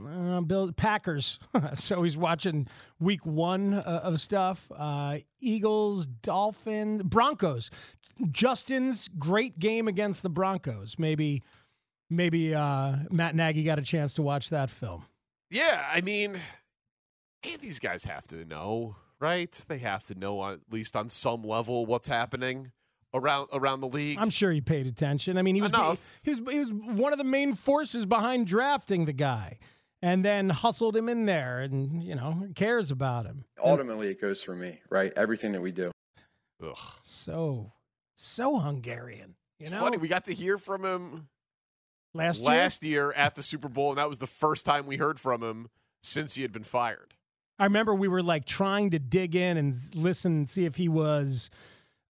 uh, 0.08 0.40
Bill 0.42 0.70
Packers. 0.70 1.40
so 1.74 2.02
he's 2.02 2.16
watching 2.16 2.68
week 3.00 3.26
one 3.26 3.74
uh, 3.74 4.00
of 4.04 4.20
stuff. 4.20 4.70
Uh, 4.72 5.18
Eagles, 5.40 6.06
Dolphins, 6.06 7.02
Broncos. 7.02 7.70
Justin's 8.30 9.08
great 9.18 9.58
game 9.58 9.88
against 9.88 10.22
the 10.22 10.30
Broncos. 10.30 10.96
Maybe 10.96 11.42
maybe 12.10 12.54
uh, 12.54 12.96
Matt 13.10 13.34
Nagy 13.34 13.62
got 13.62 13.78
a 13.78 13.82
chance 13.82 14.14
to 14.14 14.22
watch 14.22 14.50
that 14.50 14.70
film. 14.70 15.04
Yeah, 15.50 15.84
I 15.92 16.00
mean, 16.00 16.40
hey, 17.42 17.56
these 17.56 17.78
guys 17.78 18.04
have 18.04 18.26
to 18.28 18.44
know, 18.44 18.96
right? 19.20 19.50
They 19.68 19.78
have 19.78 20.04
to 20.04 20.14
know 20.14 20.40
on, 20.40 20.54
at 20.54 20.60
least 20.70 20.96
on 20.96 21.08
some 21.08 21.42
level 21.42 21.86
what's 21.86 22.08
happening 22.08 22.72
around 23.14 23.48
around 23.52 23.80
the 23.80 23.88
league. 23.88 24.18
I'm 24.20 24.30
sure 24.30 24.50
he 24.50 24.60
paid 24.60 24.86
attention. 24.86 25.38
I 25.38 25.42
mean, 25.42 25.54
he 25.54 25.62
was 25.62 25.70
Enough. 25.70 26.20
he 26.24 26.30
was 26.30 26.40
he 26.50 26.58
was 26.58 26.72
one 26.72 27.12
of 27.12 27.18
the 27.18 27.24
main 27.24 27.54
forces 27.54 28.06
behind 28.06 28.46
drafting 28.48 29.04
the 29.04 29.12
guy, 29.12 29.58
and 30.02 30.24
then 30.24 30.50
hustled 30.50 30.96
him 30.96 31.08
in 31.08 31.26
there, 31.26 31.60
and 31.60 32.02
you 32.02 32.14
know 32.16 32.48
cares 32.56 32.90
about 32.90 33.24
him. 33.26 33.44
Ultimately, 33.64 34.08
it 34.08 34.20
goes 34.20 34.42
through 34.42 34.56
me, 34.56 34.80
right? 34.90 35.12
Everything 35.16 35.52
that 35.52 35.62
we 35.62 35.70
do. 35.70 35.92
Ugh. 36.62 36.76
So 37.02 37.72
so 38.16 38.58
Hungarian. 38.58 39.36
You 39.58 39.64
It's 39.64 39.70
know, 39.70 39.80
funny. 39.80 39.96
We 39.96 40.08
got 40.08 40.24
to 40.24 40.34
hear 40.34 40.58
from 40.58 40.84
him 40.84 41.28
last 42.16 42.40
year. 42.40 42.48
last 42.48 42.82
year 42.84 43.12
at 43.12 43.34
the 43.34 43.42
Super 43.42 43.68
Bowl, 43.68 43.90
and 43.90 43.98
that 43.98 44.08
was 44.08 44.18
the 44.18 44.26
first 44.26 44.64
time 44.66 44.86
we 44.86 44.96
heard 44.96 45.18
from 45.20 45.42
him 45.42 45.68
since 46.02 46.34
he 46.34 46.42
had 46.42 46.52
been 46.52 46.64
fired. 46.64 47.14
I 47.58 47.64
remember 47.64 47.94
we 47.94 48.08
were 48.08 48.22
like 48.22 48.44
trying 48.44 48.90
to 48.90 48.98
dig 48.98 49.34
in 49.34 49.56
and 49.56 49.74
listen 49.94 50.32
and 50.32 50.48
see 50.48 50.64
if 50.66 50.76
he 50.76 50.88
was 50.88 51.48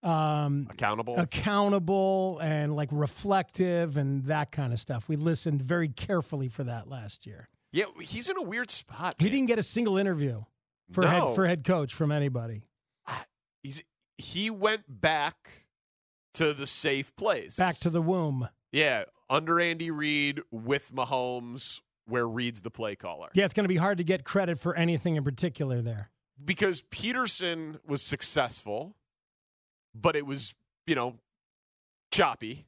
um, 0.03 0.67
Accountable. 0.69 1.17
accountable 1.17 2.39
and 2.41 2.75
like 2.75 2.89
reflective 2.91 3.97
and 3.97 4.25
that 4.25 4.51
kind 4.51 4.73
of 4.73 4.79
stuff. 4.79 5.07
We 5.09 5.15
listened 5.15 5.61
very 5.61 5.87
carefully 5.89 6.49
for 6.49 6.63
that 6.65 6.87
last 6.89 7.25
year. 7.25 7.47
yeah, 7.71 7.85
he's 8.01 8.29
in 8.29 8.37
a 8.37 8.41
weird 8.41 8.69
spot. 8.69 9.15
He 9.19 9.25
man. 9.25 9.31
didn't 9.31 9.47
get 9.47 9.59
a 9.59 9.63
single 9.63 9.97
interview 9.97 10.43
for 10.91 11.01
No. 11.03 11.07
head 11.09 11.35
for 11.35 11.47
head 11.47 11.63
coach 11.63 11.93
from 11.93 12.11
anybody. 12.11 12.63
He's 13.63 13.83
he 14.17 14.49
went 14.49 14.83
back 14.87 15.65
to 16.35 16.53
the 16.53 16.67
safe 16.67 17.15
place. 17.15 17.55
Back 17.57 17.75
to 17.77 17.89
the 17.89 18.01
womb. 18.01 18.49
Yeah, 18.77 19.05
under 19.29 19.59
Andy 19.59 19.89
Reid 19.89 20.41
with 20.51 20.93
Mahomes, 20.93 21.81
where 22.05 22.27
Reid's 22.27 22.61
the 22.61 22.69
play 22.69 22.95
caller. 22.95 23.29
Yeah, 23.33 23.45
it's 23.45 23.53
going 23.55 23.63
to 23.63 23.69
be 23.69 23.77
hard 23.77 23.97
to 23.97 24.03
get 24.03 24.23
credit 24.23 24.59
for 24.59 24.75
anything 24.75 25.15
in 25.15 25.23
particular 25.23 25.81
there. 25.81 26.11
because 26.43 26.83
Pederson 26.83 27.79
was 27.87 28.03
successful, 28.03 28.95
but 29.95 30.15
it 30.15 30.25
was, 30.27 30.53
you 30.85 30.93
know, 30.93 31.15
choppy. 32.11 32.67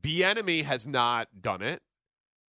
Bieniemy 0.00 0.64
has 0.64 0.86
not 0.86 1.42
done 1.42 1.60
it, 1.62 1.82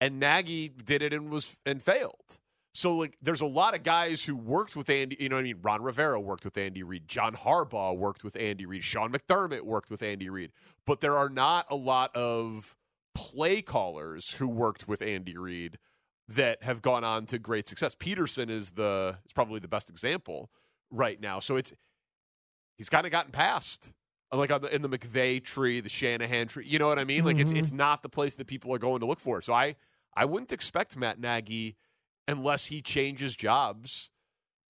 and 0.00 0.18
Nagy 0.20 0.68
did 0.68 1.00
it 1.00 1.12
and 1.12 1.30
was 1.30 1.56
and 1.64 1.80
failed. 1.82 2.38
So 2.78 2.94
like 2.94 3.16
there's 3.20 3.40
a 3.40 3.46
lot 3.46 3.74
of 3.74 3.82
guys 3.82 4.24
who 4.24 4.36
worked 4.36 4.76
with 4.76 4.88
Andy, 4.88 5.16
you 5.18 5.28
know 5.28 5.34
what 5.34 5.40
I 5.40 5.44
mean? 5.44 5.58
Ron 5.60 5.82
Rivera 5.82 6.20
worked 6.20 6.44
with 6.44 6.56
Andy 6.56 6.84
Reid, 6.84 7.08
John 7.08 7.34
Harbaugh 7.34 7.96
worked 7.96 8.22
with 8.22 8.36
Andy 8.36 8.66
Reid, 8.66 8.84
Sean 8.84 9.10
McDermott 9.12 9.62
worked 9.62 9.90
with 9.90 10.00
Andy 10.00 10.30
Reid, 10.30 10.52
but 10.86 11.00
there 11.00 11.18
are 11.18 11.28
not 11.28 11.66
a 11.70 11.74
lot 11.74 12.14
of 12.14 12.76
play 13.16 13.62
callers 13.62 14.34
who 14.34 14.48
worked 14.48 14.86
with 14.86 15.02
Andy 15.02 15.36
Reid 15.36 15.78
that 16.28 16.62
have 16.62 16.80
gone 16.80 17.02
on 17.02 17.26
to 17.26 17.38
great 17.40 17.66
success. 17.66 17.96
Pederson 17.96 18.48
is 18.48 18.70
the 18.72 19.18
is 19.26 19.32
probably 19.32 19.58
the 19.58 19.66
best 19.66 19.90
example 19.90 20.48
right 20.88 21.20
now. 21.20 21.40
So 21.40 21.56
it's 21.56 21.72
he's 22.76 22.88
kind 22.88 23.06
of 23.06 23.10
gotten 23.10 23.32
past 23.32 23.92
like 24.30 24.52
on 24.52 24.60
the, 24.60 24.72
in 24.72 24.82
the 24.82 24.88
McVay 24.88 25.42
tree, 25.42 25.80
the 25.80 25.88
Shanahan 25.88 26.46
tree. 26.46 26.64
You 26.68 26.78
know 26.78 26.86
what 26.86 27.00
I 27.00 27.04
mean? 27.04 27.24
Like 27.24 27.38
it's 27.38 27.52
Mhm. 27.52 27.58
it's 27.58 27.72
not 27.72 28.04
the 28.04 28.08
place 28.08 28.36
that 28.36 28.46
people 28.46 28.72
are 28.72 28.78
going 28.78 29.00
to 29.00 29.06
look 29.06 29.18
for. 29.18 29.40
So 29.40 29.52
I 29.52 29.74
I 30.14 30.26
wouldn't 30.26 30.52
expect 30.52 30.96
Matt 30.96 31.18
Nagy 31.18 31.76
unless 32.28 32.66
he 32.66 32.80
changes 32.82 33.34
jobs 33.34 34.10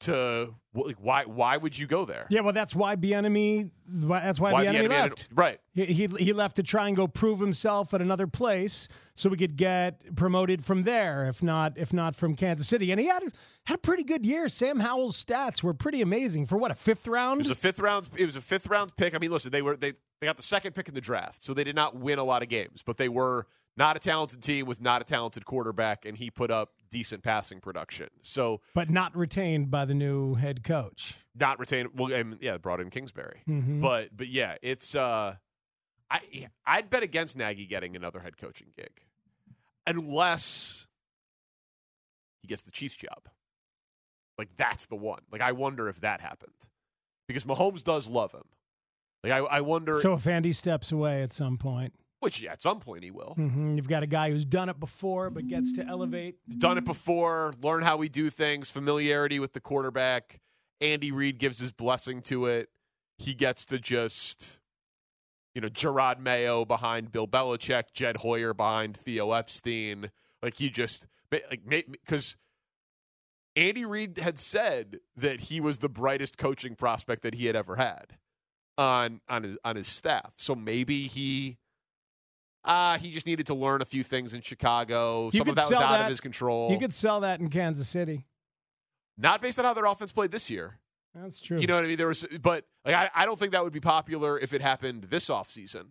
to 0.01 0.55
like 0.75 0.95
why 1.01 1.25
why 1.25 1.57
would 1.57 1.77
you 1.77 1.89
go 1.89 2.05
there? 2.05 2.27
Yeah, 2.31 2.43
well, 2.43 2.53
that's 2.53 2.73
why 2.73 2.95
Bieniemy. 2.95 3.71
That's 3.89 4.39
why, 4.39 4.53
Why 4.53 4.67
Bieniemy- 4.67 4.89
left. 4.89 5.27
right. 5.35 5.59
He, 5.73 5.87
he 5.87 6.07
he 6.07 6.33
left 6.33 6.55
to 6.57 6.63
try 6.63 6.87
and 6.87 6.97
go 6.97 7.09
prove 7.09 7.41
himself 7.41 7.93
at 7.95 8.01
another 8.01 8.29
place, 8.29 8.87
so 9.17 9.29
we 9.29 9.37
could 9.37 9.57
get 9.57 10.15
promoted 10.15 10.65
from 10.65 10.85
there, 10.85 11.27
if 11.27 11.43
not 11.43 11.73
if 11.77 11.93
not 11.93 12.15
from 12.15 12.37
Kansas 12.37 12.69
City. 12.69 12.93
And 12.93 13.01
he 13.01 13.09
had 13.09 13.25
had 13.67 13.75
a 13.75 13.79
pretty 13.79 14.05
good 14.05 14.25
year. 14.25 14.47
Sam 14.49 14.79
Howell's 14.79 15.23
stats 15.23 15.65
were 15.65 15.75
pretty 15.75 16.01
amazing 16.01 16.47
for 16.47 16.57
what 16.59 16.71
a 16.71 16.77
fifth 16.77 17.09
round. 17.09 17.41
It 17.41 17.49
was 17.49 17.51
a 17.51 17.55
fifth 17.57 17.81
round. 17.81 18.09
It 18.17 18.27
was 18.27 18.37
a 18.37 18.41
fifth 18.41 18.69
round 18.69 18.95
pick. 18.95 19.17
I 19.17 19.19
mean, 19.19 19.33
listen, 19.33 19.51
they 19.51 19.63
were 19.63 19.77
they 19.77 19.95
they 20.21 20.27
got 20.29 20.37
the 20.37 20.45
second 20.45 20.77
pick 20.77 20.87
in 20.87 20.95
the 20.95 21.01
draft, 21.01 21.43
so 21.43 21.55
they 21.55 21.65
did 21.65 21.75
not 21.75 21.97
win 21.97 22.21
a 22.21 22.25
lot 22.25 22.45
of 22.45 22.49
games, 22.49 22.85
but 22.87 22.99
they 22.99 23.09
were 23.09 23.49
not 23.77 23.97
a 23.97 24.01
talented 24.01 24.43
team 24.43 24.67
with 24.67 24.81
not 24.81 25.03
a 25.03 25.05
talented 25.05 25.45
quarterback, 25.45 26.05
and 26.05 26.17
he 26.19 26.31
put 26.31 26.53
up 26.53 26.71
decent 26.91 27.23
passing 27.23 27.61
production. 27.61 28.09
So 28.23 28.61
but 28.75 28.91
not 28.91 29.17
retained 29.17 29.71
by 29.71 29.85
the 29.85 29.95
new 29.95 30.35
head 30.35 30.63
coach. 30.65 31.17
not 31.39 31.59
retained. 31.59 31.91
Well, 31.95 32.13
and 32.13 32.39
yeah, 32.41 32.57
brought 32.59 32.81
in 32.81 32.91
Kingsbury, 32.91 33.43
Mhm. 33.49 33.81
but 33.81 34.17
but 34.17 34.29
yeah, 34.29 34.57
it's 34.63 34.95
uh, 34.95 35.37
I 36.11 36.49
I'd 36.67 36.91
bet 36.91 37.03
against 37.03 37.37
Nagy 37.37 37.67
getting 37.67 37.95
another 37.97 38.21
head 38.21 38.37
coaching 38.39 38.69
gig, 38.77 39.03
unless 39.87 40.87
he 42.43 42.49
gets 42.49 42.63
the 42.63 42.71
Chiefs 42.71 42.97
job. 42.97 43.29
Like 44.39 44.49
that's 44.57 44.87
the 44.87 44.97
one. 44.97 45.21
Like 45.33 45.41
I 45.41 45.53
wonder 45.53 45.89
if 45.89 46.01
that 46.01 46.21
happened 46.21 46.53
because 47.27 47.45
Mahomes 47.45 47.83
does 47.83 48.09
love 48.09 48.33
him. 48.33 48.45
Like 49.25 49.33
I, 49.33 49.39
I 49.39 49.61
wonder. 49.61 49.95
So 49.95 50.15
if 50.15 50.27
Andy 50.27 50.53
steps 50.53 50.93
away 50.93 51.23
at 51.23 51.33
some 51.33 51.59
point, 51.59 51.95
which 52.21 52.43
yeah, 52.43 52.53
at 52.53 52.63
some 52.63 52.81
point 52.81 53.05
he 53.05 53.11
will. 53.11 53.35
hmm 53.35 53.77
you've 53.77 53.89
got 53.89 54.03
a 54.03 54.07
guy 54.07 54.31
who's 54.31 54.45
done 54.45 54.69
it 54.69 54.79
before 54.81 55.31
but 55.31 55.47
gets 55.47 55.73
to 55.75 55.87
elevate. 55.87 56.37
Done 56.59 56.79
it 56.79 56.85
before. 56.85 57.55
Learn 57.63 57.83
how 57.83 57.97
we 57.97 58.09
do 58.09 58.31
things. 58.31 58.71
Familiarity 58.71 59.39
with 59.39 59.53
the 59.53 59.61
quarterback. 59.61 60.41
Andy 60.81 61.11
Reid 61.11 61.39
gives 61.39 61.59
his 61.59 61.73
blessing 61.73 62.23
to 62.23 62.47
it. 62.47 62.69
He 63.17 63.35
gets 63.35 63.65
to 63.67 63.79
just, 63.81 64.59
you 65.55 65.61
know, 65.61 65.69
Jerod 65.69 66.21
Mayo 66.21 66.65
behind 66.65 67.11
Bill 67.11 67.27
Belichick, 67.27 67.93
Jed 67.93 68.19
Hoyer 68.19 68.55
behind 68.55 68.97
Theo 68.97 69.33
Epstein. 69.33 70.11
Like 70.43 70.57
he 70.57 70.71
just 70.71 71.07
Like 71.33 71.63
because 71.67 72.37
Andy 73.57 73.85
Reid 73.85 74.19
had 74.19 74.39
said 74.39 75.01
that 75.17 75.41
he 75.43 75.61
was 75.61 75.79
the 75.79 75.89
brightest 75.89 76.39
coaching 76.39 76.77
prospect 76.77 77.23
that 77.23 77.35
he 77.35 77.47
had 77.47 77.57
ever 77.57 77.75
had 77.77 78.17
on 78.77 79.21
on 79.29 79.43
his, 79.43 79.59
on 79.65 79.77
his 79.77 79.89
staff. 79.89 80.35
So 80.37 80.55
maybe 80.55 81.09
he 81.09 81.59
uh, 82.65 82.99
he 82.99 83.11
just 83.11 83.27
needed 83.27 83.47
to 83.47 83.55
learn 83.55 83.81
a 83.83 83.85
few 83.85 84.03
things 84.03 84.35
in 84.35 84.41
Chicago. 84.43 85.27
You 85.33 85.39
Some 85.39 85.49
of 85.49 85.55
that 85.57 85.71
was 85.71 85.73
out 85.81 85.91
that- 85.91 86.01
of 86.03 86.09
his 86.09 86.21
control. 86.21 86.71
You 86.71 86.79
could 86.79 86.93
sell 86.95 87.21
that 87.21 87.41
in 87.41 87.49
Kansas 87.51 87.89
City. 87.89 88.25
Not 89.17 89.41
based 89.41 89.59
on 89.59 89.65
how 89.65 89.75
their 89.75 89.87
offense 89.87 90.13
played 90.13 90.31
this 90.31 90.51
year. 90.51 90.79
That's 91.15 91.41
true. 91.41 91.59
You 91.59 91.67
know 91.67 91.75
what 91.75 91.85
I 91.85 91.89
mean? 91.89 91.97
There 91.97 92.07
was, 92.07 92.25
but 92.41 92.65
like 92.85 92.95
I, 92.95 93.11
I 93.15 93.27
don't 93.27 93.39
think 93.39 93.53
that 93.53 93.65
would 93.65 93.73
be 93.73 93.81
popular 93.81 94.39
if 94.39 94.53
it 94.53 94.61
happened 94.61 95.05
this 95.05 95.29
offseason 95.29 95.87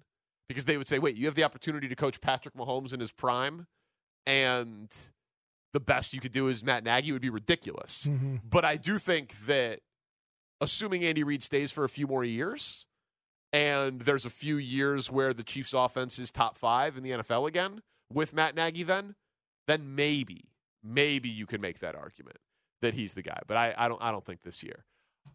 because 0.47 0.63
they 0.65 0.77
would 0.77 0.87
say, 0.87 0.99
wait, 0.99 1.17
you 1.17 1.25
have 1.25 1.35
the 1.35 1.43
opportunity 1.43 1.89
to 1.89 1.95
coach 1.95 2.21
Patrick 2.21 2.55
Mahomes 2.55 2.93
in 2.93 2.99
his 3.01 3.11
prime, 3.11 3.67
and 4.25 4.95
the 5.73 5.79
best 5.81 6.13
you 6.13 6.21
could 6.21 6.31
do 6.31 6.47
is 6.47 6.63
Matt 6.63 6.83
Nagy 6.85 7.11
would 7.11 7.21
be 7.21 7.29
ridiculous. 7.29 8.05
Mhm. 8.07 8.41
But 8.49 8.63
I 8.63 8.77
do 8.77 8.97
think 8.97 9.33
that 9.47 9.81
assuming 10.61 11.03
Andy 11.03 11.23
Reid 11.23 11.43
stays 11.43 11.71
for 11.73 11.83
a 11.83 11.89
few 11.89 12.07
more 12.07 12.23
years, 12.23 12.86
and 13.57 14.01
there's 14.01 14.25
a 14.25 14.29
few 14.29 14.57
years 14.57 15.11
where 15.11 15.33
the 15.33 15.43
Chiefs' 15.43 15.73
offense 15.73 16.19
is 16.19 16.31
top 16.31 16.59
five 16.59 16.95
in 16.95 17.01
the 17.01 17.09
NFL 17.09 17.47
again 17.47 17.81
with 18.13 18.31
Matt 18.31 18.55
Nagy, 18.55 18.83
then 18.83 19.15
then 19.65 19.95
maybe 19.95 20.51
maybe 20.83 21.27
you 21.27 21.47
can 21.47 21.59
make 21.59 21.79
that 21.79 21.95
argument 21.95 22.37
that 22.81 22.93
he's 22.93 23.15
the 23.15 23.23
guy. 23.23 23.39
But 23.47 23.57
I, 23.57 23.73
I 23.75 23.87
don't 23.87 24.01
I 24.01 24.11
don't 24.11 24.23
think 24.23 24.43
this 24.43 24.61
year. 24.63 24.85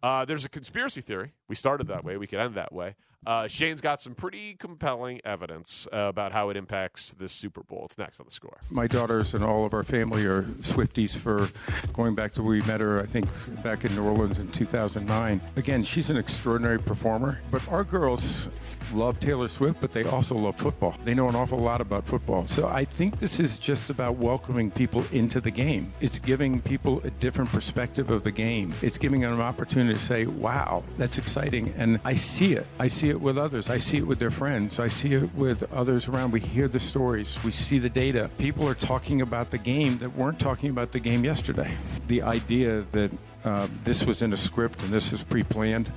Uh, 0.02 0.24
there's 0.24 0.44
a 0.44 0.48
conspiracy 0.48 1.00
theory. 1.00 1.32
We 1.48 1.56
started 1.56 1.88
that 1.88 2.04
way. 2.04 2.16
We 2.16 2.28
could 2.28 2.38
end 2.38 2.54
that 2.54 2.72
way. 2.72 2.94
Uh, 3.24 3.46
Shane's 3.46 3.80
got 3.80 4.00
some 4.00 4.14
pretty 4.14 4.54
compelling 4.54 5.20
evidence 5.24 5.86
uh, 5.92 5.96
about 5.96 6.32
how 6.32 6.50
it 6.50 6.56
impacts 6.56 7.14
this 7.14 7.32
Super 7.32 7.62
Bowl. 7.62 7.82
It's 7.84 7.96
next 7.96 8.18
on 8.18 8.26
the 8.26 8.32
score. 8.32 8.58
My 8.70 8.88
daughters 8.88 9.34
and 9.34 9.44
all 9.44 9.64
of 9.64 9.74
our 9.74 9.84
family 9.84 10.24
are 10.24 10.42
Swifties 10.62 11.16
for 11.16 11.48
going 11.92 12.14
back 12.14 12.32
to 12.34 12.42
we 12.42 12.60
met 12.62 12.80
her, 12.80 13.00
I 13.00 13.06
think, 13.06 13.28
back 13.62 13.84
in 13.84 13.94
New 13.94 14.02
Orleans 14.02 14.38
in 14.38 14.48
2009. 14.50 15.40
Again, 15.56 15.84
she's 15.84 16.10
an 16.10 16.16
extraordinary 16.16 16.80
performer, 16.80 17.40
but 17.50 17.66
our 17.68 17.84
girls 17.84 18.48
love 18.92 19.20
Taylor 19.20 19.48
Swift, 19.48 19.80
but 19.80 19.92
they 19.92 20.04
also 20.04 20.36
love 20.36 20.56
football. 20.56 20.94
They 21.04 21.14
know 21.14 21.28
an 21.28 21.36
awful 21.36 21.58
lot 21.58 21.80
about 21.80 22.04
football. 22.04 22.46
So 22.46 22.66
I 22.66 22.84
think 22.84 23.20
this 23.20 23.38
is 23.38 23.56
just 23.56 23.88
about 23.88 24.16
welcoming 24.16 24.70
people 24.70 25.04
into 25.12 25.40
the 25.40 25.50
game. 25.50 25.92
It's 26.00 26.18
giving 26.18 26.60
people 26.60 27.00
a 27.04 27.10
different 27.10 27.50
perspective 27.50 28.10
of 28.10 28.24
the 28.24 28.32
game. 28.32 28.74
It's 28.82 28.98
giving 28.98 29.20
them 29.20 29.32
an 29.32 29.40
opportunity 29.40 29.94
to 29.98 30.04
say, 30.04 30.26
wow, 30.26 30.82
that's 30.98 31.18
exciting. 31.18 31.72
And 31.76 32.00
I 32.04 32.14
see 32.14 32.54
it. 32.54 32.66
I 32.78 32.88
see 32.88 33.11
it 33.12 33.20
with 33.20 33.38
others. 33.38 33.70
I 33.70 33.78
see 33.78 33.98
it 33.98 34.06
with 34.06 34.18
their 34.18 34.30
friends. 34.30 34.80
I 34.80 34.88
see 34.88 35.14
it 35.14 35.32
with 35.36 35.62
others 35.72 36.08
around. 36.08 36.32
We 36.32 36.40
hear 36.40 36.66
the 36.66 36.80
stories. 36.80 37.38
We 37.44 37.52
see 37.52 37.78
the 37.78 37.88
data. 37.88 38.28
People 38.38 38.68
are 38.68 38.74
talking 38.74 39.22
about 39.22 39.50
the 39.50 39.58
game 39.58 39.98
that 39.98 40.16
weren't 40.16 40.40
talking 40.40 40.70
about 40.70 40.90
the 40.90 40.98
game 40.98 41.24
yesterday. 41.24 41.72
The 42.08 42.22
idea 42.22 42.82
that 42.90 43.12
uh, 43.44 43.68
this 43.84 44.04
was 44.04 44.22
in 44.22 44.32
a 44.32 44.36
script 44.36 44.82
and 44.82 44.92
this 44.92 45.12
is 45.12 45.22
pre-planned. 45.22 45.92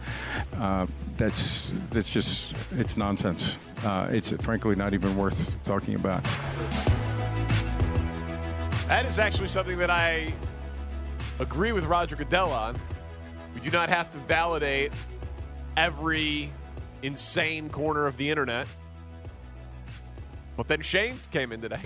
Uh, 0.56 0.86
that's 1.18 1.74
that's 1.90 2.12
just 2.12 2.54
it's 2.72 2.98
nonsense. 2.98 3.58
Uh, 3.84 4.08
it's 4.12 4.32
frankly 4.44 4.76
not 4.76 4.94
even 4.94 5.18
worth 5.18 5.56
talking 5.64 5.96
about. 5.96 6.24
That 8.88 9.06
is 9.06 9.18
actually 9.18 9.48
something 9.48 9.80
that 9.80 9.90
I 9.90 10.34
agree 11.40 11.72
with 11.72 11.86
Roger 11.86 12.16
Goodell 12.16 12.52
on. 12.52 12.78
We 13.56 13.62
do 13.62 13.72
not 13.72 13.90
have 13.90 14.10
to 14.12 14.20
validate 14.20 14.92
every 15.78 16.52
insane 17.06 17.70
corner 17.70 18.08
of 18.08 18.18
the 18.18 18.30
internet. 18.30 18.68
But 20.58 20.68
then 20.68 20.82
Shane 20.82 21.20
came 21.32 21.52
in 21.52 21.62
today 21.62 21.82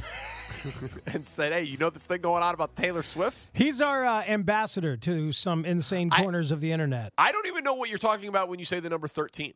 and 1.13 1.25
said, 1.25 1.53
"Hey, 1.53 1.63
you 1.63 1.77
know 1.77 1.89
this 1.89 2.05
thing 2.05 2.21
going 2.21 2.43
on 2.43 2.53
about 2.53 2.75
Taylor 2.75 3.01
Swift? 3.01 3.49
He's 3.53 3.81
our 3.81 4.05
uh, 4.05 4.23
ambassador 4.27 4.95
to 4.97 5.31
some 5.31 5.65
insane 5.65 6.09
corners 6.11 6.51
of 6.51 6.61
the 6.61 6.71
internet. 6.71 7.11
I 7.17 7.31
don't 7.31 7.47
even 7.47 7.63
know 7.63 7.73
what 7.73 7.89
you're 7.89 7.97
talking 7.97 8.27
about 8.27 8.47
when 8.47 8.59
you 8.59 8.65
say 8.65 8.79
the 8.79 8.89
number 8.89 9.07
13." 9.07 9.53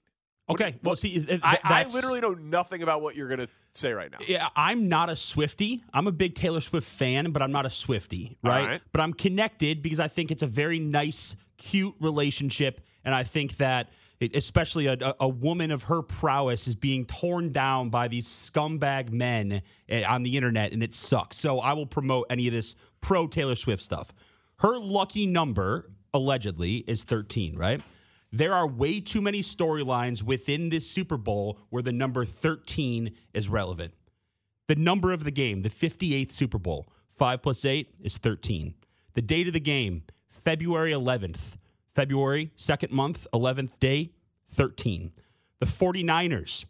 Okay, 0.50 0.76
well, 0.84 0.96
see, 0.98 1.16
is- 1.16 1.26
I, 1.42 1.58
I 1.64 1.84
literally 1.86 2.20
know 2.20 2.34
nothing 2.34 2.84
about 2.84 3.02
what 3.02 3.16
you're 3.16 3.30
going 3.30 3.40
to 3.40 3.48
say 3.74 3.94
right 3.94 4.12
now. 4.12 4.18
Yeah, 4.28 4.50
I'm 4.58 4.90
not 4.90 5.10
a 5.10 5.16
Swifty. 5.16 5.86
I'm 5.94 6.06
a 6.06 6.12
big 6.12 6.36
Taylor 6.36 6.60
Swift 6.60 6.86
fan, 6.86 7.32
but 7.32 7.42
I'm 7.42 7.54
not 7.54 7.66
a 7.66 7.70
Swifty, 7.70 8.38
right? 8.44 8.62
All 8.62 8.68
right. 8.68 8.82
But 8.92 9.00
I'm 9.00 9.14
connected 9.14 9.82
because 9.82 10.02
I 10.02 10.10
think 10.10 10.32
it's 10.32 10.44
a 10.44 10.48
very 10.48 10.80
nice, 10.80 11.38
cute 11.58 11.96
relationship, 12.02 12.82
and 13.06 13.16
I 13.16 13.24
think 13.24 13.56
that 13.58 13.88
it, 13.88 13.94
especially 14.22 14.88
a, 14.88 15.16
a, 15.20 15.28
woman 15.28 15.72
of 15.72 15.84
her 15.84 16.02
prowess 16.02 16.68
is 16.68 16.76
being 16.76 17.06
torn 17.06 17.52
down 17.52 17.90
by 17.90 18.08
these 18.08 18.28
scumbag 18.28 19.12
men 19.12 19.62
eh, 19.90 20.04
on 20.04 20.24
the 20.24 20.38
internet, 20.38 20.72
and 20.72 20.82
it 20.82 20.94
sucks. 20.94 21.38
So 21.38 21.60
I 21.60 21.74
will 21.74 21.86
promote 21.86 22.28
any 22.30 22.48
of 22.48 22.54
this 22.54 22.76
pro 23.02 23.28
Taylor 23.28 23.56
Swift 23.56 23.84
stuff. 23.84 24.14
Her 24.60 24.78
lucky 24.78 25.26
number, 25.26 25.92
allegedly, 26.14 26.78
is 26.88 27.04
13, 27.04 27.58
right? 27.58 27.82
There 28.32 28.54
are 28.54 28.66
way 28.66 29.00
too 29.00 29.22
many 29.22 29.42
storylines 29.42 30.24
within 30.24 30.70
this 30.70 30.90
Super 30.90 31.18
Bowl 31.18 31.60
where 31.70 31.84
the 31.84 31.92
number 31.92 32.26
13 32.26 33.12
is 33.34 33.48
relevant. 33.48 33.94
The 34.68 34.76
number 34.76 35.12
of 35.12 35.24
the 35.24 35.32
game, 35.32 35.62
the 35.62 35.70
58th 35.70 36.34
Super 36.34 36.58
Bowl, 36.58 36.88
5 37.16 37.42
plus 37.44 37.66
8 37.66 37.94
is 38.02 38.18
13. 38.18 38.74
The 39.14 39.22
date 39.22 39.48
of 39.48 39.54
the 39.54 39.60
game, 39.60 40.04
February 40.30 40.92
11th. 40.92 41.58
February, 41.96 42.52
second 42.56 42.92
month, 42.92 43.28
11th 43.34 43.80
day, 43.80 44.12
13. 44.52 45.12
The 45.60 45.66
49ers 45.66 46.66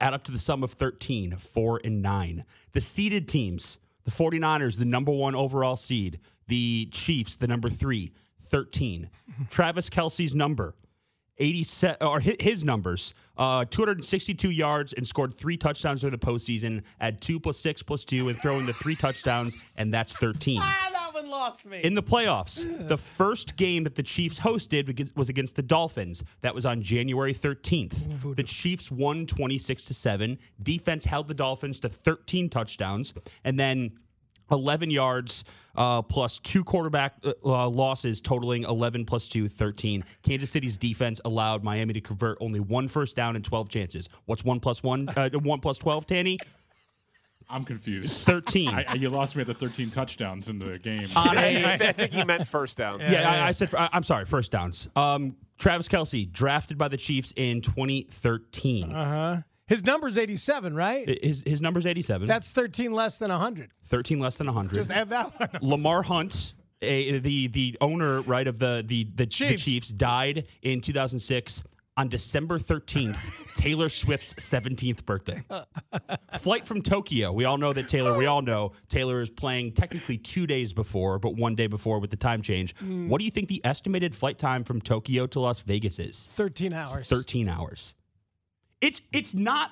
add 0.00 0.14
up 0.14 0.24
to 0.24 0.32
the 0.32 0.38
sum 0.38 0.62
of 0.62 0.72
13, 0.72 1.36
4 1.36 1.80
and 1.84 2.02
9. 2.02 2.44
The 2.72 2.80
seeded 2.80 3.28
teams, 3.28 3.78
the 4.04 4.10
49ers, 4.10 4.78
the 4.78 4.84
number 4.84 5.12
one 5.12 5.34
overall 5.34 5.76
seed. 5.76 6.18
The 6.48 6.88
Chiefs, 6.92 7.36
the 7.36 7.46
number 7.46 7.68
three, 7.68 8.12
13. 8.50 9.10
Travis 9.50 9.90
Kelce's 9.90 10.34
number, 10.34 10.74
87 11.38 11.96
or 12.00 12.20
his 12.20 12.64
numbers 12.64 13.12
uh 13.36 13.66
262 13.66 14.50
yards 14.50 14.94
and 14.94 15.06
scored 15.06 15.36
three 15.36 15.58
touchdowns 15.58 16.00
during 16.00 16.12
the 16.12 16.26
postseason 16.26 16.82
add 16.98 17.20
two 17.20 17.38
plus 17.38 17.58
six 17.58 17.82
plus 17.82 18.04
two 18.04 18.28
and 18.28 18.38
throw 18.38 18.58
in 18.58 18.64
the 18.64 18.72
three 18.72 18.94
touchdowns 18.94 19.54
and 19.76 19.92
that's 19.92 20.14
13 20.14 20.56
that 20.56 20.90
one 20.92 20.95
lost 21.36 21.66
me. 21.66 21.80
in 21.82 21.94
the 21.94 22.02
playoffs 22.02 22.64
the 22.88 22.96
first 22.98 23.56
game 23.56 23.84
that 23.84 23.94
the 23.94 24.02
chiefs 24.02 24.40
hosted 24.40 25.14
was- 25.16 25.28
against 25.28 25.56
the 25.56 25.62
dolphins. 25.62 26.22
That 26.40 26.54
was 26.54 26.64
on 26.64 26.82
january 26.82 27.34
13th 27.34 28.36
the 28.36 28.42
chiefs 28.42 28.90
won 28.90 29.26
26 29.26 29.84
to 29.84 29.94
7 29.94 30.38
defense 30.62 31.04
held 31.04 31.28
the 31.28 31.34
dolphins 31.34 31.80
to 31.80 31.88
13 31.88 32.48
touchdowns. 32.48 33.12
And 33.44 33.58
then 33.58 33.98
11 34.50 34.90
yards 34.90 35.44
uh, 35.74 36.00
plus 36.02 36.38
two 36.38 36.64
quarterback 36.64 37.14
uh, 37.24 37.32
uh, 37.44 37.68
losses 37.68 38.20
totaling 38.20 38.62
11 38.62 39.04
plus 39.04 39.28
2 39.28 39.48
13 39.48 40.04
kansas 40.22 40.50
city's 40.50 40.76
defense 40.76 41.20
allowed 41.24 41.62
miami 41.62 41.92
to 41.92 42.00
convert 42.00 42.38
only 42.40 42.60
one 42.60 42.88
first 42.88 43.14
down 43.16 43.36
and 43.36 43.44
12 43.44 43.68
chances. 43.68 44.08
What's 44.24 44.44
1 44.44 44.60
plus 44.60 44.82
1 44.82 45.08
uh, 45.16 45.30
1 45.30 45.60
plus 45.60 45.78
12 45.78 46.06
tanny 46.06 46.38
I'm 47.48 47.64
confused. 47.64 48.24
13. 48.26 48.68
I, 48.68 48.84
I- 48.88 48.94
you 48.94 49.08
lost 49.08 49.36
me 49.36 49.42
at 49.42 49.46
the 49.46 49.54
13 49.54 49.90
touchdowns 49.90 50.48
in 50.48 50.58
the 50.58 50.78
game. 50.78 51.06
On 51.16 51.36
a- 51.38 51.64
I 51.74 51.92
think 51.92 52.12
he 52.12 52.24
meant 52.24 52.46
first 52.46 52.78
downs. 52.78 53.10
Yeah, 53.10 53.30
I, 53.30 53.48
I 53.48 53.52
said. 53.52 53.74
I, 53.74 53.88
I'm 53.92 54.02
sorry. 54.02 54.24
First 54.24 54.50
downs. 54.52 54.88
Um, 54.96 55.36
Travis 55.58 55.88
Kelce 55.88 56.30
drafted 56.30 56.76
by 56.76 56.88
the 56.88 56.96
Chiefs 56.96 57.32
in 57.36 57.60
2013. 57.62 58.92
Uh 58.92 59.04
huh. 59.36 59.42
His 59.68 59.84
number's 59.84 60.16
87, 60.16 60.76
right? 60.76 61.08
His 61.24 61.42
his 61.44 61.60
number's 61.60 61.86
87. 61.86 62.28
That's 62.28 62.50
13 62.50 62.92
less 62.92 63.18
than 63.18 63.30
100. 63.30 63.70
13 63.86 64.20
less 64.20 64.36
than 64.36 64.46
100. 64.46 64.74
Just 64.74 64.90
add 64.92 65.10
that 65.10 65.32
one. 65.40 65.48
Lamar 65.70 66.02
Hunt, 66.02 66.54
a, 66.82 67.18
the 67.18 67.48
the 67.48 67.76
owner 67.80 68.20
right 68.22 68.46
of 68.46 68.58
the 68.60 68.84
the 68.86 69.04
the 69.14 69.26
Chiefs, 69.26 69.64
the 69.64 69.70
Chiefs 69.72 69.88
died 69.88 70.46
in 70.62 70.80
2006 70.80 71.64
on 71.96 72.08
December 72.08 72.58
13th, 72.58 73.18
Taylor 73.56 73.88
Swift's 73.88 74.34
17th 74.34 75.04
birthday. 75.04 75.42
Flight 76.38 76.66
from 76.66 76.82
Tokyo. 76.82 77.32
We 77.32 77.44
all 77.44 77.58
know 77.58 77.72
that 77.72 77.88
Taylor. 77.88 78.16
We 78.16 78.26
all 78.26 78.42
know 78.42 78.72
Taylor 78.88 79.20
is 79.20 79.30
playing 79.30 79.72
technically 79.72 80.18
two 80.18 80.46
days 80.46 80.72
before, 80.72 81.18
but 81.18 81.36
one 81.36 81.54
day 81.54 81.66
before 81.66 81.98
with 81.98 82.10
the 82.10 82.16
time 82.16 82.42
change. 82.42 82.74
Mm. 82.76 83.08
What 83.08 83.18
do 83.18 83.24
you 83.24 83.30
think 83.30 83.48
the 83.48 83.60
estimated 83.64 84.14
flight 84.14 84.38
time 84.38 84.64
from 84.64 84.80
Tokyo 84.80 85.26
to 85.28 85.40
Las 85.40 85.60
Vegas 85.60 85.98
is? 85.98 86.26
13 86.30 86.72
hours. 86.72 87.08
13 87.08 87.48
hours. 87.48 87.94
It's 88.80 89.00
it's 89.12 89.32
not 89.32 89.70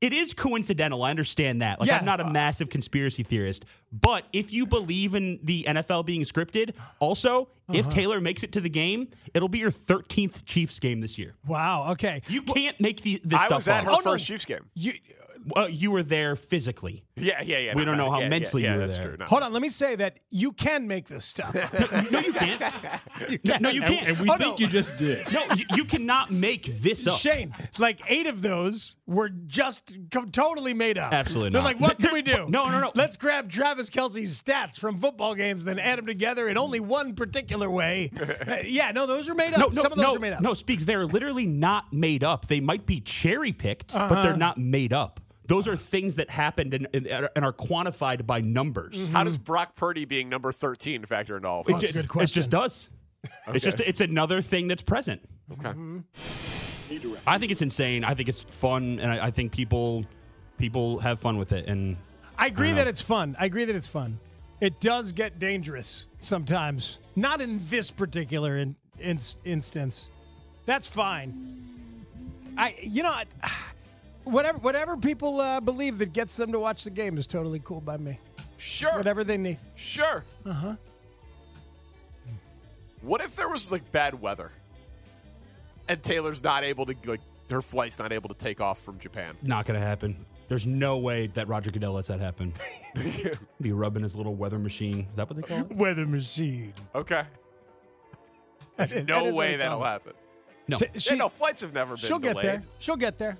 it 0.00 0.12
is 0.12 0.32
coincidental. 0.32 1.02
I 1.02 1.10
understand 1.10 1.62
that. 1.62 1.78
Like 1.80 1.88
Yeah. 1.88 1.98
I'm 1.98 2.04
not 2.04 2.20
a 2.20 2.30
massive 2.30 2.70
conspiracy 2.70 3.22
theorist, 3.22 3.64
but 3.92 4.24
if 4.32 4.52
you 4.52 4.66
believe 4.66 5.14
in 5.14 5.38
the 5.42 5.64
NFL 5.68 6.06
being 6.06 6.22
scripted, 6.22 6.74
also 6.98 7.48
if 7.72 7.86
Uh-huh. 7.86 7.94
Taylor 7.94 8.20
makes 8.20 8.42
it 8.42 8.52
to 8.52 8.60
the 8.60 8.68
game, 8.70 9.08
it'll 9.34 9.48
be 9.48 9.58
your 9.58 9.70
13th 9.70 10.44
Chiefs 10.46 10.78
game 10.78 11.00
this 11.00 11.18
year. 11.18 11.34
Wow. 11.46 11.92
Okay. 11.92 12.22
You 12.28 12.42
can't 12.42 12.80
make 12.80 13.02
the, 13.02 13.20
this 13.24 13.38
I 13.40 13.46
stuff 13.46 13.58
was 13.58 13.68
at 13.68 13.80
up. 13.80 13.84
her 13.84 13.90
Oh, 13.92 13.96
no. 13.96 14.12
first 14.12 14.26
Chiefs 14.26 14.44
game. 14.44 14.64
You 14.74 14.92
Uh, 15.56 15.66
you 15.66 15.90
were 15.90 16.02
there 16.02 16.36
physically. 16.36 17.04
Yeah, 17.16 17.42
yeah, 17.42 17.58
yeah. 17.58 17.74
We 17.74 17.80
no, 17.82 17.86
don't 17.86 17.96
no, 17.98 18.06
know 18.06 18.10
how 18.12 18.20
yeah, 18.20 18.28
mentally 18.28 18.62
yeah, 18.62 18.70
you 18.70 18.74
yeah, 18.74 18.80
were 18.80 18.86
that's 18.86 18.96
there. 18.98 19.08
true. 19.08 19.16
No. 19.18 19.24
Hold 19.26 19.42
on, 19.42 19.52
let 19.52 19.60
me 19.62 19.68
say 19.68 19.94
that 19.96 20.18
you 20.30 20.52
can 20.52 20.86
make 20.88 21.06
this 21.06 21.24
stuff. 21.24 21.54
no, 22.10 22.18
you 22.20 22.32
can't. 22.32 22.62
No, 23.44 23.56
no, 23.60 23.68
you 23.70 23.82
can't. 23.82 24.08
and 24.08 24.18
we 24.20 24.28
Oh, 24.30 24.36
think 24.38 24.58
no. 24.58 24.64
you 24.66 24.72
just 24.72 24.96
did. 24.98 25.26
No, 25.32 25.42
you, 25.54 25.64
you 25.74 25.84
cannot 25.84 26.30
make 26.30 26.80
this 26.80 27.06
up. 27.06 27.18
Shane, 27.18 27.54
like 27.78 28.00
eight 28.08 28.26
of 28.26 28.40
those 28.42 28.96
were 29.06 29.28
just 29.28 29.94
co- 30.10 30.24
totally 30.24 30.72
made 30.72 30.96
up. 30.96 31.12
Absolutely 31.12 31.50
They're 31.50 31.60
not. 31.60 31.66
like, 31.66 31.80
what 31.80 31.98
can 31.98 32.12
we 32.12 32.22
do? 32.22 32.48
no, 32.48 32.68
no, 32.70 32.80
no. 32.80 32.92
Let's 32.94 33.16
grab 33.18 33.50
Travis 33.50 33.90
Kelce's 33.90 34.40
stats 34.40 34.78
from 34.78 34.96
football 34.96 35.34
games, 35.34 35.64
then 35.64 35.78
add 35.78 35.98
them 35.98 36.06
together 36.06 36.48
in 36.48 36.56
only 36.56 36.80
one 36.80 37.14
particular 37.14 37.70
way. 37.70 38.10
Uh, 38.20 38.56
yeah, 38.64 38.90
no, 38.92 39.06
those 39.06 39.28
are 39.28 39.34
made 39.34 39.52
up. 39.52 39.58
No, 39.60 39.66
no, 39.68 39.82
Some 39.82 39.92
of 39.92 39.98
those 39.98 40.06
no, 40.06 40.14
are 40.16 40.18
made 40.18 40.32
up. 40.32 40.40
No, 40.40 40.54
Speaks, 40.54 40.84
they're 40.84 41.04
literally 41.06 41.46
not 41.46 41.92
made 41.92 42.24
up. 42.24 42.46
They 42.46 42.60
might 42.60 42.86
be 42.86 43.00
cherry 43.00 43.52
picked, 43.52 43.92
but 43.92 44.00
Uh-huh. 44.12 44.22
they're 44.22 44.36
not 44.36 44.56
made 44.58 44.92
up. 44.92 45.20
Those 45.50 45.66
are 45.66 45.76
things 45.76 46.14
that 46.14 46.30
happened 46.30 46.74
and, 46.74 46.86
and, 46.94 47.08
and 47.08 47.44
are 47.44 47.52
quantified 47.52 48.24
by 48.24 48.40
numbers. 48.40 48.96
Mm-hmm. 48.96 49.12
How 49.12 49.24
does 49.24 49.36
Brock 49.36 49.74
Purdy 49.74 50.04
being 50.04 50.28
number 50.28 50.52
13 50.52 51.04
factor 51.06 51.36
into 51.36 51.48
all 51.48 51.62
of 51.62 51.68
It 51.68 51.80
this? 51.80 51.90
just, 51.90 52.16
it 52.16 52.26
just 52.26 52.50
does. 52.50 52.88
It's 53.48 53.64
just 53.64 53.80
it's 53.80 54.00
another 54.00 54.42
thing 54.42 54.68
that's 54.68 54.80
present. 54.80 55.20
Okay. 55.50 55.70
Mm-hmm. 55.70 57.14
I 57.26 57.38
think 57.38 57.50
it's 57.50 57.62
insane. 57.62 58.04
I 58.04 58.14
think 58.14 58.28
it's 58.28 58.42
fun, 58.42 59.00
and 59.00 59.10
I, 59.10 59.26
I 59.26 59.30
think 59.32 59.50
people 59.50 60.06
people 60.56 61.00
have 61.00 61.18
fun 61.18 61.36
with 61.36 61.50
it. 61.50 61.66
And 61.66 61.96
I 62.38 62.46
agree 62.46 62.68
don't 62.68 62.76
that 62.76 62.86
it's 62.86 63.02
fun. 63.02 63.34
I 63.36 63.46
agree 63.46 63.64
that 63.64 63.74
it's 63.74 63.88
fun. 63.88 64.20
It 64.60 64.78
does 64.78 65.10
get 65.10 65.40
dangerous 65.40 66.06
sometimes. 66.20 67.00
Not 67.16 67.40
in 67.40 67.60
this 67.68 67.90
particular 67.90 68.56
in, 68.56 68.76
in, 69.00 69.18
instance. 69.44 70.10
That's 70.64 70.86
fine. 70.86 72.06
I, 72.56 72.76
you 72.80 73.02
know, 73.02 73.10
I- 73.10 73.24
whatever 74.24 74.58
whatever 74.58 74.96
people 74.96 75.40
uh, 75.40 75.60
believe 75.60 75.98
that 75.98 76.12
gets 76.12 76.36
them 76.36 76.52
to 76.52 76.58
watch 76.58 76.84
the 76.84 76.90
game 76.90 77.18
is 77.18 77.26
totally 77.26 77.60
cool 77.60 77.80
by 77.80 77.96
me. 77.96 78.18
Sure. 78.56 78.96
Whatever 78.96 79.24
they 79.24 79.36
need. 79.36 79.58
Sure. 79.74 80.24
Uh 80.44 80.52
huh. 80.52 80.76
What 83.02 83.22
if 83.22 83.34
there 83.36 83.48
was 83.48 83.72
like 83.72 83.90
bad 83.90 84.20
weather 84.20 84.52
and 85.88 86.02
Taylor's 86.02 86.42
not 86.42 86.64
able 86.64 86.86
to 86.86 86.94
like 87.06 87.20
her 87.48 87.62
flight's 87.62 87.98
not 87.98 88.12
able 88.12 88.28
to 88.28 88.34
take 88.34 88.60
off 88.60 88.80
from 88.80 88.98
Japan? 88.98 89.36
not 89.42 89.66
going 89.66 89.80
to 89.80 89.86
happen. 89.86 90.24
There's 90.48 90.66
no 90.66 90.98
way 90.98 91.28
that 91.28 91.46
Roger 91.46 91.70
Goodell 91.70 91.92
lets 91.92 92.08
that 92.08 92.18
happen. 92.18 92.52
Be 93.60 93.70
rubbing 93.70 94.02
his 94.02 94.16
little 94.16 94.34
weather 94.34 94.58
machine. 94.58 95.00
Is 95.00 95.06
that 95.14 95.30
what 95.30 95.36
they 95.36 95.42
call 95.42 95.60
it? 95.60 95.76
Weather 95.76 96.06
machine. 96.06 96.74
Okay. 96.92 97.22
There's 98.76 99.06
no 99.06 99.26
is 99.26 99.32
what 99.32 99.34
way 99.34 99.56
that'll 99.56 99.82
happen. 99.84 100.12
No. 100.66 100.76
T- 100.76 100.86
yeah, 100.94 101.14
no, 101.14 101.28
flights 101.28 101.60
have 101.60 101.72
never 101.72 101.94
been 101.94 102.04
She'll 102.04 102.18
get 102.18 102.40
there. 102.40 102.64
She'll 102.80 102.96
get 102.96 103.16
there. 103.16 103.38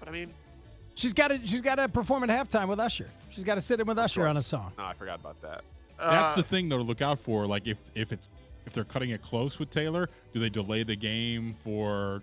But 0.00 0.08
I 0.08 0.12
mean, 0.12 0.34
She's 0.96 1.12
got 1.14 1.28
to. 1.28 1.40
She's 1.46 1.62
got 1.62 1.76
to 1.76 1.88
perform 1.88 2.28
at 2.28 2.30
halftime 2.30 2.68
with 2.68 2.80
Usher. 2.80 3.08
She's 3.30 3.44
got 3.44 3.54
to 3.54 3.60
sit 3.60 3.80
in 3.80 3.86
with 3.86 3.98
Usher 3.98 4.26
on 4.26 4.36
a 4.36 4.42
song. 4.42 4.72
no, 4.76 4.84
I 4.84 4.92
forgot 4.92 5.20
about 5.20 5.40
that. 5.42 5.62
That's 5.98 6.32
Uh, 6.32 6.36
the 6.36 6.42
thing 6.42 6.68
though 6.68 6.78
to 6.78 6.82
look 6.82 7.00
out 7.00 7.18
for. 7.20 7.46
Like 7.46 7.66
if 7.66 7.78
if 7.94 8.12
it's 8.12 8.28
if 8.66 8.72
they're 8.72 8.84
cutting 8.84 9.10
it 9.10 9.22
close 9.22 9.58
with 9.58 9.70
Taylor, 9.70 10.10
do 10.34 10.40
they 10.40 10.50
delay 10.50 10.82
the 10.82 10.96
game 10.96 11.54
for 11.64 12.22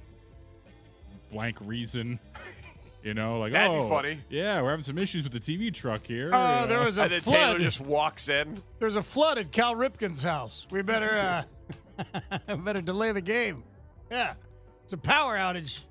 blank 1.31 1.57
reason? 1.61 2.19
You 3.03 3.13
know, 3.13 3.39
like 3.39 3.53
That'd 3.53 3.77
be 3.77 3.83
oh, 3.83 3.87
funny. 3.89 4.19
Yeah, 4.29 4.61
we're 4.61 4.71
having 4.71 4.83
some 4.83 4.97
issues 4.97 5.23
with 5.23 5.31
the 5.31 5.39
TV 5.39 5.73
truck 5.73 6.05
here. 6.05 6.29
Oh, 6.33 6.61
you 6.63 6.67
there 6.67 6.81
was 6.81 6.97
a 6.97 7.03
and 7.03 7.11
then 7.11 7.21
flood. 7.21 7.35
Taylor 7.35 7.59
just 7.59 7.79
walks 7.79 8.27
in. 8.27 8.61
There's 8.79 8.97
a 8.97 9.01
flood 9.03 9.37
at 9.37 9.49
Cal 9.49 9.75
Ripken's 9.75 10.21
house. 10.21 10.67
We 10.71 10.81
better 10.81 11.45
uh 12.47 12.55
better 12.57 12.81
delay 12.81 13.13
the 13.13 13.21
game. 13.21 13.63
Yeah. 14.11 14.33
It's 14.83 14.91
a 14.91 14.97
power 14.97 15.37
outage. 15.37 15.81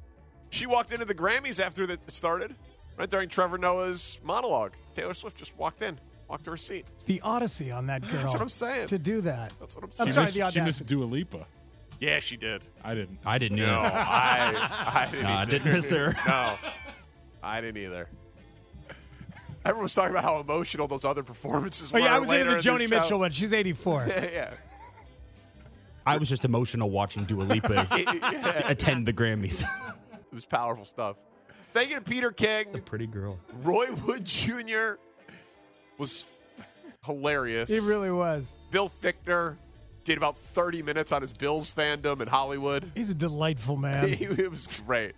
She 0.56 0.66
walked 0.66 0.90
into 0.92 1.04
the 1.04 1.14
Grammys 1.14 1.62
after 1.62 1.84
it 1.84 2.00
started, 2.10 2.54
right 2.96 3.10
during 3.10 3.28
Trevor 3.28 3.58
Noah's 3.58 4.18
monologue. 4.24 4.72
Taylor 4.94 5.12
Swift 5.14 5.36
just 5.36 5.56
walked 5.58 5.82
in, 5.82 5.98
walked 6.28 6.44
to 6.44 6.50
her 6.52 6.56
seat. 6.56 6.86
The 7.04 7.20
odyssey 7.22 7.70
on 7.70 7.86
that 7.88 8.00
girl. 8.02 8.20
That's 8.22 8.32
what 8.32 8.40
I'm 8.42 8.48
saying. 8.48 8.88
To 8.88 8.98
do 8.98 9.20
that. 9.20 9.52
That's 9.60 9.74
what 9.74 9.84
I'm 9.84 9.90
saying. 9.90 10.08
I'm 10.08 10.14
saying. 10.14 10.14
sorry, 10.14 10.24
missed, 10.24 10.34
the 10.34 10.50
she 10.52 10.60
missed 10.64 10.80
audacity. 10.82 10.94
Dua 10.94 11.04
Lipa. 11.04 11.46
Yeah, 12.00 12.20
she 12.20 12.36
did. 12.38 12.64
I 12.82 12.94
didn't. 12.94 13.18
I 13.26 13.36
didn't 13.38 13.58
No, 13.58 13.64
either. 13.80 13.96
I, 13.96 14.92
I 14.94 15.10
didn't. 15.10 15.22
No, 15.26 15.32
I 15.34 15.44
didn't 15.44 15.72
miss 15.72 15.90
her. 15.90 16.16
No, 16.26 16.56
I 17.42 17.60
didn't 17.60 17.82
either. 17.82 18.08
Everyone 19.64 19.82
was 19.82 19.94
talking 19.94 20.10
about 20.12 20.24
how 20.24 20.40
emotional 20.40 20.86
those 20.88 21.04
other 21.04 21.22
performances 21.22 21.90
Oh 21.92 21.98
were. 21.98 22.00
yeah, 22.06 22.16
I 22.16 22.18
was 22.18 22.30
into 22.30 22.44
the 22.44 22.56
in 22.56 22.62
their 22.62 22.72
Joni 22.72 22.88
show. 22.88 23.00
Mitchell 23.00 23.18
one. 23.18 23.30
She's 23.30 23.52
84. 23.52 24.06
Yeah, 24.08 24.26
yeah. 24.32 24.54
I 26.06 26.18
was 26.18 26.28
just 26.28 26.44
emotional 26.44 26.88
watching 26.88 27.24
Dua 27.24 27.42
Lipa 27.42 27.88
Yeah. 27.98 28.68
attend 28.68 29.06
the 29.06 29.12
Grammys. 29.12 29.64
It 30.30 30.34
was 30.34 30.44
powerful 30.44 30.84
stuff. 30.84 31.16
Thank 31.72 31.90
you 31.90 31.96
to 31.96 32.02
Peter 32.02 32.32
King. 32.32 32.72
the 32.72 32.78
Pretty 32.80 33.06
girl. 33.06 33.38
Roy 33.62 33.86
Wood 34.06 34.24
Jr. 34.24 34.94
was 35.98 36.26
hilarious. 37.04 37.68
he 37.68 37.80
really 37.80 38.10
was. 38.10 38.46
Bill 38.70 38.88
Fichtner 38.88 39.56
did 40.04 40.16
about 40.16 40.36
30 40.36 40.82
minutes 40.82 41.12
on 41.12 41.22
his 41.22 41.32
Bills 41.32 41.74
fandom 41.74 42.20
in 42.20 42.28
Hollywood. 42.28 42.90
He's 42.94 43.10
a 43.10 43.14
delightful 43.14 43.76
man. 43.76 44.08
it 44.08 44.50
was 44.50 44.66
great. 44.86 45.14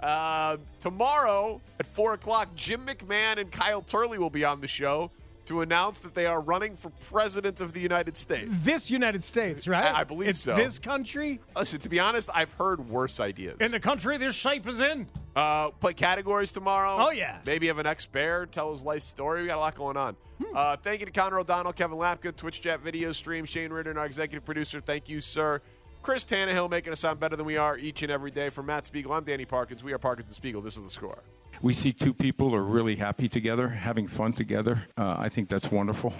Uh, 0.00 0.58
tomorrow 0.80 1.60
at 1.80 1.86
4 1.86 2.14
o'clock, 2.14 2.54
Jim 2.54 2.86
McMahon 2.86 3.38
and 3.38 3.50
Kyle 3.50 3.80
Turley 3.82 4.18
will 4.18 4.30
be 4.30 4.44
on 4.44 4.60
the 4.60 4.68
show 4.68 5.10
to 5.46 5.60
announce 5.62 6.00
that 6.00 6.14
they 6.14 6.26
are 6.26 6.40
running 6.40 6.74
for 6.76 6.90
president 7.08 7.60
of 7.60 7.72
the 7.72 7.80
United 7.80 8.16
States. 8.16 8.50
this 8.62 8.90
United 8.90 9.24
States, 9.24 9.66
right? 9.66 9.84
I- 9.84 10.00
I 10.00 10.04
believe 10.04 10.28
it's 10.28 10.40
so. 10.40 10.54
This 10.56 10.78
country 10.78 11.40
Listen, 11.56 11.80
to 11.80 11.88
be 11.88 11.98
honest, 12.00 12.28
I've 12.34 12.52
heard 12.54 12.88
worse 12.88 13.18
ideas. 13.20 13.60
in 13.60 13.70
the 13.70 13.80
country 13.80 14.18
this 14.18 14.34
shape 14.34 14.66
is 14.68 14.80
in. 14.80 15.08
Uh, 15.34 15.70
play 15.70 15.92
categories 15.94 16.50
tomorrow. 16.52 16.96
Oh, 16.98 17.10
yeah. 17.10 17.38
Maybe 17.46 17.66
have 17.66 17.78
an 17.78 17.86
ex 17.86 18.06
bear 18.06 18.46
tell 18.46 18.70
his 18.70 18.82
life 18.84 19.02
story. 19.02 19.42
We 19.42 19.48
got 19.48 19.58
a 19.58 19.60
lot 19.60 19.74
going 19.74 19.96
on. 19.96 20.16
Hmm. 20.42 20.56
Uh, 20.56 20.76
thank 20.76 21.00
you 21.00 21.06
to 21.06 21.12
Connor 21.12 21.38
O'Donnell, 21.38 21.72
Kevin 21.74 21.98
Lapka, 21.98 22.34
Twitch 22.34 22.60
chat 22.62 22.80
video 22.80 23.12
stream, 23.12 23.44
Shane 23.44 23.70
Ritter, 23.72 23.90
and 23.90 23.98
our 23.98 24.06
executive 24.06 24.44
producer. 24.44 24.80
Thank 24.80 25.08
you, 25.08 25.20
sir. 25.20 25.60
Chris 26.02 26.24
Tannehill 26.24 26.70
making 26.70 26.92
us 26.92 27.00
sound 27.00 27.18
better 27.20 27.36
than 27.36 27.44
we 27.46 27.56
are 27.56 27.76
each 27.76 28.02
and 28.02 28.10
every 28.12 28.30
day. 28.30 28.48
From 28.48 28.66
Matt 28.66 28.86
Spiegel, 28.86 29.12
I'm 29.12 29.24
Danny 29.24 29.44
Parkins. 29.44 29.82
We 29.84 29.92
are 29.92 29.98
Parkins 29.98 30.26
and 30.26 30.34
Spiegel. 30.34 30.62
This 30.62 30.76
is 30.76 30.84
the 30.84 30.90
score. 30.90 31.18
We 31.62 31.72
see 31.72 31.92
two 31.92 32.12
people 32.12 32.54
are 32.54 32.62
really 32.62 32.96
happy 32.96 33.28
together, 33.28 33.68
having 33.68 34.06
fun 34.06 34.32
together. 34.32 34.86
Uh, 34.96 35.16
I 35.18 35.28
think 35.28 35.48
that's 35.48 35.70
wonderful, 35.70 36.12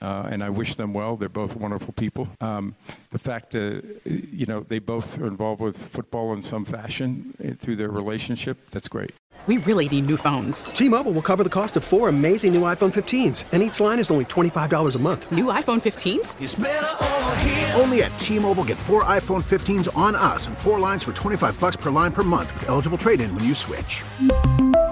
uh, 0.00 0.28
and 0.30 0.42
I 0.42 0.50
wish 0.50 0.76
them 0.76 0.92
well. 0.94 1.16
They're 1.16 1.28
both 1.28 1.56
wonderful 1.56 1.92
people. 1.92 2.28
Um, 2.40 2.74
the 3.10 3.18
fact 3.18 3.52
that 3.52 3.82
you 4.04 4.46
know 4.46 4.60
they 4.60 4.78
both 4.78 5.18
are 5.20 5.26
involved 5.26 5.60
with 5.60 5.78
football 5.78 6.32
in 6.32 6.42
some 6.42 6.64
fashion 6.64 7.34
eh, 7.42 7.54
through 7.58 7.76
their 7.76 7.90
relationship, 7.90 8.58
that's 8.70 8.88
great. 8.88 9.12
We 9.46 9.56
really 9.58 9.88
need 9.88 10.06
new 10.06 10.18
phones. 10.18 10.64
T-Mobile 10.64 11.12
will 11.12 11.22
cover 11.22 11.42
the 11.42 11.48
cost 11.48 11.76
of 11.78 11.84
four 11.84 12.10
amazing 12.10 12.52
new 12.52 12.62
iPhone 12.62 12.92
15s, 12.92 13.44
and 13.52 13.62
each 13.62 13.80
line 13.80 13.98
is 13.98 14.10
only 14.10 14.26
$25 14.26 14.94
a 14.94 14.98
month. 14.98 15.30
New 15.32 15.46
iPhone 15.46 15.80
15s? 15.80 16.36
Only 17.80 18.02
at 18.02 18.18
T-Mobile 18.18 18.64
get 18.64 18.78
four 18.78 19.04
iPhone 19.04 19.42
15s 19.42 19.96
on 19.96 20.14
us 20.14 20.48
and 20.48 20.58
four 20.58 20.78
lines 20.78 21.02
for 21.02 21.14
25 21.14 21.58
bucks 21.58 21.76
per 21.76 21.90
line 21.90 22.12
per 22.12 22.24
month 22.24 22.52
with 22.52 22.68
eligible 22.68 22.98
trade-in 22.98 23.34
when 23.34 23.44
you 23.44 23.54
switch. 23.54 24.04